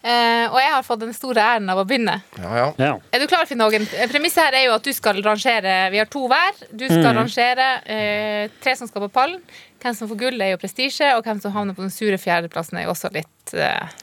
Eh, 0.00 0.46
og 0.48 0.56
jeg 0.56 0.70
har 0.72 0.84
fått 0.84 1.02
den 1.02 1.12
store 1.12 1.42
æren 1.44 1.68
av 1.68 1.82
å 1.82 1.84
begynne. 1.88 2.14
Ja, 2.40 2.52
ja. 2.56 2.68
Ja. 2.80 2.92
Er 3.12 3.20
du 3.20 3.26
klar, 3.28 3.44
Finn 3.48 3.60
Hågen? 3.60 3.84
Premisset 4.08 4.46
her 4.46 4.56
er 4.56 4.64
jo 4.70 4.76
at 4.78 4.86
du 4.86 4.94
skal 4.96 5.20
rangere 5.24 5.74
Vi 5.92 6.00
har 6.00 6.08
to 6.08 6.24
hver. 6.30 6.62
Du 6.72 6.86
skal 6.88 7.12
rangere 7.18 7.66
eh, 7.84 8.54
tre 8.64 8.76
som 8.80 8.88
skal 8.88 9.04
på 9.04 9.10
pallen. 9.18 9.42
Hvem 9.80 9.96
som 9.96 10.08
får 10.08 10.20
gull, 10.20 10.40
er 10.44 10.54
jo 10.54 10.60
prestisje, 10.60 11.12
og 11.16 11.24
hvem 11.24 11.40
som 11.40 11.52
havner 11.54 11.76
på 11.76 11.84
den 11.84 11.92
sure 11.92 12.16
fjerdeplassen, 12.20 12.80
er 12.80 12.88
jo 12.88 12.94
også 12.94 13.12
litt 13.14 13.54
eh, 13.56 14.00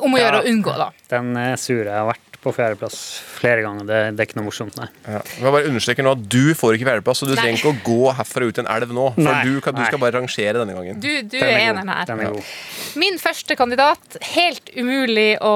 om 0.00 0.12
å 0.14 0.20
gjøre 0.20 0.42
å 0.42 0.48
unngå, 0.48 0.74
da. 0.80 0.90
Den 1.12 1.32
sure 1.34 1.60
sur. 1.60 1.84
Jeg 1.84 1.96
har 1.96 2.08
vært 2.08 2.29
på 2.40 2.52
fjerdeplass 2.56 2.96
flere 3.36 3.64
ganger. 3.64 3.84
Det, 3.88 3.98
det 4.16 4.22
er 4.24 4.28
ikke 4.30 4.38
noe 4.38 4.46
morsomt, 4.48 4.76
nei. 4.80 4.86
Ja. 5.04 5.20
Jeg 5.36 5.54
bare 5.56 5.68
understreker 5.68 6.06
nå 6.06 6.14
at 6.16 6.22
Du 6.32 6.54
får 6.56 6.76
ikke 6.78 6.88
fjerdeplass, 6.88 7.20
så 7.20 7.28
du 7.28 7.34
Nei. 7.34 7.42
trenger 7.42 7.60
ikke 7.60 7.72
å 7.72 7.80
gå 7.86 8.14
herfra 8.16 8.48
ut 8.48 8.60
i 8.60 8.62
en 8.64 8.70
elv 8.76 8.94
nå. 8.96 9.06
For 9.16 9.28
Nei, 9.28 9.38
du, 9.44 9.58
kan, 9.64 9.76
du 9.76 9.82
skal 9.84 10.02
bare 10.02 10.16
rangere 10.16 10.62
denne 10.62 10.76
gangen. 10.78 11.00
Du, 11.04 11.10
du 11.28 11.38
er, 11.40 11.48
er 11.50 11.64
eneren 11.68 11.92
her. 11.92 12.14
Er. 12.30 12.52
Min 13.00 13.20
første 13.20 13.56
kandidat, 13.60 14.20
helt 14.32 14.72
umulig 14.76 15.34
å 15.44 15.54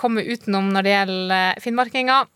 komme 0.00 0.24
utenom 0.28 0.68
når 0.74 0.88
det 0.88 0.96
gjelder 0.96 1.62
finnmarkinger. 1.64 2.28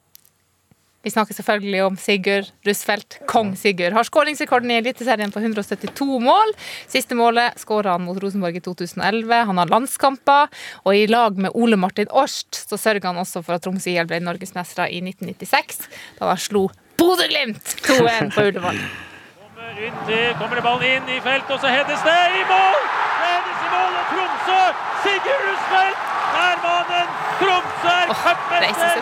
Vi 1.03 1.11
snakker 1.11 1.35
selvfølgelig 1.35 1.81
om 1.83 1.97
Sigurd 1.99 2.51
Rusfeldt. 2.67 3.19
Kong 3.27 3.57
Sigurd 3.59 3.97
har 3.97 4.07
skåringsrekorden 4.07 4.71
i 4.71 4.77
Eliteserien 4.79 5.33
på 5.35 5.41
172 5.43 6.19
mål. 6.23 6.55
Siste 6.91 7.19
målet 7.19 7.59
skåra 7.59 7.97
han 7.97 8.05
mot 8.07 8.21
Rosenborg 8.23 8.61
i 8.61 8.63
2011. 8.63 9.35
Han 9.51 9.59
har 9.59 9.73
landskamper, 9.73 10.53
og 10.87 10.95
i 10.95 11.09
lag 11.11 11.39
med 11.43 11.59
Ole 11.59 11.77
Martin 11.77 12.11
Årst 12.11 12.63
så 12.69 12.79
sørga 12.79 13.11
han 13.11 13.19
også 13.19 13.43
for 13.43 13.59
at 13.59 13.67
Tromsø 13.67 13.91
IL 13.91 14.07
ble 14.07 14.23
norgesmestere 14.23 14.93
i 14.95 15.03
1996, 15.03 15.89
da 16.21 16.31
han 16.31 16.43
slo 16.47 16.69
Bodø-Glimt 17.01 17.77
2-1 17.83 18.31
på 18.37 18.47
Ullevål. 18.53 18.79
Kommer 19.73 20.07
til, 20.07 20.27
kommer 20.39 20.59
det 20.59 20.65
ballen 20.69 20.87
inn 21.01 21.17
i 21.17 21.23
felt, 21.25 21.51
og 21.51 21.59
så 21.59 21.73
heades 21.73 22.07
det 22.07 22.19
i 22.39 22.45
mål! 22.47 22.79
Mål, 23.73 23.93
og 24.01 24.05
Tromsø! 24.13 24.61
Sigurd 25.03 25.43
Rusfeldt 25.49 25.99
er 26.47 26.55
mannen! 26.67 27.07
Tromsø 27.41 27.95
er 28.01 28.07
cupmester! 28.25 28.93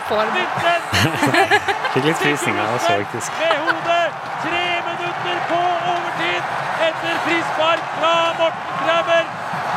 Fikk 1.93 2.05
litt 2.07 2.19
frysninger 2.23 2.65
også, 2.75 2.89
faktisk. 3.01 3.29
Med 3.41 3.55
hodet! 3.67 4.07
Tre 4.45 4.65
minutter 4.89 5.37
på 5.51 5.61
overtid 5.93 6.41
etter 6.87 7.15
frispark 7.25 7.83
fra 7.99 8.15
Morten 8.39 8.73
Krabber. 8.83 9.25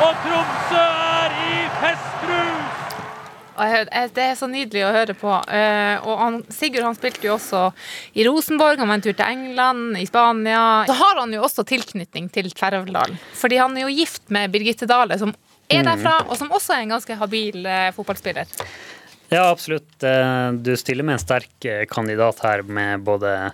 Og 0.06 0.12
Tromsø 0.26 0.84
er 1.22 1.30
i 1.48 1.54
festrus! 1.80 2.53
Og 3.56 3.88
Det 4.14 4.22
er 4.24 4.34
så 4.38 4.46
nydelig 4.50 4.82
å 4.86 4.92
høre 4.94 5.14
på. 5.18 5.32
Eh, 5.48 5.96
Og 6.04 6.18
han, 6.18 6.40
Sigurd 6.50 6.84
han 6.86 6.94
spilte 6.98 7.26
jo 7.28 7.34
også 7.36 7.72
i 8.14 8.24
Rosenborg, 8.26 8.78
han 8.78 8.88
var 8.90 8.94
en 8.98 9.02
tur 9.06 9.12
til 9.14 9.26
England, 9.26 9.96
i 10.00 10.06
Spania. 10.06 10.84
Så 10.88 10.92
har 10.98 11.16
han 11.22 11.32
jo 11.32 11.42
også 11.46 11.64
tilknytning 11.68 12.28
til 12.34 12.50
Tverrøvdal, 12.50 13.10
fordi 13.34 13.56
han 13.62 13.76
er 13.76 13.80
jo 13.86 13.94
gift 13.94 14.22
med 14.34 14.50
Birgitte 14.54 14.86
Dale, 14.90 15.18
som 15.18 15.34
er 15.70 15.82
derfra, 15.86 16.18
og 16.28 16.36
som 16.36 16.50
også 16.52 16.72
er 16.76 16.80
en 16.84 16.90
ganske 16.96 17.14
habil 17.16 17.66
eh, 17.66 17.92
fotballspiller. 17.96 18.46
Ja, 19.32 19.46
absolutt. 19.50 20.02
Eh, 20.04 20.50
Du 20.60 20.76
stiller 20.76 21.04
med 21.06 21.12
en 21.18 21.24
sterk 21.24 21.66
kandidat 21.90 22.38
her 22.44 22.62
med 22.62 23.00
både 23.06 23.50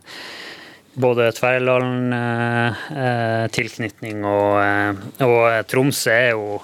både 1.01 1.31
Tverrland-tilknytning 1.37 4.25
og, 4.27 4.59
eh, 4.63 4.93
og 5.25 5.67
Tromsø 5.71 6.11
er 6.11 6.31
jo 6.35 6.59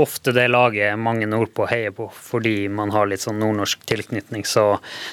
ofte 0.00 0.32
det 0.36 0.46
laget 0.50 0.98
mange 0.98 1.26
nordpå 1.28 1.66
heier 1.70 1.94
på, 1.94 2.08
fordi 2.14 2.68
man 2.72 2.92
har 2.94 3.08
litt 3.10 3.24
sånn 3.24 3.40
nordnorsk 3.42 3.82
tilknytning. 3.88 4.44
Så, 4.48 4.64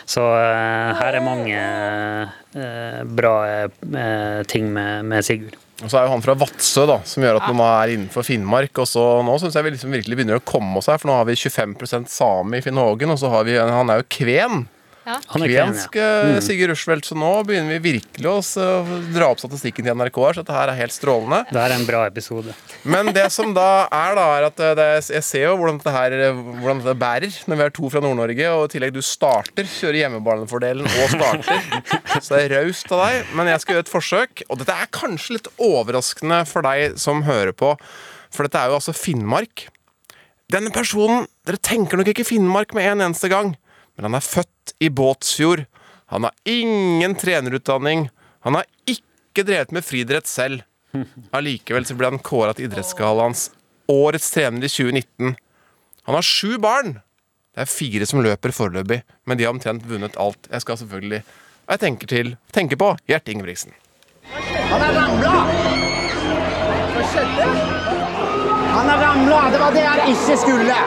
så 0.05 0.25
eh, 0.37 0.91
her 0.99 1.17
er 1.17 1.25
mange 1.25 1.57
eh, 1.57 2.99
bra 3.19 3.33
eh, 3.47 4.43
ting 4.49 4.69
med, 4.73 5.07
med 5.09 5.25
Sigurd. 5.25 5.57
Og 5.83 5.91
så 5.91 5.99
er 5.99 6.07
jo 6.07 6.13
han 6.15 6.23
fra 6.25 6.33
Vadsø, 6.37 6.87
da, 6.89 6.97
som 7.05 7.21
gjør 7.21 7.37
at 7.37 7.51
man 7.51 7.61
er 7.67 7.91
innenfor 7.93 8.25
Finnmark. 8.25 8.79
Og 8.81 8.89
så 8.89 9.03
nå 9.25 9.35
syns 9.37 9.57
jeg 9.57 9.67
vi 9.67 9.75
liksom 9.75 9.93
virkelig 9.93 10.17
begynner 10.17 10.39
å 10.39 10.47
komme 10.47 10.79
oss 10.79 10.89
her, 10.89 10.97
for 10.97 11.11
nå 11.11 11.19
har 11.19 11.27
vi 11.29 11.37
25% 11.37 12.09
same 12.09 12.57
i 12.57 12.65
Finn 12.65 12.81
Hågen, 12.81 13.13
og 13.13 13.21
så 13.21 13.29
har 13.33 13.45
vi 13.45 13.59
Han 13.61 13.93
er 13.93 14.01
jo 14.01 14.09
kven. 14.17 14.65
Han 15.07 15.43
er 15.45 15.51
Kvensk 15.51 15.95
ja. 15.97 16.07
eh, 16.33 16.39
Sigurd 16.43 16.73
Rushfeldt. 16.73 17.07
Så 17.07 17.15
nå 17.17 17.29
begynner 17.47 17.77
vi 17.77 17.93
virkelig 17.95 18.27
å 18.27 18.65
dra 19.13 19.29
opp 19.31 19.41
statistikken 19.41 19.87
til 19.87 19.95
NRK 19.95 20.19
her, 20.23 20.37
så 20.37 20.43
dette 20.43 20.57
her 20.57 20.71
er 20.71 20.79
helt 20.81 20.95
strålende. 20.95 21.43
Det 21.51 21.61
er 21.63 21.75
en 21.75 21.85
bra 21.87 22.01
episode. 22.09 22.55
Men 22.87 23.11
det 23.15 23.27
som 23.33 23.53
da 23.55 23.85
er, 23.85 24.17
da, 24.17 24.25
er 24.37 24.47
at 24.49 24.63
eh, 24.63 24.73
det, 24.79 24.87
jeg 25.15 25.25
ser 25.27 25.45
jo 25.47 25.53
hvordan 25.59 25.79
dette 25.81 25.93
her 25.95 26.17
eh, 26.17 26.41
Hvordan 26.57 26.83
dette 26.83 26.97
bærer 26.99 27.39
når 27.47 27.59
vi 27.59 27.65
er 27.67 27.75
to 27.77 27.91
fra 27.93 28.03
Nord-Norge, 28.03 28.49
og 28.55 28.65
i 28.67 28.73
tillegg 28.75 28.95
du 28.95 29.01
starter, 29.05 29.69
kjører 29.77 30.01
hjemmebanefordelen 30.03 30.89
og 30.89 31.15
starter. 31.15 31.63
Så 32.23 32.33
det 32.33 32.43
er 32.43 32.57
raust 32.57 32.91
av 32.91 33.05
deg, 33.05 33.31
men 33.37 33.51
jeg 33.51 33.63
skal 33.63 33.77
gjøre 33.77 33.87
et 33.87 33.93
forsøk. 33.93 34.45
Og 34.51 34.61
dette 34.61 34.75
er 34.75 34.91
kanskje 34.95 35.37
litt 35.37 35.49
overraskende 35.61 36.43
for 36.49 36.67
deg 36.67 36.99
som 37.01 37.23
hører 37.27 37.55
på, 37.55 37.73
for 38.33 38.47
dette 38.47 38.59
er 38.59 38.71
jo 38.71 38.79
altså 38.81 38.95
Finnmark. 38.95 39.67
Denne 40.51 40.71
personen 40.71 41.25
Dere 41.47 41.59
tenker 41.63 41.99
nok 41.99 42.09
ikke 42.11 42.27
Finnmark 42.27 42.73
med 42.75 42.87
en 42.91 43.05
eneste 43.09 43.29
gang, 43.31 43.53
men 43.95 44.07
han 44.07 44.15
er 44.17 44.23
født 44.23 44.51
i 44.79 44.89
Båtsfjord. 44.89 45.65
Han 46.05 46.23
har 46.23 46.33
ingen 46.43 47.15
trenerutdanning. 47.15 48.09
Han 48.39 48.55
har 48.55 48.65
ikke 48.85 49.43
drevet 49.43 49.71
med 49.75 49.85
friidrett 49.85 50.27
selv. 50.27 50.63
Allikevel 51.35 51.85
så 51.85 51.97
ble 51.97 52.09
han 52.13 52.23
kåra 52.23 52.53
til 52.55 52.69
Idrettsgallaens 52.69 53.49
årets 53.91 54.31
trener 54.33 54.63
i 54.65 54.71
2019. 54.71 55.35
Han 56.07 56.15
har 56.15 56.25
sju 56.25 56.57
barn. 56.63 56.99
Det 57.53 57.65
er 57.65 57.71
fire 57.71 58.05
som 58.05 58.21
løper 58.21 58.53
foreløpig, 58.53 59.01
men 59.25 59.37
de 59.37 59.45
har 59.47 59.53
omtrent 59.55 59.85
vunnet 59.89 60.17
alt. 60.21 60.47
Jeg 60.51 60.61
skal 60.61 60.77
selvfølgelig 60.83 61.23
Jeg 61.67 61.79
tenker 61.81 62.07
til 62.07 62.35
tenker 62.55 62.79
på 62.79 62.93
Gjert 63.09 63.27
Ingebrigtsen. 63.27 63.73
Han 64.31 64.81
har 64.81 64.93
ramla! 64.95 65.33
Hva 66.93 67.03
skjedde? 67.11 67.47
Han 68.77 68.89
har 68.93 69.01
ramla. 69.03 69.41
Det 69.51 69.59
var 69.59 69.75
det 69.75 69.83
han 69.87 70.13
ikke 70.13 70.37
skulle. 70.39 70.77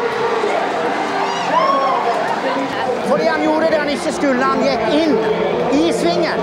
Fordi 3.11 3.27
han 3.27 3.43
gjorde 3.43 3.71
det 3.73 3.79
han 3.83 3.91
ikke 3.91 4.13
skulle. 4.15 4.45
Han 4.45 4.61
gikk 4.63 4.83
inn 4.95 5.17
i 5.75 5.93
svingen. 5.93 6.43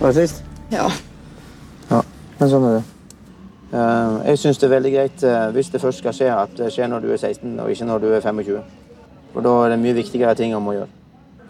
Var 0.00 0.08
det 0.08 0.14
trist? 0.16 0.42
Ja. 0.72 0.86
Ja, 1.90 2.00
men 2.38 2.50
sånn 2.52 2.66
er 2.68 2.78
det. 2.78 2.84
Eh, 3.70 4.14
Jeg 4.30 4.40
syns 4.42 4.58
det 4.60 4.66
er 4.68 4.74
veldig 4.76 4.92
greit 4.94 5.24
eh, 5.26 5.48
hvis 5.54 5.72
det 5.72 5.80
først 5.82 6.02
skal 6.02 6.14
skje, 6.16 6.30
at 6.34 6.54
det 6.58 6.70
skjer 6.74 6.88
når 6.90 7.04
du 7.04 7.10
er 7.14 7.20
16 7.20 7.58
og 7.62 7.70
ikke 7.72 7.88
når 7.88 8.02
du 8.04 8.08
er 8.16 8.24
25. 8.24 8.62
For 9.34 9.46
da 9.46 9.52
er 9.64 9.74
det 9.74 9.82
mye 9.82 9.96
viktigere 10.00 10.34
ting 10.38 10.56
om 10.56 10.66
å 10.72 10.74
gjøre. 10.78 10.90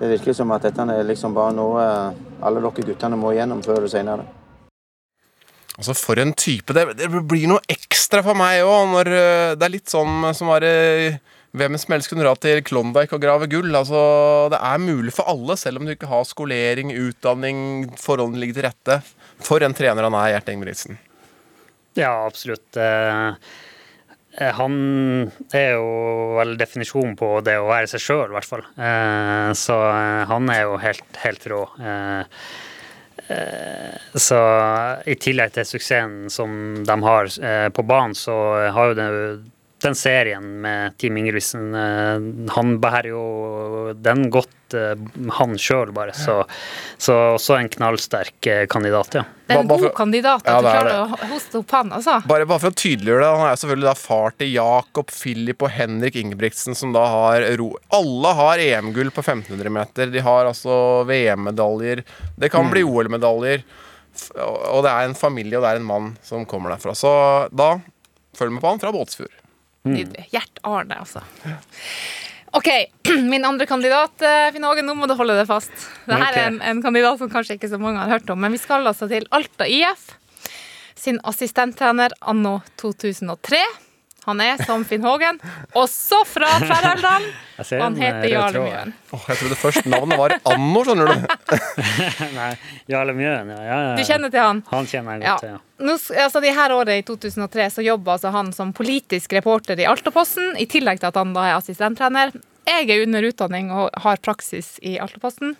Det 0.01 0.11
virker 0.15 0.37
som 0.37 0.53
at 0.57 0.65
dette 0.69 0.85
er 0.95 1.07
liksom 1.09 1.35
bare 1.37 1.55
noe 1.57 1.83
eh, 1.85 2.21
alle 2.47 2.63
dere 2.65 2.87
guttene 2.91 3.19
må 3.21 3.33
igjennom 3.35 3.63
før 3.65 3.81
eller 3.83 3.93
senere. 3.93 4.27
Altså, 5.81 5.95
for 5.97 6.21
en 6.21 6.35
type. 6.37 6.75
Det, 6.77 6.87
det 6.99 7.09
blir 7.09 7.47
noe 7.49 7.63
ekstra 7.73 8.21
for 8.27 8.37
meg 8.37 8.61
òg, 8.67 8.91
når 8.93 9.11
det 9.57 9.65
er 9.65 9.73
litt 9.73 9.89
sånn 9.89 10.27
som 10.37 10.51
var 10.53 10.67
øh, 10.67 11.15
hvem 11.57 11.75
som 11.83 11.95
helst 11.95 12.11
kunne 12.11 12.23
dra 12.23 12.35
til 12.39 12.61
Klondyke 12.63 13.17
og 13.17 13.23
grave 13.25 13.49
gull. 13.51 13.73
Altså, 13.75 14.01
det 14.53 14.61
er 14.63 14.83
mulig 14.83 15.15
for 15.17 15.31
alle, 15.31 15.57
selv 15.59 15.81
om 15.81 15.89
du 15.89 15.95
ikke 15.97 16.11
har 16.11 16.29
skolering, 16.29 16.93
utdanning, 16.95 17.89
forholdene 17.99 18.43
ligger 18.43 18.61
til 18.61 18.69
rette. 18.69 19.01
For 19.43 19.65
en 19.67 19.75
trener 19.75 20.07
han 20.07 20.15
er, 20.15 20.37
Gjert 20.37 20.53
Ingebrigtsen. 20.53 21.01
Ja, 21.99 22.13
absolutt. 22.27 22.77
Eh, 22.79 23.35
eh, 24.39 24.53
Han 24.55 24.75
er 25.51 25.73
jo 25.75 25.87
vel 26.39 26.55
definisjonen 26.61 27.17
på 27.19 27.41
det 27.45 27.59
å 27.59 27.67
være 27.71 27.91
seg 27.91 28.05
sjøl, 28.05 28.27
i 28.31 28.37
hvert 28.39 28.51
fall. 28.51 28.65
Eh, 28.79 29.51
Så 29.59 29.77
han 30.31 30.51
er 30.55 30.63
jo 30.69 30.77
helt, 30.79 31.17
helt 31.25 31.47
rå. 31.51 31.65
Så 34.19 34.37
i 35.07 35.15
tillegg 35.23 35.53
til 35.55 35.67
suksessen 35.69 36.31
som 36.35 36.83
de 36.83 36.97
har 37.05 37.29
på 37.71 37.83
banen, 37.87 38.15
så 38.19 38.35
har 38.75 38.91
jo 38.91 38.97
det 38.99 39.07
den 39.83 39.97
serien 39.99 40.47
med 40.61 40.97
Team 41.01 41.17
Ingebrigtsen 41.17 41.75
eh, 41.75 42.53
Han 42.55 42.77
bærer 42.83 43.11
jo 43.13 43.25
den 43.97 44.29
godt, 44.33 44.75
eh, 44.77 44.95
han 45.39 45.57
sjøl, 45.61 45.93
bare. 45.97 46.15
Så, 46.17 46.43
så 47.01 47.17
også 47.37 47.57
en 47.59 47.71
knallsterk 47.73 48.49
eh, 48.51 48.65
kandidat, 48.71 49.21
ja. 49.21 49.25
Det 49.51 49.57
er 49.57 49.65
en 49.65 49.71
god 49.71 49.89
kandidat 49.97 50.45
at 50.45 50.51
Ja, 50.53 50.59
du 50.61 50.69
det 50.69 50.73
er 50.73 50.87
klarer 50.87 51.01
å 51.01 51.33
hoste 51.33 51.61
opp 51.63 51.75
han, 51.75 51.93
altså. 51.97 52.19
Bare, 52.31 52.47
bare 52.47 52.63
for 52.63 52.75
å 52.75 52.79
tydeliggjøre 52.83 53.25
det, 53.25 53.33
han 53.41 53.51
er 53.51 53.61
selvfølgelig 53.63 53.91
da 53.91 53.97
far 53.99 54.37
til 54.39 54.53
Jakob, 54.55 55.15
Philip 55.15 55.67
og 55.67 55.75
Henrik 55.75 56.19
Ingebrigtsen, 56.21 56.79
som 56.79 56.95
da 56.97 57.05
har 57.11 57.47
ro... 57.61 57.73
Alle 57.97 58.35
har 58.39 58.63
EM-gull 58.63 59.13
på 59.15 59.25
1500 59.25 59.75
meter. 59.75 60.13
De 60.13 60.25
har 60.25 60.51
altså 60.51 60.75
VM-medaljer. 61.09 62.05
Det 62.39 62.53
kan 62.53 62.71
bli 62.71 62.85
OL-medaljer. 62.87 63.65
Og 64.37 64.85
det 64.85 64.93
er 64.93 65.09
en 65.09 65.19
familie, 65.19 65.59
og 65.59 65.65
det 65.65 65.75
er 65.75 65.81
en 65.81 65.89
mann 65.89 66.13
som 66.27 66.47
kommer 66.49 66.75
derfra. 66.75 66.95
Så 66.99 67.11
da 67.51 67.73
følg 68.37 68.55
med 68.55 68.63
på 68.63 68.71
han 68.71 68.83
fra 68.83 68.93
Båtsfjord. 68.95 69.40
Nydelig. 69.89 70.27
Gjert 70.33 70.61
Arne, 70.67 70.99
altså. 71.01 71.23
OK, 72.51 72.69
min 73.33 73.45
andre 73.45 73.67
kandidat, 73.67 74.23
eh, 74.23 74.53
Finn 74.53 74.67
Åge, 74.67 74.83
nå 74.83 74.95
må 74.99 75.07
du 75.09 75.15
holde 75.19 75.37
deg 75.39 75.47
fast. 75.49 75.73
Dette 76.05 76.19
okay. 76.19 76.33
er 76.33 76.49
en, 76.49 76.59
en 76.73 76.83
kandidat 76.85 77.21
som 77.21 77.31
kanskje 77.33 77.57
ikke 77.57 77.71
så 77.71 77.79
mange 77.81 78.03
har 78.03 78.19
hørt 78.19 78.33
om, 78.33 78.41
men 78.43 78.53
vi 78.53 78.61
skal 78.61 78.87
altså 78.91 79.09
til 79.11 79.29
Alta 79.37 79.69
IF. 79.71 80.11
Sin 80.99 81.21
assistenttrener 81.25 82.13
anno 82.29 82.59
2003. 82.83 83.63
Han 84.31 84.41
er 84.45 84.61
som 84.63 84.85
Finn 84.87 85.03
Hågen, 85.03 85.41
også 85.75 86.21
fra 86.29 86.51
Tverrelldal. 86.63 87.25
Jeg 87.61 87.77
Og 87.77 87.83
han 87.83 87.97
heter 87.99 88.25
eh, 88.25 88.33
Jarle 88.33 88.61
Mjøen. 88.65 88.93
Oh, 89.13 89.25
jeg 89.29 89.37
trodde 89.37 89.57
først 89.59 89.89
navnet 89.91 90.17
var 90.17 90.33
Anno, 90.49 90.81
skjønner 90.87 91.11
du. 91.11 91.57
Nei, 92.39 92.53
Jarle 92.89 93.13
Mjøen, 93.19 93.51
ja, 93.53 93.59
ja, 93.67 93.81
ja. 93.85 93.91
Du 93.99 94.05
kjenner 94.07 94.33
til 94.33 94.41
han? 94.41 94.63
Han 94.71 94.89
kjenner 94.89 95.19
jeg 95.19 95.27
godt 95.27 95.45
til, 95.45 95.51
ja. 95.53 95.59
Nå, 95.91 95.97
altså 96.25 96.41
de 96.45 96.53
her 96.57 96.73
året 96.77 97.03
i 97.03 97.05
2003 97.09 97.67
så 97.75 97.85
jobber 97.85 98.15
altså 98.15 98.33
han 98.33 98.53
som 98.57 98.73
politisk 98.77 99.35
reporter 99.37 99.83
i 99.83 99.89
Altaposten, 99.91 100.55
i 100.57 100.69
tillegg 100.71 101.03
til 101.03 101.11
at 101.11 101.19
han 101.21 101.35
da 101.37 101.51
er 101.51 101.59
assistenttrener. 101.59 102.33
Jeg 102.71 102.89
er 102.89 103.05
under 103.05 103.29
utdanning 103.29 103.69
og 103.75 103.91
har 104.07 104.23
praksis 104.25 104.79
i 104.87 104.95
Altaposten. 105.03 105.53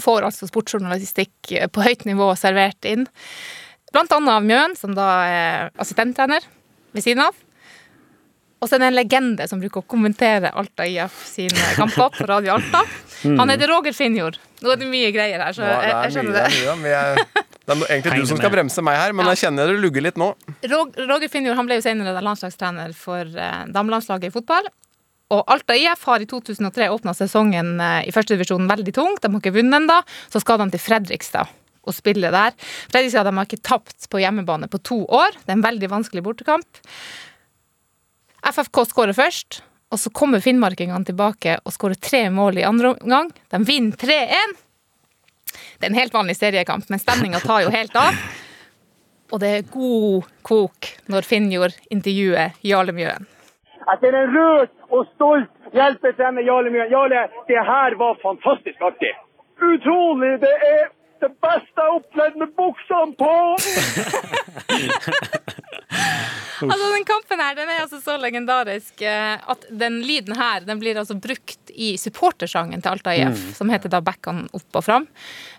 Får 0.00 0.26
altså 0.26 0.48
sportsjournalistikk 0.50 1.54
eh, 1.54 1.68
på 1.70 1.84
høyt 1.84 2.06
nivå 2.08 2.32
servert 2.40 2.88
inn. 2.88 3.06
Blant 3.92 4.12
annet 4.16 4.34
av 4.40 4.46
Mjøen, 4.48 4.76
som 4.78 4.94
da 4.96 5.08
er 5.28 5.72
assistenttrener 5.82 6.46
ved 6.96 7.04
siden 7.04 7.26
av. 7.28 7.36
Og 8.62 8.70
så 8.70 8.76
er 8.76 8.84
det 8.84 8.90
en 8.92 8.94
legende 8.94 9.46
som 9.50 9.58
bruker 9.58 9.82
å 9.82 9.88
kommentere 9.90 10.52
Alta 10.54 10.86
IF 10.86 11.16
sine 11.26 11.72
kamper 11.74 12.14
på 12.14 12.26
Radio 12.30 12.54
Alta. 12.54 12.84
Han 13.24 13.50
heter 13.50 13.70
Roger 13.70 13.94
Finjord. 13.96 14.38
Nå 14.62 14.70
er 14.70 14.78
det 14.78 14.86
mye 14.90 15.08
greier 15.14 15.42
her, 15.42 15.56
så 15.56 15.64
jeg, 15.66 15.80
jeg 15.82 15.96
det 15.96 16.02
er 16.06 16.14
skjønner 16.14 16.36
mye, 16.36 16.44
det. 16.44 16.60
er 16.70 16.78
mye, 16.78 17.00
det 17.66 17.74
er 17.74 17.82
egentlig 17.96 18.20
du 18.22 18.30
som 18.30 18.38
skal 18.38 18.52
bremse 18.54 18.84
meg 18.86 19.00
her, 19.00 19.14
men 19.18 19.30
jeg 19.32 19.40
kjenner 19.42 19.72
det 19.72 19.82
lugger 19.82 20.06
litt 20.06 20.20
nå. 20.20 20.28
Roger 20.70 21.26
Finjord 21.32 21.58
han 21.58 21.66
ble 21.66 21.80
jo 21.80 21.84
senere 21.84 22.22
landslagstrener 22.22 22.94
for 22.94 23.26
eh, 23.26 23.64
damelandslaget 23.74 24.30
i 24.30 24.34
fotball. 24.34 24.70
Og 25.32 25.42
Alta 25.50 25.74
IF 25.78 26.06
har 26.06 26.22
i 26.22 26.28
2003 26.28 26.90
åpna 26.92 27.14
sesongen 27.16 27.74
eh, 27.80 27.98
i 28.06 28.14
førstedivisjonen 28.14 28.70
veldig 28.70 28.94
tungt. 28.94 29.24
De 29.24 29.32
har 29.32 29.42
ikke 29.42 29.54
vunnet 29.56 29.80
ennå. 29.80 29.98
Så 30.30 30.42
skal 30.44 30.62
de 30.62 30.70
til 30.74 30.82
Fredrikstad 30.84 31.50
og 31.82 31.96
spille 31.96 32.30
der. 32.30 32.54
Fredrikstad 32.92 33.26
de 33.26 33.34
har 33.34 33.48
ikke 33.48 33.62
tapt 33.64 34.06
på 34.12 34.20
hjemmebane 34.22 34.68
på 34.70 34.78
to 34.86 35.02
år. 35.10 35.34
Det 35.40 35.50
er 35.50 35.58
en 35.58 35.66
veldig 35.66 35.90
vanskelig 35.90 36.22
bortekamp. 36.26 36.82
FFK 38.42 38.84
skårer 38.90 39.14
først, 39.14 39.62
og 39.92 40.00
så 40.00 40.10
kommer 40.10 40.42
finnmarkingene 40.42 41.06
tilbake 41.06 41.58
og 41.62 41.74
skårer 41.74 41.98
tre 42.00 42.24
mål 42.34 42.58
i 42.58 42.66
andre 42.66 42.94
omgang. 42.96 43.30
De 43.52 43.60
vinner 43.68 43.96
3-1. 44.00 44.56
Det 45.52 45.86
er 45.86 45.90
en 45.92 45.98
helt 45.98 46.14
vanlig 46.14 46.36
seriekamp, 46.38 46.88
men 46.90 47.02
stemninga 47.02 47.42
tar 47.44 47.62
jo 47.66 47.70
helt 47.74 47.94
av. 47.98 48.16
Og 49.32 49.40
det 49.40 49.50
er 49.56 49.68
god 49.72 50.26
kok 50.44 50.88
når 51.12 51.28
Finnjord 51.28 51.76
intervjuer 51.94 52.56
Jarle 52.66 52.92
Mjøen. 52.96 53.28
Etter 53.92 54.14
en 54.14 54.34
rød 54.34 54.68
og 54.92 55.06
stolt 55.14 55.74
hjelpetrener 55.76 56.44
Jarle 56.46 56.72
Mjøen. 56.74 56.90
Jarle, 56.92 57.22
det 57.48 57.62
her 57.68 57.96
var 58.00 58.18
fantastisk 58.24 58.82
artig. 58.82 59.12
Utrolig! 59.62 60.34
Det 60.42 60.52
er 60.68 60.90
det 61.22 61.30
beste 61.38 61.78
jeg 61.78 61.86
har 61.86 61.98
opplevd 62.00 62.36
med 62.42 62.48
buksene 62.58 63.14
på! 63.22 63.34
Altså, 66.62 66.88
den 66.92 67.02
kampen 67.08 67.40
her 67.42 67.56
den 67.58 67.70
er 67.72 67.80
altså 67.82 67.98
så 67.98 68.14
legendarisk 68.22 69.00
eh, 69.02 69.34
at 69.50 69.64
den 69.80 69.96
lyden 70.06 70.36
her 70.38 70.62
den 70.62 70.78
blir 70.78 70.94
altså 71.00 71.16
brukt 71.18 71.72
i 71.74 71.96
supportersangen 71.98 72.78
til 72.84 72.92
Alta 72.92 73.14
IF, 73.18 73.32
Mm. 73.32 73.54
som 73.56 73.72
heter 73.72 73.90
da 73.90 73.98
'Back 74.00 74.28
on 74.30 74.44
opp 74.54 74.76
og 74.78 74.84
fram'. 74.86 75.06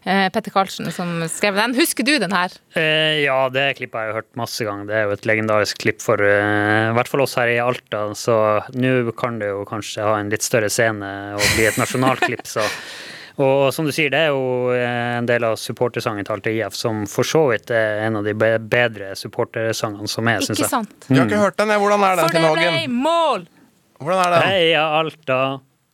Eh, 0.06 0.30
Petter 0.30 0.52
Karlsen 0.56 0.88
som 0.96 1.12
skrev 1.28 1.56
den. 1.60 1.74
Husker 1.76 2.06
du 2.08 2.14
den 2.20 2.32
her? 2.32 2.56
Eh, 2.76 3.24
ja, 3.26 3.50
det 3.50 3.76
klippet 3.82 4.00
har 4.00 4.06
jeg 4.08 4.16
hørt 4.22 4.32
masse 4.40 4.64
ganger. 4.64 4.86
Det 4.88 4.96
er 4.96 5.04
jo 5.04 5.12
et 5.18 5.26
legendarisk 5.28 5.78
klipp 5.84 6.00
for 6.02 6.16
eh, 6.24 6.90
i 6.92 6.94
hvert 6.96 7.08
fall 7.12 7.22
oss 7.26 7.36
her 7.36 7.48
i 7.52 7.60
Alta. 7.60 8.14
Så 8.16 8.64
nå 8.74 9.12
kan 9.18 9.40
det 9.40 9.50
jo 9.52 9.66
kanskje 9.66 10.04
ha 10.08 10.16
en 10.22 10.30
litt 10.32 10.44
større 10.46 10.70
scene 10.72 11.36
og 11.36 11.44
bli 11.58 11.66
et 11.68 11.76
nasjonalklipp, 11.78 12.48
så 12.48 12.64
og 13.42 13.74
som 13.74 13.88
du 13.88 13.92
sier, 13.96 14.12
det 14.14 14.20
er 14.28 14.32
jo 14.34 14.70
eh, 14.76 15.18
en 15.18 15.26
del 15.30 15.44
av 15.48 15.56
supportersangen 15.58 16.28
til 16.28 16.54
IF 16.60 16.76
som 16.78 17.04
for 17.10 17.26
så 17.26 17.46
vidt 17.50 17.72
er 17.74 18.04
en 18.08 18.20
av 18.20 18.28
de 18.28 18.34
bedre 18.36 19.14
supportersangene 19.18 20.08
som 20.12 20.28
er, 20.30 20.44
syns 20.46 20.60
Ikke 20.62 20.70
sant? 20.70 20.92
sant? 20.94 21.10
Jeg 21.10 21.18
har 21.24 21.30
ikke 21.32 21.42
hørt 21.42 21.58
den. 21.58 21.74
jeg. 21.74 21.82
Hvordan 21.84 22.04
er 22.06 22.16
den, 22.22 22.30
For 22.30 22.40
det 22.40 22.54
ble 22.60 22.88
mål! 22.94 23.46
Hvordan 24.04 24.20
er 24.26 24.34
den? 24.36 24.48
Heia 24.52 24.84
Alta, 25.00 25.40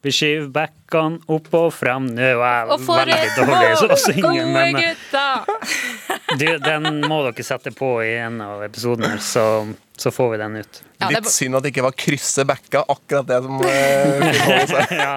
vi 0.03 0.11
skyver 0.15 0.47
backene 0.55 1.19
opp 1.27 1.49
og 1.59 1.69
frem. 1.75 2.05
Nå 2.15 2.23
er 2.23 2.69
Og 2.71 2.79
jeg 2.79 2.85
for 2.87 3.01
veldig 3.03 3.17
et 3.19 3.35
dårlig 3.37 3.59
til 3.59 3.85
å 3.85 3.89
mål! 3.89 3.99
synge, 4.05 4.23
Gode 4.23 4.45
men 4.55 4.75
eh, 4.79 6.39
du, 6.39 6.45
den 6.63 7.01
må 7.07 7.21
dere 7.27 7.45
sette 7.45 7.71
på 7.75 7.93
i 8.05 8.13
en 8.23 8.39
av 8.43 8.63
episodene, 8.67 9.15
så, 9.23 9.45
så 10.00 10.12
får 10.16 10.30
vi 10.32 10.38
den 10.41 10.56
ut. 10.62 10.78
Ja, 11.00 11.08
det 11.08 11.16
Litt 11.22 11.30
synd 11.32 11.56
at 11.56 11.64
det 11.64 11.70
ikke 11.72 11.84
var 11.86 11.93
krysse 11.95 12.43
bekka, 12.47 12.82
akkurat 12.91 13.28
det 13.30 13.38
som 13.43 13.60
eh, 13.64 14.89
ja, 15.00 15.14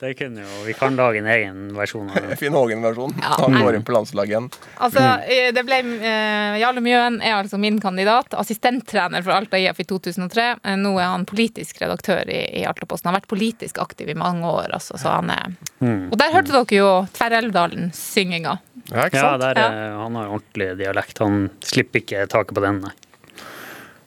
det 0.00 0.14
kunne 0.16 0.44
jo 0.46 0.62
Vi 0.64 0.72
kan 0.78 0.96
lage 0.96 1.20
en 1.20 1.26
egen 1.28 1.58
versjon 1.76 2.08
av 2.08 2.16
det. 2.24 2.38
Finn 2.40 2.56
Hågen-versjon. 2.56 3.12
Ja. 3.20 3.34
Han 3.42 3.58
går 3.60 3.76
inn 3.78 3.84
på 3.84 3.92
landslaget 3.96 4.32
igjen. 4.34 4.48
Altså, 4.86 5.02
eh, 5.28 5.50
det 5.56 5.64
ble, 5.68 5.80
eh, 6.00 6.56
Jarle 6.62 6.80
Mjøen 6.84 7.18
er 7.20 7.36
altså 7.38 7.60
min 7.60 7.80
kandidat. 7.84 8.32
Assistenttrener 8.40 9.24
for 9.26 9.36
Alta 9.36 9.60
IF 9.60 9.80
i 9.84 9.88
2003. 9.88 10.46
Eh, 10.64 10.76
Nå 10.80 10.94
er 11.00 11.10
han 11.12 11.26
politisk 11.28 11.82
redaktør 11.84 12.24
i, 12.32 12.40
i 12.62 12.64
Altaposten. 12.68 13.10
Han 13.10 13.16
har 13.16 13.22
vært 13.24 13.32
politisk 13.34 13.80
aktiv 13.84 14.08
i 14.12 14.16
mange 14.16 14.48
år. 14.48 14.72
Altså, 14.76 14.96
så 15.00 15.18
han 15.18 15.32
er 15.36 15.56
Mm. 15.76 16.06
Og 16.08 16.16
der 16.16 16.32
hørte 16.32 16.54
dere 16.54 16.72
jo 16.78 16.86
Tverrelvdalen-synginga. 17.12 18.54
Ja, 18.88 19.06
ikke 19.10 19.18
Ja, 19.20 19.36
der, 19.36 19.58
er- 19.60 19.96
han 20.00 20.14
har 20.16 20.28
ordentlig 20.32 20.70
dialekt. 20.78 21.18
Han 21.18 21.50
slipper 21.60 22.00
ikke 22.00 22.26
taket 22.32 22.54
på 22.56 22.62
den, 22.64 22.80
nei. 22.80 22.92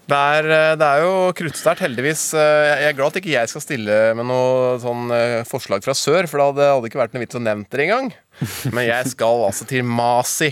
Det 0.10 0.18
er, 0.18 0.48
eh, 0.50 0.76
det 0.80 0.88
er 0.88 1.04
jo 1.04 1.12
kruttsterkt, 1.38 1.84
heldigvis. 1.86 2.22
Eh, 2.34 2.80
Jeg 2.80 2.88
er 2.90 2.96
glad 2.98 3.12
at 3.12 3.20
ikke 3.20 3.34
jeg 3.36 3.50
skal 3.52 3.62
stille 3.62 3.98
med 4.18 4.26
noe 4.30 4.80
sånn 4.82 5.12
eh, 5.14 5.44
forslag 5.46 5.84
fra 5.86 5.94
sør, 5.98 6.26
for 6.30 6.40
det 6.40 6.48
hadde, 6.48 6.70
hadde 6.78 6.90
ikke 6.90 7.02
vært 7.02 7.14
noe 7.14 7.24
vits 7.26 7.38
å 7.38 7.44
nevne 7.44 7.68
det 7.70 7.84
engang. 7.86 8.10
Men 8.74 8.88
jeg 8.88 9.12
skal 9.14 9.44
altså 9.50 9.68
til 9.70 9.86
Masi 9.86 10.50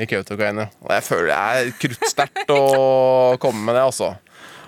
i 0.00 0.06
Kautokeino. 0.08 0.68
Og 0.86 0.94
jeg 0.96 1.04
føler 1.10 1.28
det 1.28 1.36
er 1.36 1.74
kruttsterkt 1.82 2.54
å 2.54 2.62
komme 3.42 3.66
med 3.68 3.76
det, 3.76 3.84
altså. 3.90 4.14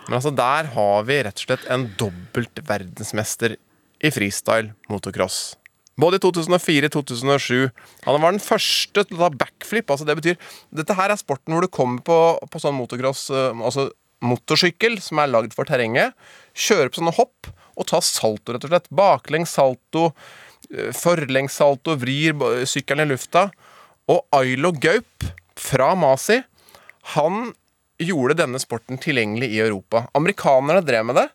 Men 0.08 0.18
altså, 0.18 0.34
der 0.34 0.68
har 0.74 1.08
vi 1.08 1.18
rett 1.24 1.40
og 1.40 1.46
slett 1.46 1.66
en 1.72 1.88
dobbelt 1.96 2.62
verdensmester 2.68 3.56
i 4.02 4.10
freestyle 4.12 4.74
motocross. 4.90 5.54
Både 6.02 6.18
i 6.18 6.22
2004 6.24 6.88
og 6.90 7.06
2007. 7.06 7.70
Han 8.08 8.20
var 8.20 8.34
den 8.34 8.42
første 8.42 9.04
til 9.06 9.16
å 9.16 9.28
ta 9.28 9.32
backflip. 9.44 9.88
altså 9.92 10.04
det 10.08 10.16
betyr, 10.18 10.38
Dette 10.74 10.96
her 10.98 11.12
er 11.12 11.20
sporten 11.20 11.54
hvor 11.54 11.64
du 11.64 11.70
kommer 11.72 12.02
på, 12.04 12.16
på 12.50 12.60
sånn 12.60 12.74
motocross, 12.76 13.28
altså 13.30 13.90
motorsykkel 14.22 14.98
som 15.02 15.20
er 15.22 15.30
lagd 15.32 15.56
for 15.56 15.68
terrenget, 15.68 16.16
kjører 16.54 16.92
på 16.92 17.00
sånne 17.00 17.16
hopp 17.16 17.50
og 17.72 17.88
tar 17.88 18.04
salto, 18.04 18.54
rett 18.54 18.66
og 18.66 18.72
slett. 18.72 18.90
Baklengs 18.92 19.54
salto, 19.56 20.10
eh, 20.70 20.92
forlengs 20.96 21.56
salto, 21.58 21.96
vrir 21.96 22.36
sykkelen 22.68 23.06
i 23.06 23.12
lufta. 23.14 23.50
Og 24.12 24.26
Ailo 24.34 24.72
Gaup 24.72 25.24
fra 25.56 25.94
Masi, 25.94 26.42
han 27.14 27.52
gjorde 28.02 28.38
denne 28.38 28.60
sporten 28.62 28.98
tilgjengelig 29.00 29.52
i 29.54 29.62
Europa. 29.62 30.06
Amerikanerne 30.18 30.84
drev 30.84 31.06
med 31.06 31.20
det. 31.20 31.28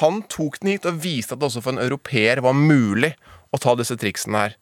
Han 0.00 0.22
tok 0.30 0.58
den 0.60 0.74
hit 0.74 0.86
og 0.90 0.98
viste 1.02 1.34
at 1.34 1.42
det 1.42 1.50
også 1.50 1.62
for 1.62 1.74
en 1.74 1.84
europeer 1.84 2.42
var 2.42 2.56
mulig 2.58 3.12
å 3.54 3.60
ta 3.62 3.76
disse 3.78 3.96
triksene 4.00 4.46
her. 4.46 4.58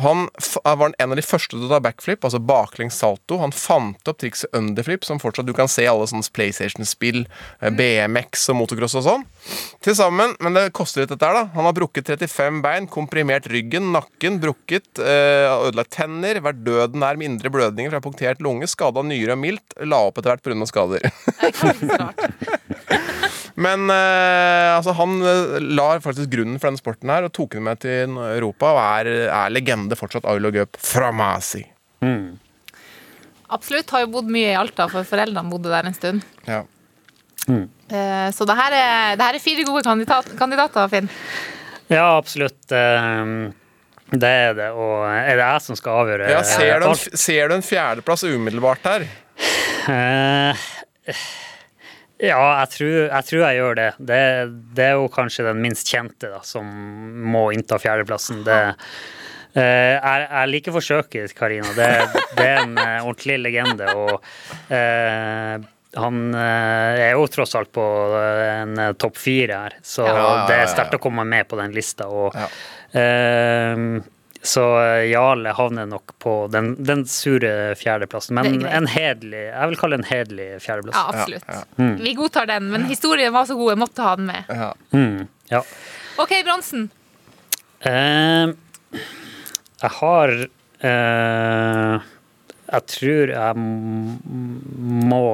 Han 0.00 0.28
var 0.64 0.94
en 0.98 1.12
av 1.12 1.18
de 1.18 1.24
første 1.24 1.56
til 1.56 1.66
å 1.66 1.70
ta 1.70 1.80
backflip, 1.82 2.22
altså 2.24 2.40
baklengs 2.40 2.96
salto. 3.02 3.36
Han 3.42 3.52
fant 3.52 4.08
opp 4.08 4.20
trikset 4.22 4.54
underflip, 4.56 5.04
som 5.04 5.20
fortsatt 5.20 5.48
du 5.48 5.52
kan 5.56 5.68
se 5.68 5.84
i 5.84 5.90
alle 5.90 6.06
sånne 6.08 6.30
PlayStation-spill, 6.36 7.26
eh, 7.60 7.74
BMX 7.74 8.46
og 8.52 8.60
motocross 8.62 8.96
og 9.00 9.04
sånn. 9.04 9.26
Til 9.84 9.96
sammen, 9.98 10.36
men 10.40 10.56
det 10.56 10.70
koster 10.76 11.02
litt 11.02 11.12
dette 11.12 11.26
her, 11.26 11.42
da. 11.42 11.44
Han 11.56 11.68
har 11.68 11.76
brukket 11.76 12.08
35 12.14 12.62
bein, 12.64 12.88
komprimert 12.88 13.50
ryggen, 13.50 13.90
nakken 13.92 14.40
brukket, 14.40 14.88
eh, 15.02 15.50
ødelagt 15.68 15.92
tenner, 15.98 16.40
vært 16.40 16.64
døden 16.64 17.00
nær 17.02 17.20
med 17.20 17.34
indre 17.34 17.52
blødninger 17.52 17.90
fra 17.92 18.00
punktert 18.00 18.40
lunge, 18.40 18.70
skada 18.70 19.04
nyre 19.04 19.36
og 19.36 19.42
mildt, 19.44 19.78
la 19.84 20.00
opp 20.06 20.18
etter 20.18 20.36
hvert 20.36 20.46
pga. 20.46 20.66
skader. 20.70 22.58
Men 23.60 23.90
eh, 23.92 24.68
altså, 24.76 24.94
han 24.96 25.18
eh, 25.20 25.56
la 25.76 25.88
faktisk 26.00 26.30
grunnen 26.32 26.56
for 26.60 26.70
denne 26.70 26.80
sporten 26.80 27.12
her 27.12 27.26
og 27.28 27.32
tok 27.36 27.58
den 27.58 27.66
med 27.66 27.80
til 27.82 28.14
Europa, 28.16 28.70
og 28.72 28.80
er, 29.02 29.10
er 29.28 29.52
legende 29.52 29.98
fortsatt, 30.00 30.24
Aulo 30.30 30.52
Gaup 30.54 30.78
fra 30.80 31.10
Masi. 31.12 31.60
Absolutt. 33.50 33.90
Har 33.92 34.04
jo 34.06 34.12
bodd 34.14 34.30
mye 34.32 34.52
i 34.54 34.58
Alta, 34.58 34.86
for 34.88 35.04
foreldrene 35.08 35.50
bodde 35.52 35.72
der 35.72 35.88
en 35.90 35.96
stund. 35.96 36.24
Ja. 36.48 36.62
Eh, 37.50 38.28
Så 38.36 38.46
det 38.46 38.54
her 38.56 38.76
er, 38.78 39.16
det 39.18 39.26
her 39.26 39.36
er 39.40 39.42
fire 39.42 39.64
gode 39.68 39.82
kandidat, 39.84 40.28
kandidater, 40.38 40.88
Finn. 40.92 41.08
Ja, 41.90 42.06
absolutt. 42.16 42.62
eh, 42.70 43.50
Det 44.10 44.30
er 44.46 44.54
det. 44.58 44.70
Og 44.72 45.04
er 45.10 45.36
det 45.36 45.44
jeg 45.44 45.62
som 45.66 45.76
skal 45.78 46.00
avgjøre? 46.04 46.30
Ja, 46.32 46.40
ser, 46.46 46.80
du 46.80 46.88
en, 46.94 47.18
ser 47.26 47.50
du 47.50 47.54
en 47.58 47.66
fjerdeplass 47.66 48.24
umiddelbart 48.26 48.88
her? 48.88 49.04
Eh, 49.90 50.68
ja, 52.20 52.42
jeg 52.60 52.70
tror, 52.74 52.92
jeg 53.06 53.26
tror 53.30 53.42
jeg 53.46 53.58
gjør 53.60 53.78
det. 53.78 53.88
det. 53.98 54.20
Det 54.76 54.86
er 54.90 54.98
jo 54.98 55.08
kanskje 55.12 55.46
den 55.48 55.62
minst 55.64 55.88
kjente 55.88 56.30
da, 56.32 56.42
som 56.46 56.68
må 57.32 57.48
innta 57.54 57.78
fjerdeplassen. 57.80 58.42
Det, 58.46 58.60
eh, 59.56 59.96
jeg, 59.96 60.26
jeg 60.26 60.52
liker 60.52 60.76
forsøket, 60.76 61.34
Karina. 61.38 61.72
Det, 61.76 61.90
det 62.36 62.46
er 62.46 62.62
en 62.66 62.78
eh, 62.80 62.96
ordentlig 63.00 63.40
legende. 63.40 63.88
Og 63.96 64.16
eh, 64.76 65.68
han 65.96 66.20
er 66.38 67.16
jo 67.16 67.26
tross 67.32 67.56
alt 67.58 67.72
på 67.74 67.84
en 68.20 68.78
topp 69.00 69.16
fire 69.18 69.64
her, 69.64 69.80
så 69.82 70.04
Ja, 70.06 70.12
ja, 70.14 70.22
ja, 70.22 70.44
det 70.46 70.58
er 70.60 70.70
sterkt 70.70 70.94
å 70.94 71.02
komme 71.02 71.24
med 71.26 71.48
på 71.50 71.58
den 71.58 71.74
lista. 71.74 72.06
Og, 72.06 72.36
så 74.42 74.62
Jarle 75.04 75.52
havner 75.52 75.88
nok 75.90 76.14
på 76.22 76.34
den, 76.52 76.72
den 76.84 77.02
sure 77.08 77.74
fjerdeplassen. 77.76 78.38
Er 78.40 78.46
Men 78.48 78.62
en 78.64 78.86
hederlig 78.88 79.42
Jeg 79.50 79.68
vil 79.68 79.76
kalle 79.82 79.98
det 79.98 80.00
en 80.00 80.08
hederlig 80.08 80.48
fjerdeplass. 80.64 80.96
Ja, 80.96 81.02
absolutt. 81.12 81.44
Ja, 81.48 81.60
ja. 81.76 81.90
Vi 82.00 82.14
godtar 82.16 82.48
den, 82.48 82.70
men 82.72 82.86
historien 82.88 83.34
var 83.36 83.44
så 83.50 83.58
god, 83.58 83.74
jeg 83.74 83.82
måtte 83.82 84.06
ha 84.06 84.14
den 84.16 84.30
med. 84.30 84.48
Ja. 84.48 84.70
Mm, 84.96 85.28
ja. 85.52 85.60
OK, 86.24 86.34
Bronsen. 86.46 86.88
Eh, 87.80 88.52
jeg 89.80 89.92
har 89.96 90.34
eh, 90.84 92.08
Jeg 92.70 92.86
tror 92.94 93.32
jeg 93.32 93.62
må 95.10 95.24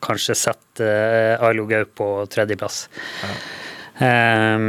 kanskje 0.00 0.36
sette 0.38 0.86
uh, 0.86 1.42
Ailo 1.44 1.66
Gaup 1.68 1.90
på 2.00 2.08
tredjeplass. 2.32 2.86
Eh, 4.00 4.62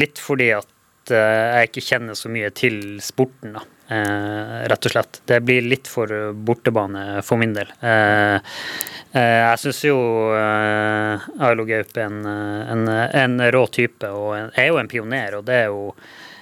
litt 0.00 0.20
fordi 0.20 0.50
at 0.58 0.68
eh, 1.10 1.58
jeg 1.60 1.70
ikke 1.70 1.86
kjenner 1.88 2.14
så 2.18 2.30
mye 2.32 2.50
til 2.56 2.80
sporten, 3.04 3.54
da. 3.58 3.62
Eh, 3.90 4.54
rett 4.70 4.86
og 4.86 4.92
slett. 4.94 5.20
Det 5.26 5.40
blir 5.42 5.62
litt 5.66 5.88
for 5.90 6.06
bortebane 6.34 7.22
for 7.26 7.36
min 7.42 7.54
del. 7.56 7.70
Eh, 7.82 8.40
Eh, 9.10 9.40
Jeg 9.50 9.58
syns 9.58 9.80
jo 9.82 9.96
eh, 10.38 11.24
Ailo 11.42 11.64
Gaup 11.66 11.96
er 11.98 12.04
en, 12.04 12.20
eh, 12.30 12.68
en, 12.70 12.84
en 12.88 13.40
rå 13.50 13.64
type, 13.74 14.06
og 14.06 14.36
en- 14.36 14.52
er 14.54 14.68
jo 14.68 14.76
en 14.78 14.86
pioner. 14.86 15.34
Og 15.34 15.44
det 15.48 15.56
er 15.64 15.66
jo, 15.66 15.88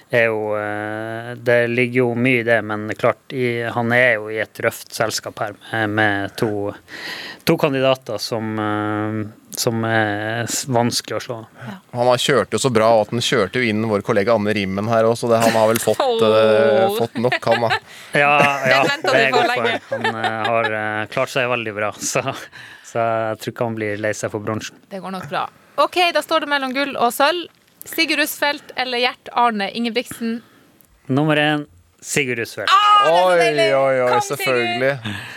er 0.09 0.25
jo 0.29 0.53
eh, 0.57 1.35
Det 1.35 1.67
ligger 1.67 1.97
jo 1.99 2.07
mye 2.15 2.41
i 2.41 2.43
det, 2.43 2.61
men 2.65 2.89
klart, 2.97 3.33
i, 3.33 3.61
han 3.63 3.91
er 3.93 4.15
jo 4.17 4.29
i 4.33 4.39
et 4.41 4.61
røft 4.65 4.93
selskap 4.95 5.39
her 5.43 5.53
med, 5.59 5.89
med 5.89 6.35
to, 6.39 6.71
to 7.45 7.57
kandidater 7.61 8.17
som, 8.21 8.55
eh, 8.59 9.19
som 9.57 9.85
er 9.85 10.49
vanskelig 10.73 11.19
å 11.19 11.21
slå. 11.25 11.37
Han 11.93 12.09
har 12.11 12.23
kjørt 12.23 12.57
jo 12.57 12.61
så 12.61 12.71
bra, 12.73 12.89
og 12.95 13.05
at 13.05 13.13
han 13.13 13.25
kjørte 13.25 13.61
jo 13.61 13.69
inn 13.69 13.85
vår 13.91 14.05
kollega 14.07 14.33
Anne 14.37 14.55
Rimmen 14.57 14.89
her 14.89 15.09
også, 15.09 15.27
så 15.27 15.33
det, 15.33 15.43
han 15.45 15.59
har 15.59 15.69
vel 15.73 15.83
fått, 15.83 16.01
oh. 16.01 16.25
uh, 16.25 16.97
fått 16.97 17.21
nok, 17.21 17.39
han 17.45 17.67
da. 17.67 17.71
Ja, 18.23 18.33
ja 18.73 18.81
det 19.05 19.15
er 19.15 19.31
godt 19.35 19.53
for. 19.53 19.71
poeng. 19.91 20.09
Han 20.09 20.19
har 20.49 20.73
klart 21.13 21.33
seg 21.35 21.49
veldig 21.53 21.77
bra, 21.77 21.93
så, 22.11 22.25
så 22.87 23.05
jeg 23.05 23.41
tror 23.43 23.55
ikke 23.55 23.71
han 23.71 23.77
blir 23.77 24.01
lei 24.01 24.15
seg 24.17 24.33
for 24.33 24.41
bronsen. 24.41 24.81
Det 24.89 25.03
går 25.03 25.17
nok 25.19 25.29
bra. 25.29 25.45
OK, 25.79 26.01
da 26.11 26.21
står 26.25 26.43
det 26.43 26.51
mellom 26.51 26.73
gull 26.75 26.97
og 26.97 27.13
sølv. 27.15 27.47
Sigurd 27.95 28.19
Russfeldt 28.23 28.71
eller 28.75 29.01
Gjert 29.03 29.29
Arne 29.33 29.71
Ingebrigtsen? 29.75 30.39
Nummer 31.09 31.37
én 31.41 31.65
Sigurd 32.01 32.39
Rusfeldt. 32.39 32.71
Oi, 33.09 33.39
oi, 33.43 33.73
oi, 33.75 33.95
Kom, 34.07 34.21
selvfølgelig. 34.23 34.91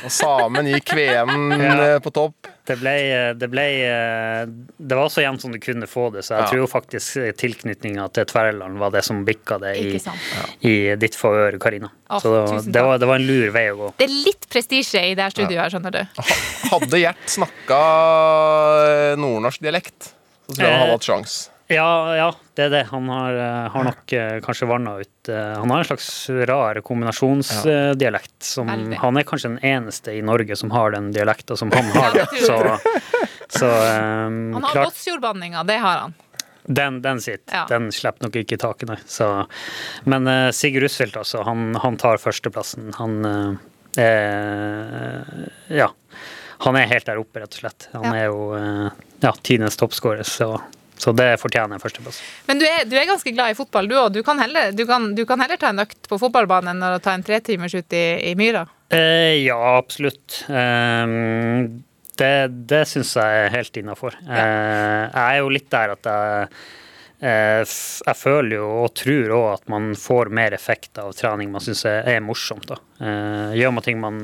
Og 0.07 0.13
samen 0.15 0.69
gikk 0.71 0.93
VM 0.95 1.33
Ja. 1.59 1.73
eh, 1.89 1.97
på 2.05 2.13
topp. 2.15 2.47
Det 2.71 2.77
ble, 2.79 2.93
det 3.35 3.49
ble 3.51 3.65
eh, 3.83 4.45
Det 4.79 4.95
var 4.95 5.09
så 5.11 5.25
jevnt 5.25 5.43
som 5.43 5.51
du 5.51 5.59
kunne 5.63 5.89
få 5.91 6.05
det, 6.15 6.23
så 6.23 6.37
jeg 6.37 6.45
Ja. 6.45 6.47
tror 6.53 6.61
jo 6.63 6.69
faktisk 6.71 7.35
tilknytninga 7.41 8.07
til 8.15 8.29
Tverland 8.31 8.79
var 8.79 8.93
det 8.95 9.03
som 9.03 9.25
bikka 9.27 9.59
det 9.59 9.73
i, 9.81 9.99
sant. 9.99 10.23
i 10.63 10.95
ditt 11.03 11.19
favør, 11.19 11.59
Karina. 11.59 11.91
Oh, 12.11 12.21
Så 12.23 12.31
det, 12.71 12.79
var, 12.87 12.99
det 13.03 13.09
var 13.11 13.19
en 13.19 13.27
lur 13.27 13.51
vei 13.51 13.65
å 13.73 13.77
gå. 13.81 13.91
Det 13.99 14.07
er 14.07 14.15
litt 14.31 14.47
prestisje 14.53 15.03
i 15.03 15.17
det 15.19 15.27
her 15.27 15.35
studioet, 15.35 15.65
her, 15.65 15.75
skjønner 15.75 15.99
du. 15.99 16.03
Hadde 16.71 17.03
Gjert 17.03 17.27
snakka 17.41 17.81
eh, 18.87 19.17
nordnorsk 19.19 19.67
dialekt, 19.67 20.13
så 20.47 20.55
tror 20.55 20.63
jeg 20.69 20.77
han 20.77 20.85
hadde 20.87 20.95
hatt 21.01 21.11
sjans. 21.11 21.37
Ja, 21.73 21.89
ja, 22.17 22.29
det 22.59 22.67
er 22.67 22.71
det. 22.75 22.83
Han 22.91 23.09
har, 23.13 23.35
eh, 23.41 23.69
har 23.75 23.85
nok 23.89 24.13
eh, 24.19 24.39
kanskje 24.45 24.69
vanna 24.71 24.97
ut 25.01 25.29
eh, 25.33 25.53
Han 25.59 25.71
har 25.73 25.79
en 25.83 25.89
slags 25.89 26.09
rar 26.49 26.81
kombinasjonsdialekt. 26.85 28.35
Som. 28.43 28.69
Han 29.01 29.17
er 29.21 29.27
kanskje 29.29 29.53
den 29.55 29.63
eneste 29.65 30.13
i 30.19 30.23
Norge 30.23 30.57
som 30.59 30.71
har 30.75 30.91
den 30.95 31.11
dialekta 31.15 31.57
som 31.57 31.73
han 31.75 31.85
har. 31.97 32.15
Da. 32.19 32.27
så 32.47 32.59
så 33.53 33.69
eh, 33.69 34.29
Han 34.29 34.55
har 34.63 34.71
klart, 34.73 34.93
Båtsfjordbanninga, 34.93 35.65
det 35.69 35.77
har 35.83 35.99
han. 36.07 36.15
den, 36.65 37.01
den 37.03 37.21
sitter. 37.21 37.55
Ja. 37.55 37.65
Den 37.69 37.91
slipper 37.93 38.25
nok 38.29 38.37
ikke 38.41 38.57
taket, 38.63 38.89
nei. 38.89 38.97
Så, 39.07 39.29
men 40.09 40.27
eh, 40.31 40.51
Sigurd 40.57 40.87
Usfeldt, 40.89 41.17
altså. 41.21 41.43
Han, 41.49 41.75
han 41.83 41.97
tar 42.01 42.17
førsteplassen. 42.23 42.93
Han 43.01 43.19
eh, 43.29 43.51
er 44.03 45.51
Ja. 45.69 45.91
Han 46.63 46.77
er 46.79 46.87
helt 46.87 47.09
der 47.09 47.19
oppe, 47.19 47.41
rett 47.43 47.57
og 47.57 47.65
slett. 47.65 47.89
Han 47.93 48.05
Ja. 48.07 48.13
er 48.23 48.29
jo 48.31 48.43
eh, 48.55 48.91
ja, 49.25 49.33
tidenes 49.43 49.77
toppskårer, 49.81 50.23
så, 50.23 50.53
så 51.01 51.13
det 51.17 51.31
fortjener 51.41 51.81
førsteplass. 51.83 52.21
Men 52.47 52.61
du 52.61 52.67
er, 52.69 52.85
du 52.87 52.97
er 52.99 53.09
ganske 53.09 53.33
glad 53.35 53.51
i 53.55 53.57
fotball, 53.59 53.89
du 53.91 53.97
òg. 53.99 54.13
Du, 54.15 54.21
kan 54.27 54.39
heller- 54.39 54.73
du, 54.77 54.85
du 55.17 55.25
kan 55.27 55.41
heller 55.41 55.57
ta 55.59 55.71
en 55.73 55.83
økt 55.83 56.07
på 56.09 56.19
fotballbanen 56.21 56.77
enn 56.77 56.87
å 56.97 57.01
ta 57.03 57.15
en 57.17 57.25
tretimers 57.27 57.75
ut 57.75 57.93
i, 57.99 58.05
i 58.31 58.35
myra. 58.39 58.67
Eh, 58.93 59.41
ja, 59.47 59.57
absolutt. 59.79 60.43
Ehm, 60.53 61.83
det 62.21 62.33
det 62.69 62.85
syns 62.91 63.15
jeg 63.17 63.41
er 63.47 63.51
helt 63.57 63.77
innafor. 63.81 64.15
Eh, 64.29 65.09
jeg 65.09 65.25
er 65.25 65.41
jo 65.41 65.49
litt 65.51 65.71
der 65.73 65.95
at 65.97 66.07
jeg 66.13 66.49
eh, 67.23 67.63
jeg 68.07 68.19
føler 68.19 68.57
jo 68.59 68.69
og 68.85 68.95
tror 68.99 69.35
òg 69.39 69.49
at 69.55 69.69
man 69.73 69.93
får 69.99 70.31
mer 70.35 70.55
effekt 70.57 70.99
av 71.03 71.13
trening 71.17 71.51
man 71.55 71.65
syns 71.65 71.85
er, 71.89 72.03
er 72.17 72.21
morsomt. 72.25 72.69
da. 72.69 72.79
Eh, 73.01 73.57
gjør 73.63 73.75
man 73.79 73.87
ting 73.89 74.01
man 74.03 74.21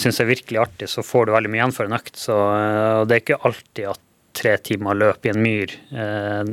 syns 0.00 0.20
er 0.22 0.28
virkelig 0.30 0.60
artig, 0.62 0.88
så 0.90 1.04
får 1.04 1.26
du 1.28 1.34
veldig 1.34 1.50
mye 1.52 1.60
igjen 1.62 1.74
for 1.76 1.88
en 1.88 1.96
økt. 1.98 2.16
Så, 2.16 2.36
eh, 2.36 3.02
det 3.06 3.16
er 3.16 3.24
ikke 3.24 3.40
alltid 3.48 3.90
at 3.94 4.00
tre 4.40 4.56
timer 4.64 4.98
løp 4.98 5.26
i 5.26 5.32
en 5.32 5.42
myr 5.44 5.74
eh, 5.92 6.52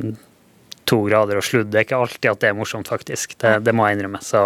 to 0.88 1.02
grader 1.08 1.40
og 1.40 1.46
sludd. 1.46 1.72
Det 1.72 1.82
er 1.82 1.88
ikke 1.88 2.00
alltid 2.00 2.30
at 2.32 2.44
det 2.44 2.52
er 2.52 2.58
morsomt, 2.58 2.90
faktisk. 2.92 3.36
Det, 3.42 3.58
det 3.66 3.76
må 3.76 3.88
jeg 3.88 3.98
innrømme. 3.98 4.22
Så, 4.24 4.46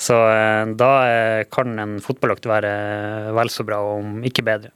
så 0.00 0.20
eh, 0.32 0.72
da 0.78 0.92
eh, 1.10 1.42
kan 1.52 1.76
en 1.82 1.98
fotballøkt 2.04 2.48
være 2.48 2.72
vel 3.36 3.52
så 3.52 3.66
bra, 3.68 3.82
om 3.98 4.22
ikke 4.26 4.46
bedre. 4.46 4.72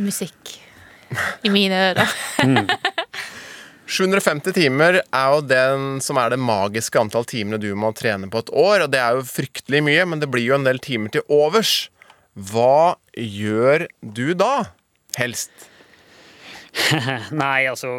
Musikk 0.00 0.56
i 1.44 1.52
mine 1.52 1.78
ører. 1.90 2.18
750 3.92 4.54
timer 4.56 5.02
er 5.02 5.32
jo 5.34 5.40
den 5.44 5.98
som 6.00 6.16
er 6.16 6.32
det 6.32 6.38
magiske 6.40 6.96
antall 6.96 7.26
timene 7.28 7.58
du 7.60 7.68
må 7.76 7.90
trene 7.96 8.30
på 8.32 8.40
et 8.40 8.52
år. 8.56 8.86
Og 8.86 8.92
det 8.94 9.02
er 9.02 9.18
jo 9.18 9.26
fryktelig 9.28 9.82
mye, 9.84 10.06
men 10.08 10.22
det 10.22 10.30
blir 10.32 10.46
jo 10.46 10.56
en 10.56 10.64
del 10.64 10.80
timer 10.82 11.12
til 11.12 11.26
overs. 11.28 11.90
Hva 12.32 12.96
gjør 13.12 13.86
du 14.00 14.32
da? 14.38 14.72
Helst. 15.18 15.52
Nei, 17.42 17.58
altså 17.70 17.98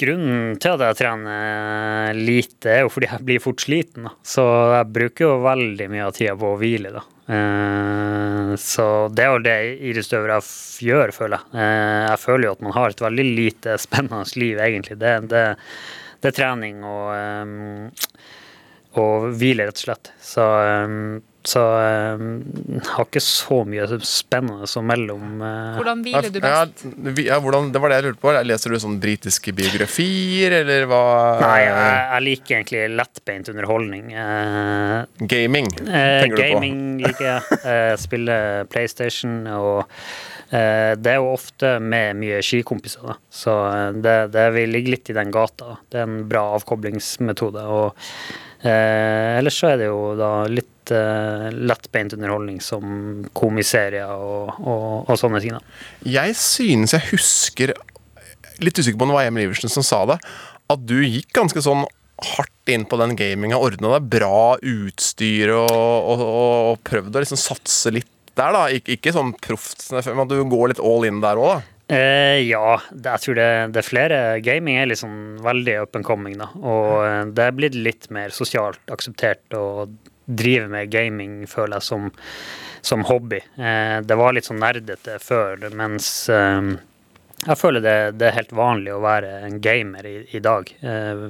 Grunnen 0.00 0.54
til 0.56 0.72
at 0.78 0.80
jeg 0.80 0.96
trener 1.02 2.16
lite, 2.16 2.70
er 2.72 2.78
jo 2.86 2.88
fordi 2.88 3.10
jeg 3.10 3.24
blir 3.28 3.42
fort 3.44 3.60
sliten. 3.60 4.06
Da. 4.08 4.14
Så 4.24 4.44
jeg 4.72 4.86
bruker 4.96 5.26
jo 5.26 5.34
veldig 5.44 5.88
mye 5.92 6.06
av 6.06 6.14
tida 6.16 6.32
på 6.40 6.54
å 6.54 6.56
hvile. 6.56 6.88
Da. 6.94 7.02
Eh, 7.36 8.54
så 8.62 8.86
det 9.12 9.26
er 9.26 9.34
jo 9.34 9.42
det 9.44 9.56
idrettsutøvere 9.90 10.38
f- 10.40 10.80
gjør, 10.88 11.12
føler 11.12 11.36
jeg. 11.36 11.52
Eh, 11.52 12.06
jeg 12.06 12.22
føler 12.22 12.48
jo 12.48 12.54
at 12.56 12.64
man 12.64 12.76
har 12.78 12.94
et 12.94 13.04
veldig 13.04 13.26
lite 13.28 13.76
spennende 13.84 14.24
liv, 14.40 14.62
egentlig. 14.70 14.96
Det, 15.04 15.12
det, 15.34 15.44
det 16.24 16.32
er 16.32 16.38
trening 16.40 16.80
og, 16.80 17.12
eh, 17.20 18.16
og 19.04 19.28
hvile, 19.36 19.68
rett 19.68 19.82
og 19.82 19.84
slett. 19.84 20.14
Så, 20.32 20.48
eh, 20.64 20.96
så 21.46 21.60
eh, 21.80 22.22
jeg 22.76 22.82
har 22.84 23.06
ikke 23.06 23.22
så 23.24 23.60
mye 23.64 23.86
spennende 24.04 24.66
som 24.68 24.84
mellom 24.88 25.40
eh, 25.40 25.78
Hvordan 25.78 26.02
hviler 26.04 26.28
du 26.34 26.40
best? 26.42 26.82
ja, 27.24 27.38
hvordan, 27.40 27.70
det 27.72 27.80
var 27.80 27.92
det 27.92 28.00
jeg 28.00 28.06
lurte 28.10 28.20
på. 28.20 28.34
Leser 28.44 28.74
du 28.74 28.80
sånn 28.82 28.98
britiske 29.00 29.54
biografier, 29.56 30.58
eller 30.60 30.84
hva? 30.90 31.00
Nei, 31.40 31.60
jeg, 31.64 31.78
jeg 32.10 32.26
liker 32.26 32.58
egentlig 32.58 32.82
lettbeint 33.00 33.48
underholdning. 33.54 34.10
Eh, 34.12 34.98
Gaming, 35.32 35.70
eh, 35.86 36.18
tenker 36.26 36.36
du 36.36 36.42
på. 36.42 36.42
gaming 36.42 36.82
liker 37.06 37.30
jeg. 37.30 37.60
Eh, 37.70 37.94
spille 38.00 38.36
PlayStation 38.72 39.40
og 39.56 39.80
eh, 40.50 40.92
det 41.00 41.14
er 41.14 41.18
jo 41.22 41.32
ofte 41.32 41.76
med 41.80 42.20
mye 42.20 42.42
skikompiser, 42.44 43.06
da. 43.14 43.16
Så 43.32 43.56
eh, 43.70 43.88
det, 44.04 44.18
det 44.36 44.46
vil 44.58 44.76
ligge 44.76 44.92
litt 44.98 45.10
i 45.12 45.16
den 45.16 45.32
gata. 45.34 45.78
Det 45.88 46.02
er 46.02 46.08
en 46.08 46.20
bra 46.30 46.44
avkoblingsmetode. 46.58 47.64
Og 47.64 48.04
eh, 48.66 49.38
ellers 49.40 49.60
så 49.62 49.72
er 49.72 49.80
det 49.84 49.88
jo 49.90 50.02
da 50.20 50.32
litt 50.52 50.68
eh, 50.94 51.46
lettbeint 51.54 52.14
underholdning 52.16 52.60
som 52.64 53.24
komiserier 53.36 54.10
og, 54.10 54.52
og, 54.60 55.08
og 55.10 55.16
sånne 55.18 55.40
ting, 55.42 55.56
da. 55.56 55.80
Jeg 56.06 56.36
synes 56.38 56.96
jeg 56.96 57.08
husker 57.12 57.76
Litt 58.60 58.76
usikker 58.76 58.98
på 59.00 59.06
om 59.06 59.08
det 59.08 59.14
var 59.16 59.24
Emil 59.24 59.46
Iversen 59.46 59.72
som 59.72 59.84
sa 59.86 60.02
det. 60.04 60.18
At 60.68 60.82
du 60.84 60.98
gikk 61.00 61.30
ganske 61.32 61.62
sånn 61.64 61.86
hardt 62.36 62.68
inn 62.68 62.84
på 62.84 62.98
den 63.00 63.14
gaminga. 63.16 63.56
Ordna 63.56 63.94
deg 63.94 64.10
bra 64.12 64.58
utstyr 64.60 65.54
og, 65.54 65.70
og, 65.72 66.20
og, 66.26 66.56
og 66.74 66.82
prøvde 66.84 67.16
å 67.16 67.24
liksom 67.24 67.40
satse 67.40 67.94
litt 67.94 68.10
der, 68.36 68.52
da. 68.52 68.66
Ik 68.68 68.90
ikke 68.92 69.14
sånn 69.16 69.32
proft, 69.40 69.86
men 69.96 70.28
du 70.28 70.36
går 70.48 70.74
litt 70.74 70.82
all 70.84 71.08
in 71.08 71.22
der 71.24 71.40
òg, 71.40 71.54
da. 71.56 71.80
Eh, 71.90 72.44
ja, 72.46 72.76
det, 72.92 73.16
jeg 73.16 73.22
tror 73.24 73.38
det, 73.40 73.48
det 73.74 73.80
er 73.80 73.86
flere. 73.86 74.18
Gaming 74.46 74.78
er 74.78 74.86
liksom 74.92 75.40
veldig 75.42 75.80
up 75.82 75.98
and 75.98 76.06
coming, 76.06 76.36
da. 76.38 76.46
Og 76.60 76.92
eh, 77.02 77.24
det 77.34 77.48
er 77.48 77.56
blitt 77.56 77.78
litt 77.78 78.06
mer 78.14 78.34
sosialt 78.34 78.94
akseptert 78.94 79.58
å 79.58 79.64
drive 80.36 80.68
med 80.72 80.92
gaming, 80.92 81.42
føler 81.50 81.78
jeg, 81.78 81.88
som, 81.88 82.10
som 82.80 83.04
hobby. 83.08 83.40
Eh, 83.56 83.98
det 84.06 84.18
var 84.18 84.36
litt 84.36 84.48
sånn 84.48 84.62
nerdete 84.62 85.18
før, 85.22 85.68
mens 85.76 86.10
eh, 86.32 86.72
jeg 87.40 87.56
føler 87.56 87.80
det, 87.80 87.96
det 88.20 88.26
er 88.28 88.36
helt 88.36 88.50
vanlig 88.52 88.92
å 88.92 89.00
være 89.00 89.30
en 89.46 89.56
gamer 89.64 90.04
i, 90.08 90.16
i 90.36 90.42
dag. 90.44 90.68
Eh, 90.84 91.22